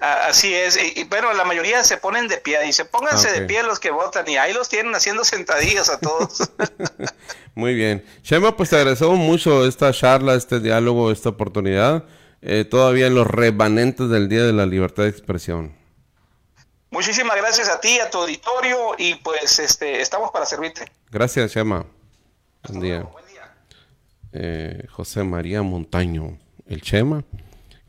[0.00, 3.62] Así es, y, pero la mayoría se ponen de pie, y se pónganse de pie
[3.62, 6.50] los que votan, y ahí los tienen haciendo sentadillas a todos.
[7.54, 8.04] Muy bien.
[8.22, 12.04] Shema, pues te agradecemos mucho esta charla, este diálogo, esta oportunidad,
[12.42, 15.74] eh, todavía en los remanentes del Día de la Libertad de Expresión.
[16.90, 20.84] Muchísimas gracias a ti, a tu auditorio, y pues este, estamos para servirte.
[21.10, 21.86] Gracias, Shema.
[22.68, 23.08] Buen día.
[24.32, 27.24] Eh, José María Montaño, el Chema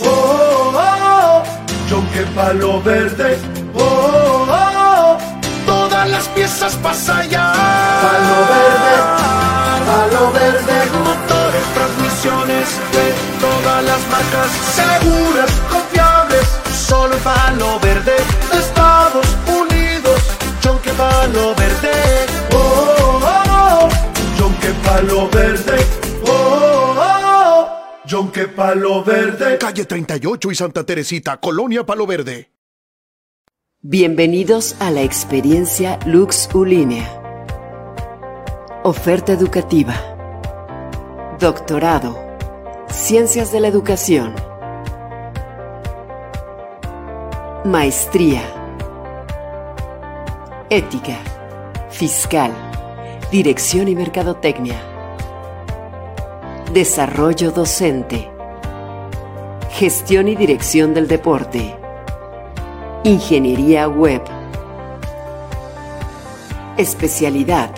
[0.00, 3.38] Oh, oh, oh, que palo verde.
[3.74, 5.18] Oh, oh,
[5.66, 7.52] todas las piezas pasan allá.
[7.52, 8.94] Palo verde,
[9.86, 10.90] palo verde.
[11.04, 12.68] Motores, transmisiones
[13.40, 16.46] todas las marcas seguras, confiables,
[16.88, 18.16] solo palo verde
[18.52, 20.20] de Estados Unidos,
[20.62, 21.57] Yonke Palo Verde,
[28.14, 28.54] oh, oh.
[28.54, 29.58] Palo Verde.
[29.58, 32.50] Calle 38 y Santa Teresita, Colonia Palo Verde.
[33.80, 37.14] Bienvenidos a la experiencia Lux Ulinea.
[38.84, 39.94] Oferta educativa.
[41.38, 42.28] Doctorado
[42.90, 44.34] Ciencias de la Educación.
[47.64, 48.42] Maestría.
[50.70, 51.18] Ética.
[51.90, 52.52] Fiscal.
[53.30, 54.87] Dirección y Mercadotecnia.
[56.72, 58.30] Desarrollo docente.
[59.70, 61.74] Gestión y Dirección del Deporte.
[63.04, 64.20] Ingeniería Web.
[66.76, 67.70] Especialidad.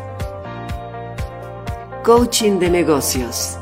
[2.02, 3.58] Coaching de negocios.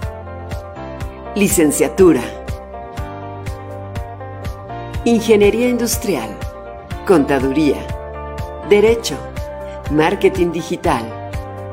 [1.34, 2.22] Licenciatura.
[5.04, 6.30] Ingeniería Industrial.
[7.06, 7.86] Contaduría.
[8.70, 9.18] Derecho.
[9.90, 11.04] Marketing Digital.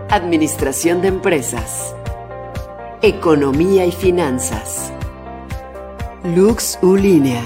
[0.09, 1.95] Administración de Empresas.
[3.01, 4.91] Economía y Finanzas.
[6.23, 7.43] Lux Ulinea,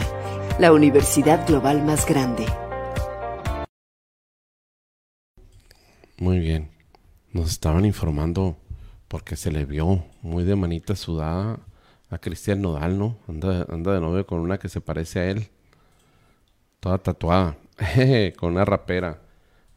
[0.59, 2.45] la universidad global más grande.
[6.19, 6.69] Muy bien.
[7.33, 8.57] Nos estaban informando
[9.07, 11.59] porque se le vio muy de manita sudada
[12.11, 13.17] a Cristian Nodal, ¿no?
[13.27, 15.47] Anda, anda de novio con una que se parece a él.
[16.79, 17.57] Toda tatuada.
[18.37, 19.19] con una rapera.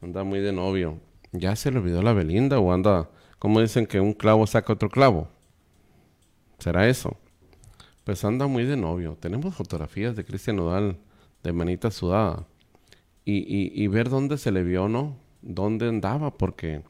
[0.03, 1.01] Anda muy de novio.
[1.32, 3.09] ¿Ya se le olvidó la Belinda o anda,
[3.39, 5.28] como dicen que un clavo saca otro clavo?
[6.62, 7.16] ¿Será eso?
[8.05, 9.18] Pues anda muy de novio.
[9.18, 10.97] Tenemos fotografías de Cristian Nodal
[11.43, 12.47] de manita sudada.
[13.24, 15.16] Y, ver dónde se le vio, ¿no?
[15.40, 16.82] Dónde andaba, porque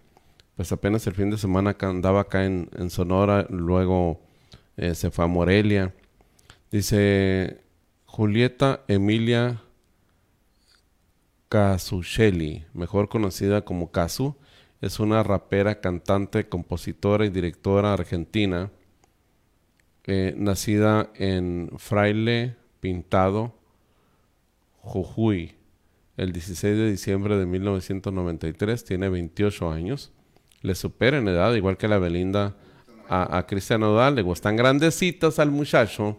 [0.56, 4.20] pues apenas el fin de semana andaba acá en, en Sonora, luego
[4.76, 5.94] eh, se fue a Morelia.
[6.70, 7.62] Dice
[8.04, 9.62] Julieta Emilia
[11.48, 14.36] Casuchelli, mejor conocida como Casu,
[14.82, 18.70] es una rapera, cantante, compositora y directora argentina,
[20.06, 23.54] nacida en Fraile Pintado,
[24.80, 25.54] Jujuy,
[26.16, 30.12] el 16 de diciembre de 1993, tiene 28 años.
[30.60, 32.56] Le supera en edad, igual que la Belinda
[33.08, 36.16] a, Cristian Nodal, le gustan grandecitas al muchacho.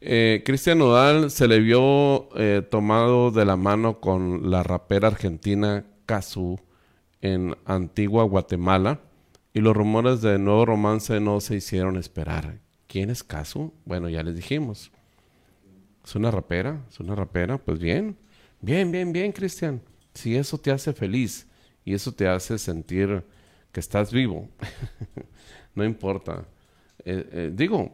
[0.00, 5.84] Eh, Cristian Nodal se le vio eh, tomado de la mano con la rapera argentina
[6.06, 6.60] Casu
[7.20, 9.00] en Antigua Guatemala
[9.54, 12.58] y los rumores de nuevo romance no se hicieron esperar.
[12.88, 13.72] ¿Quién es Casu?
[13.84, 14.90] Bueno, ya les dijimos.
[16.04, 18.16] Es una rapera, es una rapera, pues bien,
[18.62, 19.82] bien, bien, bien, Cristian.
[20.14, 21.46] Si eso te hace feliz
[21.84, 23.22] y eso te hace sentir
[23.72, 24.48] que estás vivo,
[25.74, 26.46] no importa.
[27.04, 27.92] Eh, eh, digo,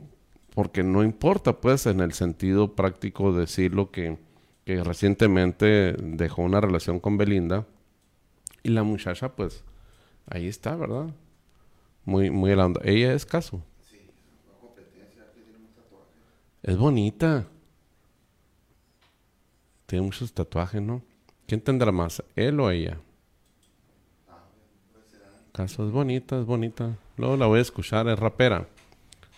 [0.55, 4.16] porque no importa, pues, en el sentido práctico decirlo que,
[4.65, 7.66] recientemente dejó una relación con Belinda
[8.62, 9.65] y la muchacha, pues,
[10.27, 11.09] ahí está, ¿verdad?
[12.05, 12.81] Muy, muy la.
[12.85, 13.62] Ella es caso.
[16.65, 17.47] Es bonita.
[19.85, 21.03] Tiene muchos tatuajes, ¿no?
[21.47, 22.24] ¿Quién tendrá más?
[22.36, 22.99] ¿Él o ella?
[25.53, 26.97] Caso es bonita, es bonita.
[27.19, 28.66] Luego la voy a escuchar, es rapera.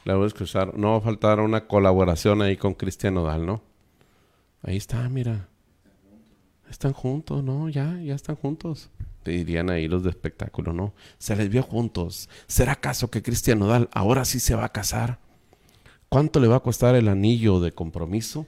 [0.04, 0.78] La voy a escuchar.
[0.78, 3.60] No va a faltar una colaboración ahí con Cristian Nodal, ¿no?
[4.62, 5.48] Ahí está, mira.
[6.70, 7.68] Están juntos, ¿no?
[7.68, 8.88] Ya, ya están juntos.
[9.24, 10.94] Te dirían ahí los de espectáculo, ¿no?
[11.18, 12.28] Se les vio juntos.
[12.46, 15.25] ¿Será acaso que Cristian Nodal ahora sí se va a casar?
[16.16, 18.46] ¿Cuánto le va a costar el anillo de compromiso?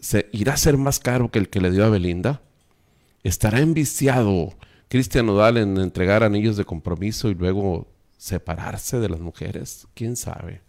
[0.00, 2.42] ¿Se irá a ser más caro que el que le dio a Belinda?
[3.24, 4.52] ¿Estará enviciado
[4.88, 7.88] Cristian Nodal en entregar anillos de compromiso y luego
[8.18, 9.88] separarse de las mujeres?
[9.94, 10.60] ¿Quién sabe?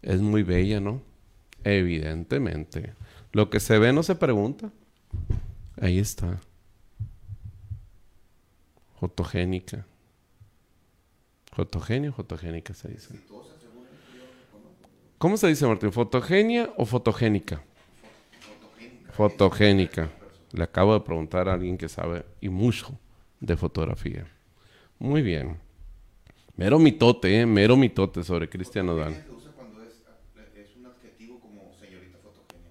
[0.00, 1.02] Es muy bella, ¿no?
[1.64, 2.94] Evidentemente.
[3.32, 4.72] Lo que se ve no se pregunta.
[5.78, 6.40] Ahí está.
[8.98, 9.84] Fotogénica.
[11.52, 13.20] Fotogenia o fotogénica se dice.
[15.24, 15.90] ¿Cómo se dice, Martín?
[15.90, 17.62] ¿Fotogenia o fotogénica?
[19.12, 20.10] Fotogénica.
[20.52, 22.90] Le acabo de preguntar a alguien que sabe y mucho
[23.40, 24.26] de fotografía.
[24.98, 25.56] Muy bien.
[26.58, 27.46] Mero mitote, ¿eh?
[27.46, 29.24] Mero mitote sobre Cristian Nodal.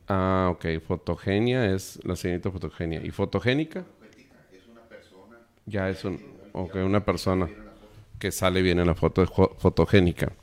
[0.08, 0.80] Ah, ok.
[0.88, 3.04] Fotogenia es la señorita fotogenia.
[3.04, 3.84] ¿Y fotogénica?
[5.66, 6.22] Ya es un,
[6.52, 7.50] okay, una persona
[8.20, 9.26] que sale bien en la foto
[9.58, 10.34] fotogénica.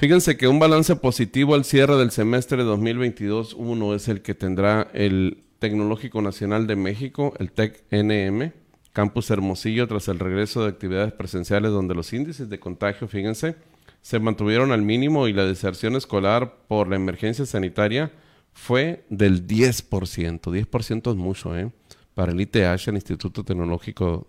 [0.00, 5.42] Fíjense que un balance positivo al cierre del semestre 2022-1 es el que tendrá el
[5.58, 8.54] Tecnológico Nacional de México, el TEC-NM,
[8.94, 13.56] Campus Hermosillo, tras el regreso de actividades presenciales donde los índices de contagio, fíjense,
[14.00, 18.10] se mantuvieron al mínimo y la deserción escolar por la emergencia sanitaria
[18.54, 20.40] fue del 10%.
[20.40, 21.70] 10% es mucho, ¿eh?
[22.14, 24.26] Para el ITH, el Instituto Tecnológico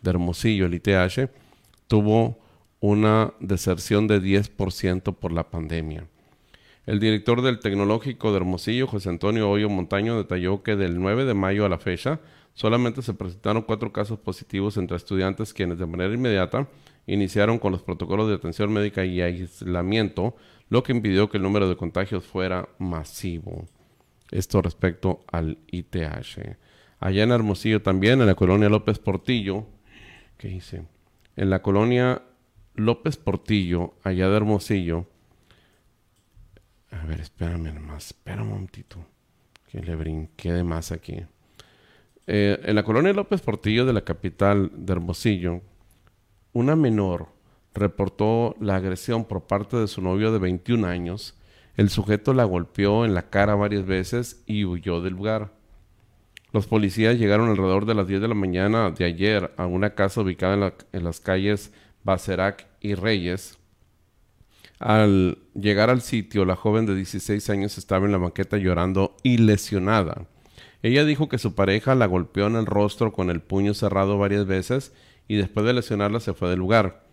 [0.00, 1.28] de Hermosillo, el ITH,
[1.88, 2.38] tuvo
[2.80, 6.06] una deserción de 10% por la pandemia.
[6.86, 11.34] El director del Tecnológico de Hermosillo, José Antonio Hoyo Montaño, detalló que del 9 de
[11.34, 12.20] mayo a la fecha
[12.54, 16.68] solamente se presentaron cuatro casos positivos entre estudiantes quienes de manera inmediata
[17.06, 20.36] iniciaron con los protocolos de atención médica y aislamiento,
[20.68, 23.66] lo que impidió que el número de contagios fuera masivo.
[24.30, 26.56] Esto respecto al ITH.
[26.98, 29.66] Allá en Hermosillo también, en la colonia López Portillo,
[30.38, 30.84] ¿qué dice?
[31.36, 32.22] En la colonia
[32.80, 35.06] López Portillo, allá de Hermosillo.
[36.90, 39.04] A ver, espérame nomás, espera un momentito.
[39.68, 41.22] Que le brinqué de más aquí.
[42.26, 45.60] Eh, en la colonia López Portillo de la capital de Hermosillo,
[46.52, 47.28] una menor
[47.74, 51.38] reportó la agresión por parte de su novio de 21 años.
[51.76, 55.52] El sujeto la golpeó en la cara varias veces y huyó del lugar.
[56.52, 60.20] Los policías llegaron alrededor de las 10 de la mañana de ayer a una casa
[60.20, 61.72] ubicada en, en las calles
[62.04, 63.58] Bacerac y Reyes.
[64.78, 69.38] Al llegar al sitio, la joven de 16 años estaba en la banqueta llorando y
[69.38, 70.26] lesionada.
[70.82, 74.46] Ella dijo que su pareja la golpeó en el rostro con el puño cerrado varias
[74.46, 74.94] veces
[75.28, 77.04] y después de lesionarla se fue del lugar.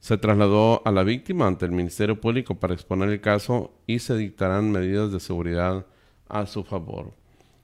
[0.00, 4.16] Se trasladó a la víctima ante el Ministerio Público para exponer el caso y se
[4.16, 5.86] dictarán medidas de seguridad
[6.28, 7.14] a su favor.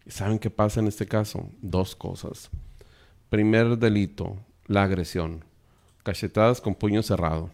[0.07, 1.51] ¿Y saben qué pasa en este caso?
[1.61, 2.49] Dos cosas.
[3.29, 5.45] Primer delito, la agresión.
[6.11, 7.53] Cachetadas con puño cerrado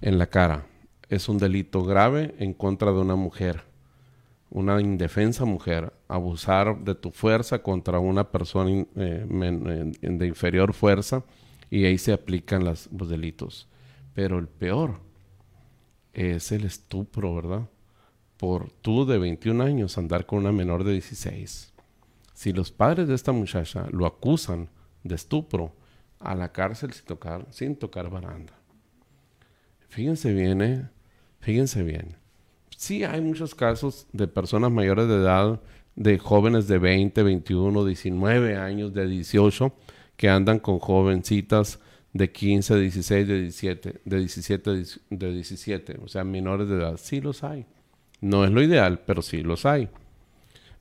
[0.00, 0.66] en la cara.
[1.08, 3.62] Es un delito grave en contra de una mujer,
[4.50, 5.92] una indefensa mujer.
[6.08, 11.22] Abusar de tu fuerza contra una persona eh, de inferior fuerza
[11.70, 13.68] y ahí se aplican los delitos.
[14.14, 14.98] Pero el peor
[16.14, 17.68] es el estupro, ¿verdad?
[18.36, 21.72] Por tú de 21 años andar con una menor de 16.
[22.34, 24.70] Si los padres de esta muchacha lo acusan
[25.04, 25.72] de estupro,
[26.24, 28.54] a la cárcel sin tocar, sin tocar baranda.
[29.88, 30.88] Fíjense bien, ¿eh?
[31.40, 32.16] Fíjense bien.
[32.76, 35.60] Sí hay muchos casos de personas mayores de edad,
[35.94, 39.74] de jóvenes de 20, 21, 19 años, de 18,
[40.16, 41.78] que andan con jovencitas
[42.12, 44.70] de 15, 16, de 17, de 17,
[45.10, 46.96] de 17, o sea, menores de edad.
[46.96, 47.66] Sí los hay.
[48.20, 49.88] No es lo ideal, pero sí los hay.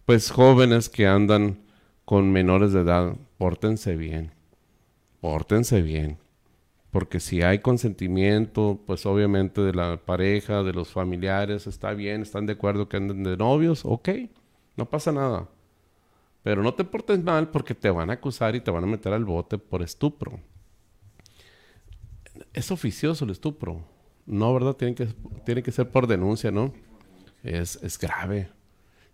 [0.05, 1.59] Pues jóvenes que andan
[2.05, 4.31] con menores de edad, pórtense bien.
[5.21, 6.17] Pórtense bien.
[6.91, 12.45] Porque si hay consentimiento, pues obviamente de la pareja, de los familiares, está bien, están
[12.45, 14.09] de acuerdo que anden de novios, ok,
[14.75, 15.47] no pasa nada.
[16.43, 19.13] Pero no te portes mal porque te van a acusar y te van a meter
[19.13, 20.39] al bote por estupro.
[22.53, 23.85] Es oficioso el estupro.
[24.25, 24.73] No, ¿verdad?
[24.75, 25.07] Tiene que,
[25.45, 26.73] tiene que ser por denuncia, ¿no?
[27.43, 28.49] Es, es grave.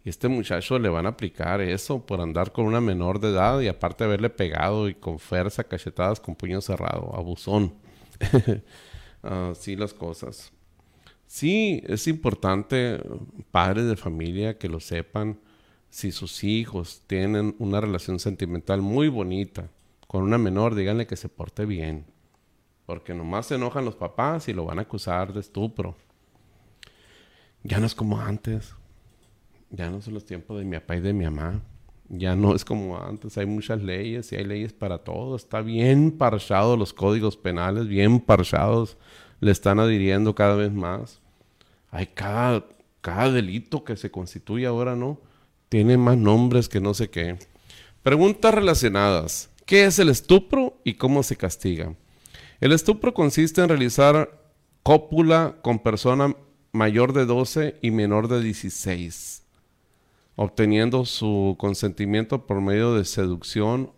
[0.10, 3.68] Este muchacho le van a aplicar eso por andar con una menor de edad y
[3.68, 7.74] aparte haberle pegado y con fuerza, cachetadas con puño cerrado, abusón.
[9.22, 10.54] Así las cosas.
[11.26, 13.02] Sí, es importante,
[13.52, 15.40] padres de familia, que lo sepan
[15.90, 19.70] si sus hijos tienen una relación sentimental muy bonita
[20.08, 22.06] con una menor, díganle que se porte bien.
[22.86, 25.98] Porque nomás se enojan los papás y lo van a acusar de estupro.
[27.64, 28.74] Ya no es como antes.
[29.70, 31.62] Ya no son los tiempos de mi papá y de mi mamá.
[32.10, 33.38] Ya no es como antes.
[33.38, 35.36] Hay muchas leyes y hay leyes para todo.
[35.36, 38.98] Está bien parchado los códigos penales, bien parchados.
[39.40, 41.22] Le están adhiriendo cada vez más.
[41.92, 42.66] Hay cada,
[43.02, 45.20] cada delito que se constituye ahora, ¿no?
[45.70, 47.38] tiene más nombres que no sé qué.
[48.04, 49.50] Preguntas relacionadas.
[49.66, 51.94] ¿Qué es el estupro y cómo se castiga?
[52.62, 54.42] El estupro consiste en realizar
[54.82, 56.36] cópula con persona
[56.72, 59.44] mayor de 12 y menor de 16,
[60.38, 63.92] obteniendo su consentimiento por medio de seducción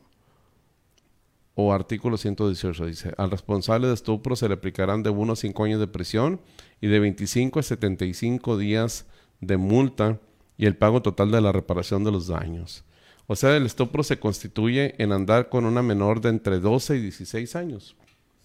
[1.54, 5.64] o artículo 118 dice, al responsable de estupro se le aplicarán de 1 a 5
[5.66, 6.40] años de prisión
[6.80, 9.06] y de 25 a 75 días
[9.42, 10.18] de multa
[10.58, 12.86] y el pago total de la reparación de los daños.
[13.28, 17.02] O sea, el estupro se constituye en andar con una menor de entre 12 y
[17.02, 17.98] 16 años.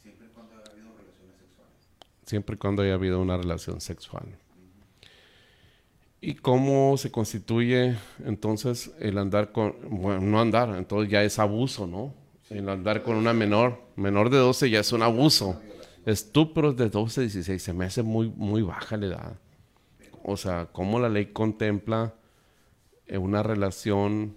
[0.03, 1.89] Siempre y cuando haya habido relaciones sexuales.
[2.27, 4.37] Siempre y cuando haya habido una relación sexual.
[6.27, 11.87] ¿Y cómo se constituye entonces el andar con, bueno, no andar, entonces ya es abuso,
[11.87, 12.15] ¿no?
[12.51, 15.61] El andar con una menor, menor de 12 ya es un abuso.
[16.07, 19.37] Estupros de 12 a 16, se me hace muy, muy baja la edad
[20.25, 22.15] o sea, cómo la ley contempla
[23.07, 24.37] eh, una relación,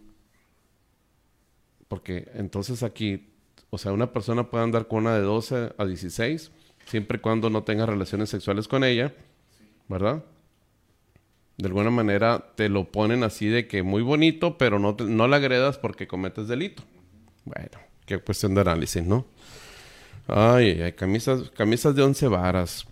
[1.88, 3.30] porque entonces aquí,
[3.70, 6.52] o sea, una persona puede andar con una de 12 a 16,
[6.86, 9.14] siempre y cuando no tenga relaciones sexuales con ella,
[9.88, 10.24] ¿verdad?
[11.58, 15.38] De alguna manera te lo ponen así de que muy bonito, pero no, no la
[15.38, 16.84] agredas porque cometes delito.
[17.46, 19.26] Bueno, qué cuestión de análisis, ¿no?
[20.28, 22.86] Ay, hay camisas, camisas de once varas.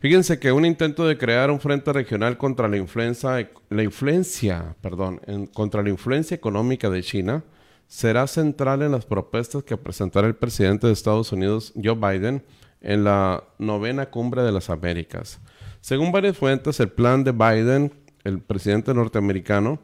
[0.00, 5.20] Fíjense que un intento de crear un frente regional contra la influencia, la influencia, perdón,
[5.52, 7.42] contra la influencia económica de China
[7.88, 12.44] será central en las propuestas que presentará el presidente de Estados Unidos, Joe Biden,
[12.80, 15.40] en la novena cumbre de las Américas.
[15.80, 17.92] Según varias fuentes, el plan de Biden,
[18.24, 19.80] el presidente norteamericano,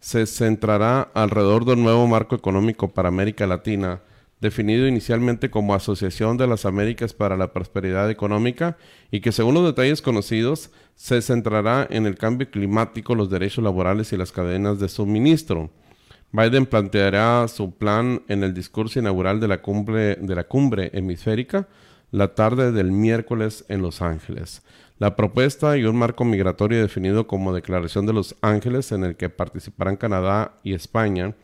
[0.00, 4.00] se centrará alrededor de un nuevo marco económico para América Latina,
[4.40, 8.76] definido inicialmente como Asociación de las Américas para la Prosperidad Económica
[9.10, 14.12] y que según los detalles conocidos se centrará en el cambio climático, los derechos laborales
[14.12, 15.70] y las cadenas de suministro.
[16.32, 21.68] Biden planteará su plan en el discurso inaugural de la cumbre hemisférica
[22.10, 24.62] la tarde del miércoles en Los Ángeles.
[24.98, 29.28] La propuesta y un marco migratorio definido como Declaración de Los Ángeles en el que
[29.28, 31.34] participarán Canadá y España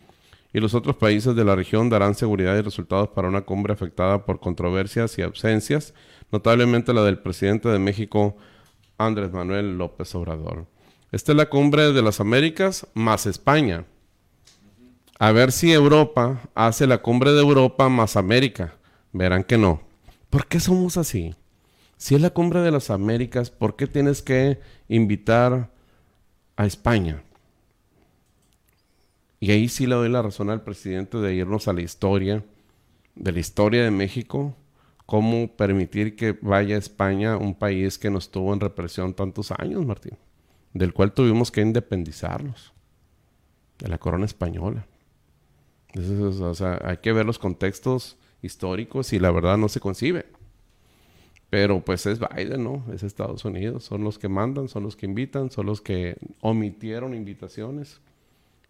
[0.54, 4.24] y los otros países de la región darán seguridad y resultados para una cumbre afectada
[4.24, 5.94] por controversias y ausencias,
[6.30, 8.36] notablemente la del presidente de México,
[8.98, 10.66] Andrés Manuel López Obrador.
[11.10, 13.84] Esta es la cumbre de las Américas más España.
[15.18, 18.74] A ver si Europa hace la cumbre de Europa más América.
[19.12, 19.82] Verán que no.
[20.30, 21.34] ¿Por qué somos así?
[22.02, 24.58] Si es la cumbre de las Américas, ¿por qué tienes que
[24.88, 25.70] invitar
[26.56, 27.22] a España?
[29.38, 32.44] Y ahí sí le doy la razón al presidente de irnos a la historia,
[33.14, 34.56] de la historia de México,
[35.06, 39.86] cómo permitir que vaya a España, un país que nos tuvo en represión tantos años,
[39.86, 40.18] Martín,
[40.74, 42.72] del cual tuvimos que independizarnos,
[43.78, 44.88] de la corona española.
[45.94, 50.41] o sea, hay que ver los contextos históricos y la verdad no se concibe.
[51.52, 52.82] Pero pues es Biden, ¿no?
[52.94, 53.84] Es Estados Unidos.
[53.84, 58.00] Son los que mandan, son los que invitan, son los que omitieron invitaciones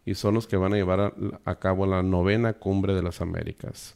[0.05, 1.15] y son los que van a llevar
[1.45, 3.95] a, cabo la novena cumbre de las Américas.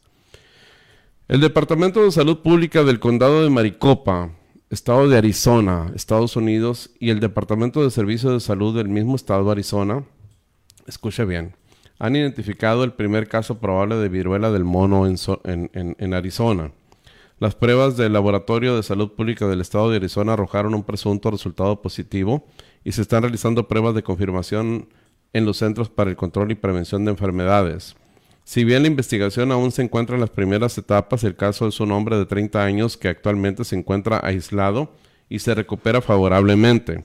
[1.26, 4.30] El Departamento de Salud Pública del Condado de Maricopa,
[4.70, 9.46] Estado de Arizona, Estados Unidos, y el Departamento de Servicios de Salud del mismo Estado
[9.46, 10.04] de Arizona,
[10.86, 11.56] escuche bien,
[11.98, 16.70] han identificado el primer caso probable de viruela del mono en Arizona.
[17.38, 21.82] Las pruebas del Laboratorio de Salud Pública del Estado de Arizona arrojaron un presunto resultado
[21.82, 22.46] positivo
[22.82, 24.88] y se están realizando pruebas de confirmación
[25.34, 27.94] en los Centros para el Control y Prevención de Enfermedades.
[28.44, 31.92] Si bien la investigación aún se encuentra en las primeras etapas, el caso es un
[31.92, 34.94] hombre de 30 años que actualmente se encuentra aislado
[35.28, 37.04] y se recupera favorablemente.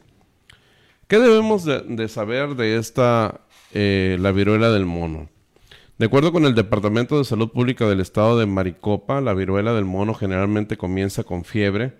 [1.09, 3.41] ¿Qué debemos de, saber de esta,
[3.73, 5.27] eh, la viruela del mono?
[6.01, 9.85] De acuerdo con el Departamento de Salud Pública del Estado de Maricopa, la viruela del
[9.85, 11.93] mono generalmente comienza con fiebre,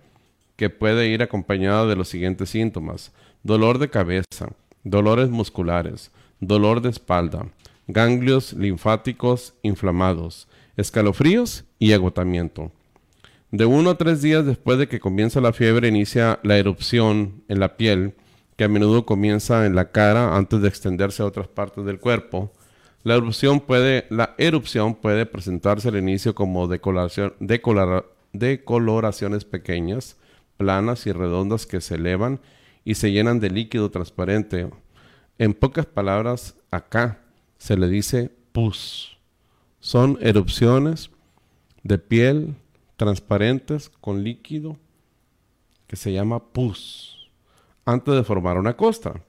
[0.56, 3.12] que puede ir acompañada de los siguientes síntomas.
[3.44, 4.54] Dolor de cabeza,
[4.84, 6.10] dolores musculares,
[6.40, 7.46] dolor de espalda,
[7.86, 10.48] ganglios linfáticos inflamados,
[10.78, 12.72] escalofríos y agotamiento.
[13.52, 17.60] De uno a tres días después de que comienza la fiebre inicia la erupción en
[17.60, 18.16] la piel,
[18.58, 22.52] que a menudo comienza en la cara antes de extenderse a otras partes del cuerpo.
[23.04, 27.34] La erupción puede, la erupción puede presentarse al inicio como decoloración,
[28.32, 30.18] decoloraciones pequeñas,
[30.58, 32.40] planas y redondas que se elevan
[32.86, 34.70] y se llenan de líquido transparente.
[35.40, 37.22] En pocas palabras, acá
[37.58, 39.18] se le dice pus.
[39.80, 41.10] Son erupciones
[41.84, 42.56] de piel
[42.98, 44.78] transparentes con líquido
[45.88, 47.32] que se llama pus
[47.86, 49.22] antes de formar una costa.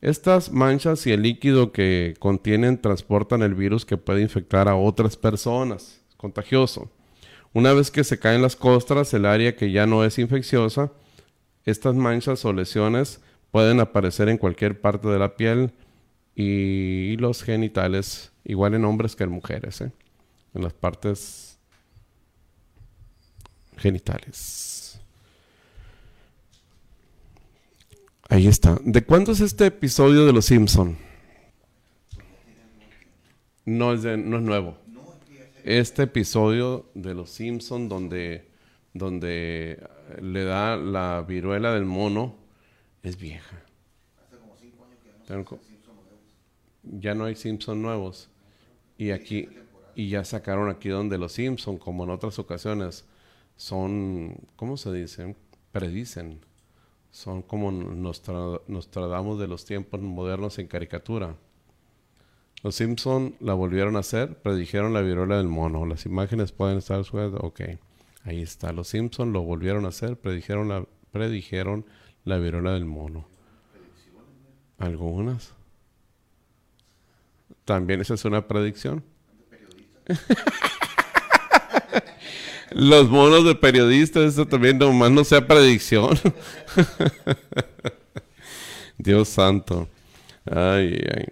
[0.00, 5.16] Estas manchas y el líquido que contienen transportan el virus que puede infectar a otras
[5.16, 6.00] personas.
[6.08, 6.90] Es contagioso.
[7.52, 10.92] Una vez que se caen las costras, el área que ya no es infecciosa,
[11.64, 13.20] estas manchas o lesiones
[13.50, 15.72] pueden aparecer en cualquier parte de la piel
[16.34, 19.90] y los genitales, igual en hombres que en mujeres, ¿eh?
[20.52, 21.58] en las partes
[23.78, 24.75] genitales.
[28.28, 28.78] Ahí está.
[28.82, 30.96] ¿De cuándo es este episodio de Los Simpson?
[33.64, 34.78] No es, no es nuevo.
[35.64, 38.48] Este episodio de Los Simpson donde,
[38.94, 39.82] donde
[40.20, 42.36] le da la viruela del mono
[43.02, 43.62] es vieja.
[46.82, 48.28] ya no hay Simpson nuevos.
[48.98, 49.48] Y aquí,
[49.94, 53.04] y ya sacaron aquí donde los Simpson, como en otras ocasiones,
[53.56, 55.36] son, ¿cómo se dice?
[55.72, 56.40] Predicen.
[57.16, 58.22] Son como nos,
[58.68, 61.34] nos tratamos de los tiempos modernos en caricatura.
[62.62, 65.86] Los Simpson la volvieron a hacer, predijeron la viruela del mono.
[65.86, 67.40] Las imágenes pueden estar sueltas.
[67.42, 67.62] Ok,
[68.24, 68.70] ahí está.
[68.72, 71.86] Los Simpson lo volvieron a hacer, predijeron la, predijeron
[72.26, 73.26] la viruela del mono.
[74.76, 75.54] Algunas.
[77.64, 79.02] También esa es una predicción.
[82.70, 86.18] Los monos de periodistas, eso también nomás no sea predicción.
[88.98, 89.88] Dios santo.
[90.44, 91.26] Ay, ay.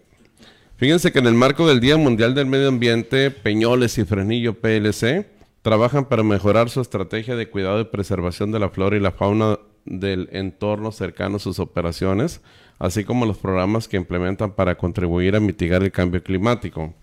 [0.76, 5.26] Fíjense que en el marco del Día Mundial del Medio Ambiente, Peñoles y Frenillo PLC
[5.62, 9.58] trabajan para mejorar su estrategia de cuidado y preservación de la flora y la fauna
[9.84, 12.40] del entorno cercano a sus operaciones,
[12.78, 16.94] así como los programas que implementan para contribuir a mitigar el cambio climático.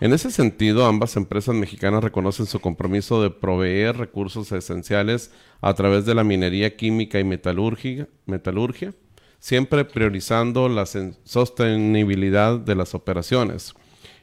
[0.00, 6.06] En ese sentido, ambas empresas mexicanas reconocen su compromiso de proveer recursos esenciales a través
[6.06, 8.06] de la minería química y metalurgia,
[9.40, 13.74] siempre priorizando la sostenibilidad de las operaciones.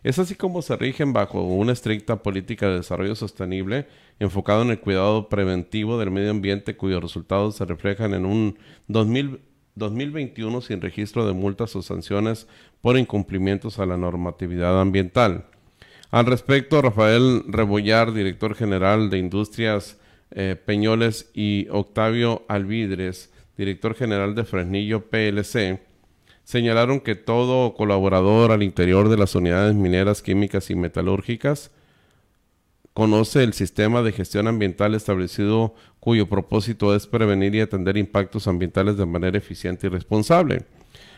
[0.02, 3.88] Es así como se rigen bajo una estricta política de desarrollo sostenible
[4.20, 8.58] enfocado en el cuidado preventivo del medio ambiente cuyos resultados se reflejan en un
[8.88, 12.48] 2021 sin registro de multas o sanciones
[12.80, 15.48] por incumplimientos a la normatividad ambiental.
[16.12, 19.98] Al respecto, Rafael Rebollar, director general de Industrias
[20.32, 25.82] eh, Peñoles, y Octavio Alvidres, director general de Fresnillo PLC,
[26.44, 31.72] señalaron que todo colaborador al interior de las unidades mineras, químicas y metalúrgicas
[32.96, 38.96] conoce el sistema de gestión ambiental establecido cuyo propósito es prevenir y atender impactos ambientales
[38.96, 40.64] de manera eficiente y responsable.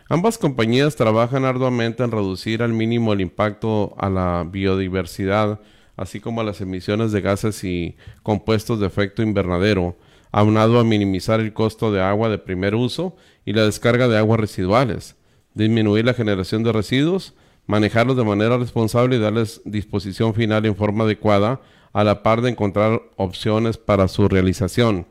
[0.10, 5.60] Ambas compañías trabajan arduamente en reducir al mínimo el impacto a la biodiversidad,
[5.98, 9.98] así como a las emisiones de gases y compuestos de efecto invernadero,
[10.32, 14.40] aunado a minimizar el costo de agua de primer uso y la descarga de aguas
[14.40, 15.18] residuales,
[15.54, 17.34] disminuir la generación de residuos,
[17.66, 21.60] manejarlos de manera responsable y darles disposición final en forma adecuada,
[21.92, 25.06] a la par de encontrar opciones para su realización.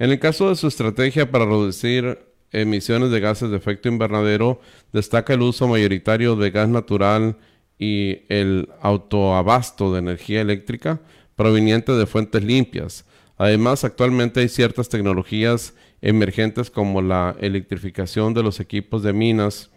[0.00, 4.60] En el caso de su estrategia para reducir emisiones de gases de efecto invernadero,
[4.92, 7.36] destaca el uso mayoritario de gas natural
[7.78, 11.00] y el autoabasto de energía eléctrica
[11.36, 13.04] proveniente de fuentes limpias.
[13.36, 19.70] Además, actualmente hay ciertas tecnologías emergentes como la electrificación de los equipos de minas,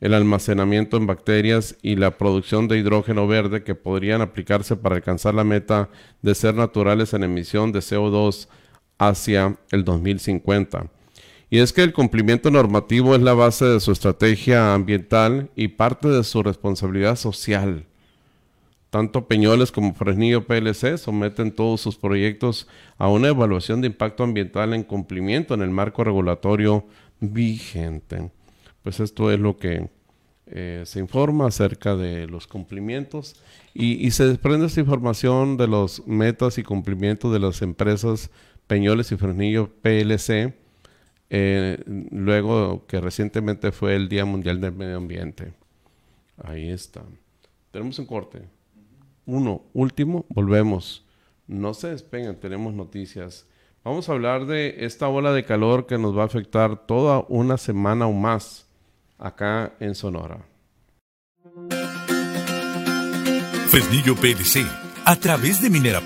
[0.00, 5.34] el almacenamiento en bacterias y la producción de hidrógeno verde que podrían aplicarse para alcanzar
[5.34, 5.88] la meta
[6.22, 8.48] de ser naturales en emisión de CO2
[8.98, 10.90] hacia el 2050.
[11.54, 16.08] Y es que el cumplimiento normativo es la base de su estrategia ambiental y parte
[16.08, 17.86] de su responsabilidad social.
[18.90, 22.66] Tanto Peñoles como Fresnillo PLC someten todos sus proyectos
[22.98, 26.86] a una evaluación de impacto ambiental en cumplimiento en el marco regulatorio
[27.20, 28.32] vigente.
[28.82, 29.90] Pues esto es lo que
[30.46, 33.36] eh, se informa acerca de los cumplimientos
[33.72, 38.32] y, se desprende esta información de los metas y cumplimientos de las empresas
[38.66, 40.63] Peñoles y Fresnillo PLC,
[41.36, 41.82] eh,
[42.12, 45.52] luego que recientemente fue el Día Mundial del Medio Ambiente.
[46.40, 47.02] Ahí está.
[47.72, 48.42] Tenemos un corte.
[49.26, 51.04] Uno, último, volvemos.
[51.48, 53.48] No se despeguen, tenemos noticias.
[53.82, 57.58] Vamos a hablar de esta ola de calor que nos va a afectar toda una
[57.58, 58.68] semana o más
[59.18, 60.46] acá en Sonora.
[63.70, 64.64] Fresnillo PLC,
[65.04, 66.00] a través de Minera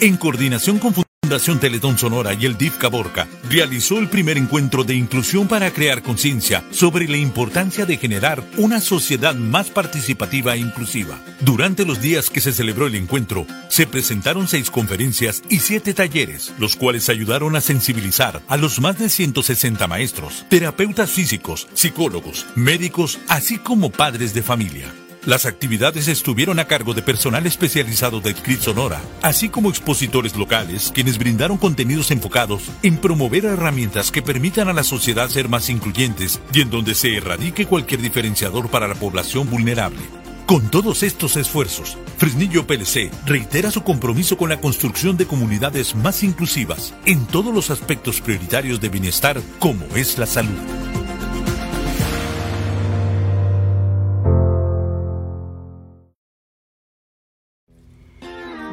[0.00, 0.92] en coordinación con
[1.26, 6.00] Fundación Teletón Sonora y el DIF Caborca realizó el primer encuentro de inclusión para crear
[6.00, 11.18] conciencia sobre la importancia de generar una sociedad más participativa e inclusiva.
[11.40, 16.52] Durante los días que se celebró el encuentro, se presentaron seis conferencias y siete talleres,
[16.60, 23.18] los cuales ayudaron a sensibilizar a los más de 160 maestros, terapeutas físicos, psicólogos, médicos,
[23.26, 24.94] así como padres de familia.
[25.26, 30.92] Las actividades estuvieron a cargo de personal especializado de CRIT Sonora, así como expositores locales,
[30.94, 36.40] quienes brindaron contenidos enfocados en promover herramientas que permitan a la sociedad ser más incluyentes
[36.54, 39.98] y en donde se erradique cualquier diferenciador para la población vulnerable.
[40.46, 46.22] Con todos estos esfuerzos, Fresnillo PLC reitera su compromiso con la construcción de comunidades más
[46.22, 50.56] inclusivas en todos los aspectos prioritarios de bienestar como es la salud.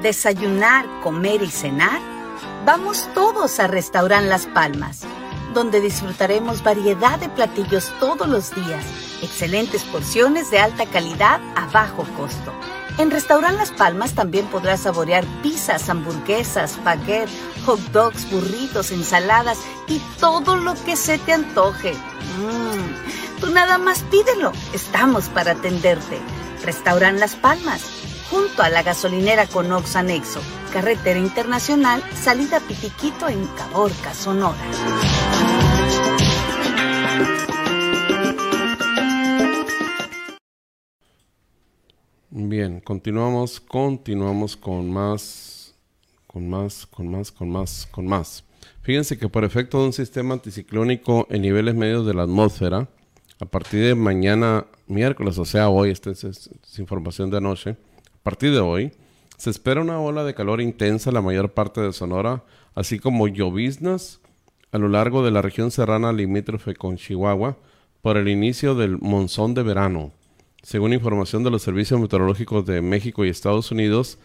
[0.03, 1.99] Desayunar, comer y cenar,
[2.65, 5.01] vamos todos a Restaurant Las Palmas,
[5.53, 8.83] donde disfrutaremos variedad de platillos todos los días,
[9.21, 12.53] excelentes porciones de alta calidad a bajo costo.
[12.97, 17.29] En Restaurant Las Palmas también podrás saborear pizzas, hamburguesas, baguette,
[17.65, 19.57] hot dogs, burritos, ensaladas
[19.87, 21.93] y todo lo que se te antoje.
[21.93, 26.19] Mmm, tú nada más pídelo, estamos para atenderte.
[26.63, 27.92] Restaurant Las Palmas
[28.33, 30.41] junto a la gasolinera Conox Anexo,
[30.71, 34.57] carretera internacional, salida Pitiquito en Caborca, Sonora.
[42.31, 45.75] Bien, continuamos, continuamos con más,
[46.25, 48.43] con más, con más, con más, con más.
[48.81, 52.89] Fíjense que por efecto de un sistema anticiclónico en niveles medios de la atmósfera,
[53.39, 56.49] a partir de mañana miércoles, o sea hoy, esta es
[56.79, 57.77] información de anoche,
[58.23, 58.91] partir de hoy,
[59.37, 62.43] se espera una ola de calor intensa en la mayor parte de Sonora,
[62.73, 64.21] así como lloviznas
[64.71, 67.57] a lo largo de la región serrana limítrofe con Chihuahua
[68.01, 70.11] por el inicio del monzón de verano,
[70.61, 74.17] según información de los servicios meteorológicos de México y Estados Unidos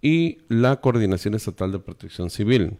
[0.00, 2.78] y la Coordinación Estatal de Protección Civil.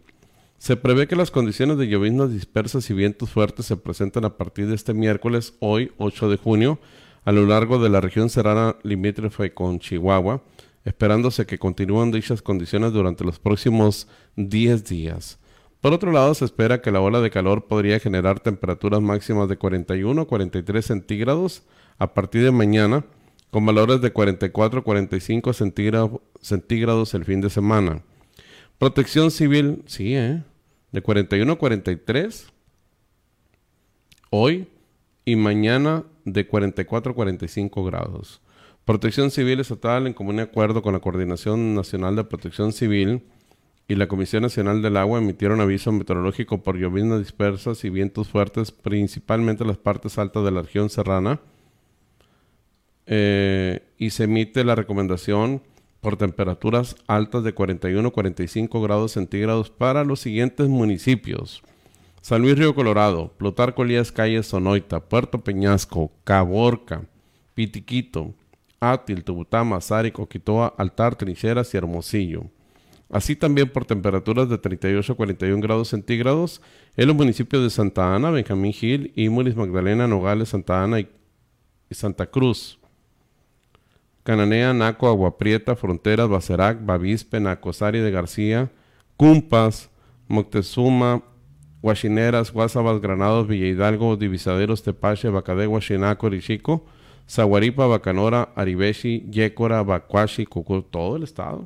[0.57, 4.67] Se prevé que las condiciones de lloviznas dispersas y vientos fuertes se presenten a partir
[4.67, 6.79] de este miércoles, hoy 8 de junio,
[7.25, 10.43] a lo largo de la región serrana limítrofe con Chihuahua,
[10.85, 15.39] esperándose que continúen dichas condiciones durante los próximos 10 días.
[15.81, 19.57] Por otro lado, se espera que la ola de calor podría generar temperaturas máximas de
[19.57, 21.63] 41 a 43 centígrados
[21.97, 23.05] a partir de mañana,
[23.49, 25.53] con valores de 44 a 45
[26.41, 28.03] centígrados el fin de semana.
[28.77, 30.43] Protección civil, sí, ¿eh?
[30.91, 32.51] De 41 a 43
[34.29, 34.67] hoy
[35.25, 38.41] y mañana de 44 a 45 grados.
[38.85, 43.23] Protección Civil Estatal, en común acuerdo con la Coordinación Nacional de Protección Civil
[43.87, 48.71] y la Comisión Nacional del Agua, emitieron aviso meteorológico por lloviznas dispersas y vientos fuertes,
[48.71, 51.41] principalmente en las partes altas de la región serrana.
[53.07, 55.61] Eh, y se emite la recomendación
[56.01, 61.63] por temperaturas altas de 41-45 grados centígrados para los siguientes municipios.
[62.25, 67.03] San Luis Río Colorado, Plutarco Elías Calles Sonoita, Puerto Peñasco, Caborca,
[67.53, 68.33] Pitiquito,
[68.79, 72.45] Átil, Tubutama, Sárico, Quitoa, Altar, Trincheras y Hermosillo.
[73.11, 76.63] Así también por temperaturas de 38 a 41 grados centígrados
[76.97, 81.07] en los municipios de Santa Ana, Benjamín Gil, Imuris, Magdalena, Nogales, Santa Ana y,
[81.91, 82.79] Santa Cruz.
[84.23, 88.71] Cananea, Naco, Agua Prieta, Fronteras, Bacerac, Bavispe, Nacosari de García,
[89.15, 89.91] Cumpas,
[90.27, 91.21] Moctezuma,
[91.85, 96.83] Guachineras, Guasabas, Granados, Villa Hidalgo, Divisaderos, Tepache, Bacadé, Huachinaco, Richico,
[97.29, 101.65] Zaguaripa, Bacanora, Aribeshi, Yécora, Bacuachi, Cucú, todo el estado.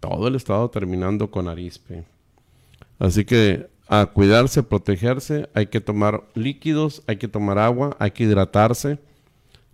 [0.00, 2.04] Todo el estado terminando con arispe.
[2.98, 8.24] Así que a cuidarse, protegerse, hay que tomar líquidos, hay que tomar agua, hay que
[8.24, 8.98] hidratarse,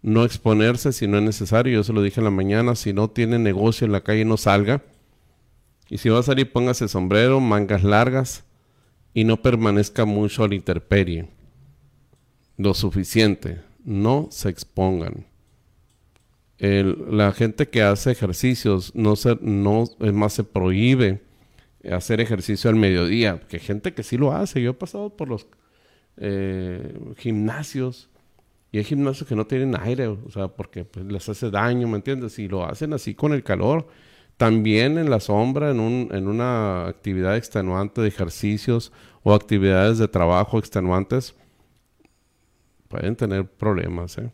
[0.03, 1.75] no exponerse si no es necesario.
[1.75, 4.37] Yo se lo dije en la mañana, si no tiene negocio en la calle no
[4.37, 4.83] salga.
[5.89, 8.50] Y si va a salir póngase sombrero, mangas largas
[9.15, 11.29] y no permanezca mucho a la intemperie.
[12.57, 15.27] Lo suficiente no se expongan.
[16.59, 21.23] la gente que hace ejercicios, no, se, no, es más, se prohíbe
[21.91, 24.61] hacer ejercicio al mediodía, que gente que sí lo hace.
[24.61, 25.47] Yo he pasado por los
[26.19, 28.11] eh, gimnasios
[28.73, 31.97] y hay gimnasios que no tienen aire, o sea, porque pues, les hace daño, ¿me
[31.97, 32.39] entiendes?
[32.39, 33.89] Y lo hacen así con el calor.
[34.41, 38.91] También en la sombra, en, un, en una actividad extenuante de ejercicios
[39.23, 41.35] o actividades de trabajo extenuantes,
[42.89, 44.17] pueden tener problemas.
[44.17, 44.33] ¿eh?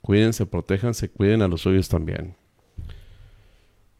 [0.00, 2.34] Cuídense, protéjanse, cuiden a los suyos también.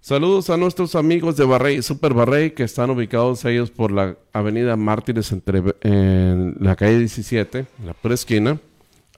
[0.00, 4.74] Saludos a nuestros amigos de Barrey, Super Barrey, que están ubicados ellos por la avenida
[4.74, 8.58] Mártires entre, en la calle 17, en la pura esquina.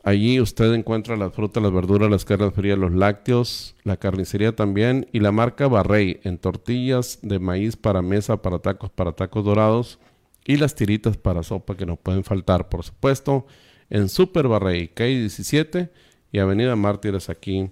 [0.02, 5.06] Allí usted encuentra las frutas, las verduras, las carnes frías, los lácteos, la carnicería también
[5.12, 9.98] y la marca Barrey en tortillas de maíz para mesa, para tacos, para tacos dorados
[10.46, 13.46] y las tiritas para sopa que no pueden faltar, por supuesto
[13.90, 15.90] en Super Barrey, calle 17
[16.32, 17.70] y Avenida Mártires aquí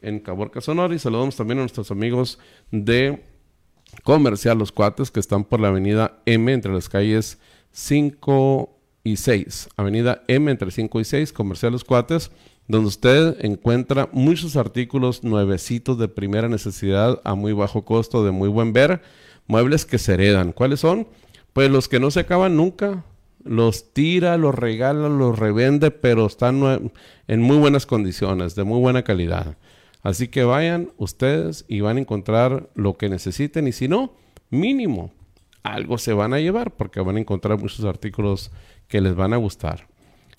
[0.00, 0.94] en Caborca, Sonora.
[0.94, 2.38] Y saludamos también a nuestros amigos
[2.70, 3.22] de
[4.04, 7.38] Comercial Los Cuates que están por la Avenida M entre las calles
[7.72, 9.70] 5 y 6.
[9.76, 12.30] Avenida M entre 5 y 6, Comercial Los Cuates,
[12.68, 18.48] donde usted encuentra muchos artículos nuevecitos de primera necesidad a muy bajo costo, de muy
[18.48, 19.02] buen ver,
[19.46, 20.52] muebles que se heredan.
[20.52, 21.08] ¿Cuáles son?
[21.52, 23.04] Pues los que no se acaban nunca,
[23.42, 26.92] los tira, los regala, los revende, pero están
[27.26, 29.56] en muy buenas condiciones, de muy buena calidad.
[30.02, 34.14] Así que vayan ustedes y van a encontrar lo que necesiten y si no,
[34.50, 35.12] mínimo,
[35.62, 38.50] algo se van a llevar porque van a encontrar muchos artículos
[38.90, 39.86] que les van a gustar.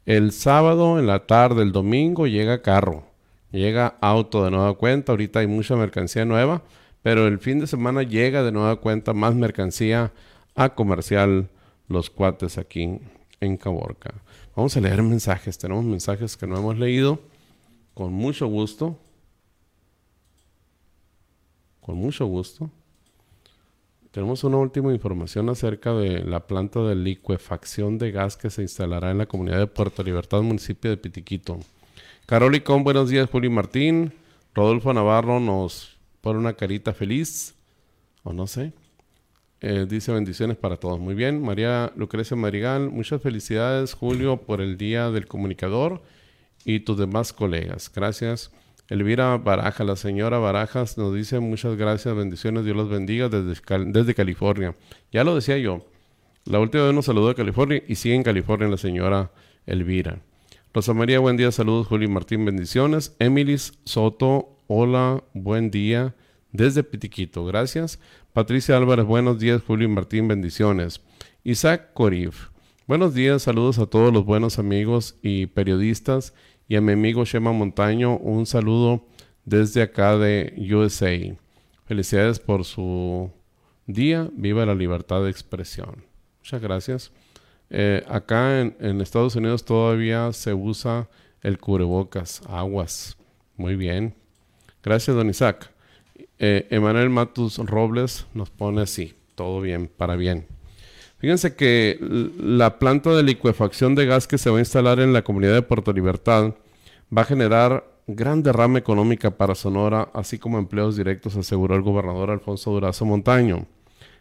[0.05, 3.05] El sábado en la tarde, el domingo llega carro,
[3.51, 6.61] llega auto de nueva cuenta, ahorita hay mucha mercancía nueva,
[7.01, 10.11] pero el fin de semana llega de nueva cuenta más mercancía
[10.53, 11.49] a comercial
[11.87, 12.99] los cuates aquí
[13.39, 14.13] en Caborca.
[14.55, 15.57] Vamos a leer mensajes.
[15.57, 17.19] Tenemos mensajes que no hemos leído.
[17.93, 18.97] Con mucho gusto.
[21.79, 22.69] Con mucho gusto.
[24.11, 29.09] Tenemos una última información acerca de la planta de licuefacción de gas que se instalará
[29.09, 31.57] en la comunidad de Puerto Libertad, municipio de Pitiquito.
[32.25, 34.11] Carolicón, buenos días, Juli Martín.
[34.53, 37.55] Rodolfo Navarro nos pone una carita feliz.
[38.23, 38.73] O no sé.
[39.61, 40.99] Eh, dice bendiciones para todos.
[40.99, 41.41] Muy bien.
[41.41, 46.01] María Lucrecia Marigal, muchas felicidades, Julio, por el Día del Comunicador
[46.65, 47.89] y tus demás colegas.
[47.95, 48.51] Gracias.
[48.91, 53.55] Elvira Baraja, la señora Barajas, nos dice muchas gracias, bendiciones, Dios los bendiga desde,
[53.85, 54.75] desde California.
[55.13, 55.85] Ya lo decía yo,
[56.43, 59.31] la última vez nos saludó de California y sigue en California la señora
[59.65, 60.19] Elvira.
[60.73, 63.15] Rosa María, buen día, saludos, Julio Martín, bendiciones.
[63.19, 66.13] Emilis Soto, hola, buen día,
[66.51, 67.97] desde Pitiquito, gracias.
[68.33, 69.61] Patricia Álvarez, buenos días.
[69.65, 70.99] Julio y Martín, bendiciones.
[71.45, 72.49] Isaac Corif,
[72.87, 76.33] buenos días, saludos a todos los buenos amigos y periodistas.
[76.71, 79.05] Y a mi amigo Shema Montaño, un saludo
[79.43, 81.11] desde acá de USA.
[81.83, 83.29] Felicidades por su
[83.87, 84.29] día.
[84.31, 86.05] Viva la libertad de expresión.
[86.39, 87.11] Muchas gracias.
[87.69, 91.09] Eh, acá en, Estados Unidos todavía se usa
[91.41, 93.17] el cubrebocas, aguas.
[93.57, 94.15] Muy bien.
[94.81, 95.71] Gracias, don Isaac.
[96.39, 100.47] Eh, Emanuel Matus Robles nos pone así, todo bien, para bien.
[101.21, 101.99] Fíjense que
[102.39, 105.61] la planta de licuefacción de gas que se va a instalar en la comunidad de
[105.61, 106.55] Puerto Libertad
[107.15, 112.31] va a generar gran derrama económica para Sonora, así como empleos directos, aseguró el gobernador
[112.31, 113.67] Alfonso Durazo Montaño.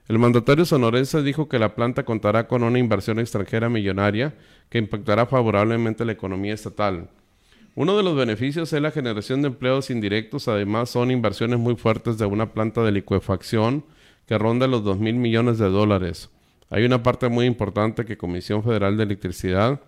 [0.09, 4.35] El mandatario sonorense dijo que la planta contará con una inversión extranjera millonaria
[4.69, 7.09] que impactará favorablemente la economía estatal.
[7.77, 12.19] Uno de los beneficios es la generación de empleos indirectos, además son inversiones muy fuertes
[12.19, 13.87] de una planta de licuefacción
[14.27, 16.29] que ronda los 2 mil millones de dólares.
[16.71, 19.81] Hay una parte muy importante que Comisión Federal de Electricidad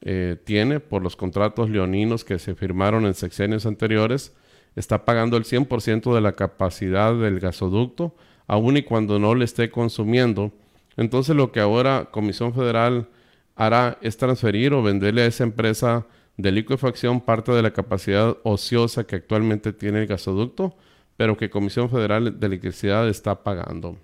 [0.00, 4.34] eh, tiene por los contratos leoninos que se firmaron en sexenios anteriores,
[4.74, 9.70] está pagando el 100% de la capacidad del gasoducto, aun y cuando no le esté
[9.70, 10.50] consumiendo.
[10.96, 13.08] Entonces lo que ahora Comisión Federal
[13.54, 16.06] hará es transferir o venderle a esa empresa
[16.38, 20.74] de liquefacción parte de la capacidad ociosa que actualmente tiene el gasoducto,
[21.18, 23.98] pero que Comisión Federal de Electricidad está pagando.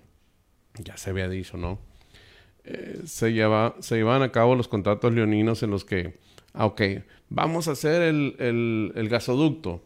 [0.77, 1.90] Ya se había dicho, ¿no?
[2.63, 6.19] Eh, se, lleva, se llevan a cabo los contratos leoninos en los que,
[6.53, 6.81] ah, ok,
[7.29, 9.81] vamos a hacer el, el, el gasoducto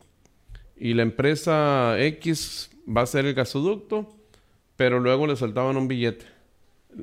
[0.78, 4.16] y la empresa X va a hacer el gasoducto
[4.76, 6.26] pero luego le soltaban un billete.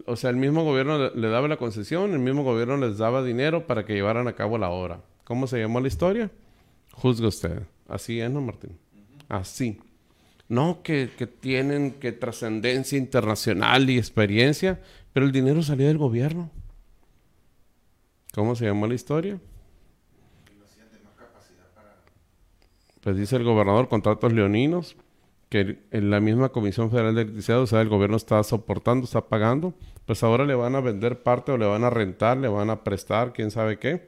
[0.06, 3.66] O sea, el mismo gobierno le, daba la concesión, el mismo gobierno les daba dinero
[3.66, 5.02] para que llevaran a cabo la obra.
[5.24, 6.30] ¿Cómo se llamó la historia?
[6.92, 7.62] Juzgue usted.
[7.88, 8.78] Así es, ¿no, Martín?
[9.28, 9.80] Así.
[10.52, 14.82] No que, que tienen que trascendencia internacional y experiencia,
[15.14, 16.50] pero el dinero salía del gobierno.
[18.34, 19.40] ¿Cómo se llamó la historia?
[23.00, 24.94] Pues dice el gobernador, contratos leoninos,
[25.48, 29.22] que en la misma Comisión Federal de Electricidad, o sea, el gobierno está soportando, está
[29.22, 29.72] pagando,
[30.04, 32.84] pues ahora le van a vender parte o le van a rentar, le van a
[32.84, 34.06] prestar, quién sabe qué,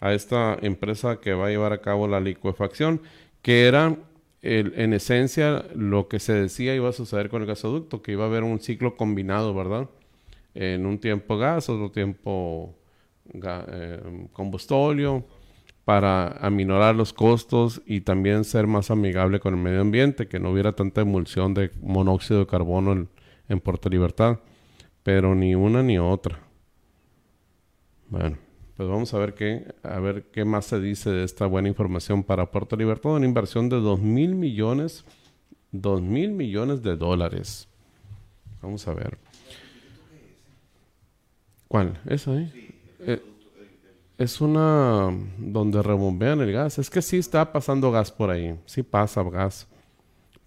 [0.00, 3.00] a esta empresa que va a llevar a cabo la licuefacción,
[3.40, 3.96] que era
[4.42, 8.28] en esencia lo que se decía iba a suceder con el gasoducto, que iba a
[8.28, 9.88] haber un ciclo combinado, ¿verdad?
[10.54, 12.74] En un tiempo gas, otro tiempo
[13.32, 15.24] eh, combustóleo,
[15.84, 20.50] para aminorar los costos y también ser más amigable con el medio ambiente, que no
[20.50, 23.08] hubiera tanta emulsión de monóxido de carbono
[23.48, 24.40] en, Puerto Libertad.
[25.02, 26.40] Pero ni una ni otra.
[28.10, 28.36] Bueno,
[28.78, 32.22] pues vamos a ver qué, a ver qué más se dice de esta buena información
[32.22, 33.10] para Puerto Libertad.
[33.10, 35.04] Una inversión de 2 mil millones,
[35.72, 37.66] 2 mil millones de dólares.
[38.62, 39.18] Vamos a ver.
[41.66, 42.00] ¿Cuál?
[42.06, 42.52] ¿Esa ahí?
[43.00, 43.20] Eh,
[44.16, 46.78] es una donde rebombean el gas.
[46.78, 48.56] Es que sí está pasando gas por ahí.
[48.64, 49.66] Sí pasa gas.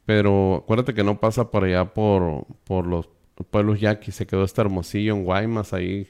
[0.05, 3.09] Pero acuérdate que no pasa por allá por, por los
[3.49, 4.15] pueblos yaquis.
[4.15, 6.07] Se quedó este Hermosillo en Guaymas ahí.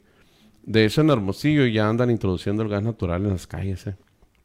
[0.63, 3.95] De hecho, en Hermosillo ya andan introduciendo el gas natural en las calles, eh,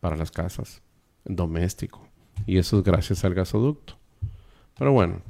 [0.01, 0.83] para las casas,
[1.25, 2.07] doméstico.
[2.47, 3.95] Y eso es gracias al gasoducto.
[4.79, 5.23] Pero bueno,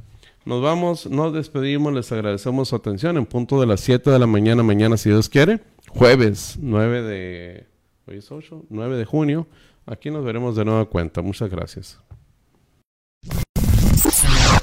[0.45, 4.27] nos vamos, nos despedimos, les agradecemos su atención en punto de las 7 de la
[4.27, 7.67] mañana, mañana si Dios quiere, jueves 9 de
[8.09, 9.49] Hoy es 8, 9 de junio.
[9.85, 11.23] Aquí nos veremos de nueva cuenta.
[11.23, 11.99] Muchas gracias.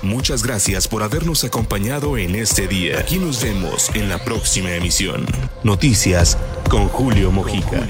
[0.04, 3.00] Muchas gracias por habernos acompañado en este día.
[3.00, 5.26] Aquí nos vemos en la próxima emisión.
[5.64, 6.38] Noticias
[6.70, 7.88] con Julio Mojica.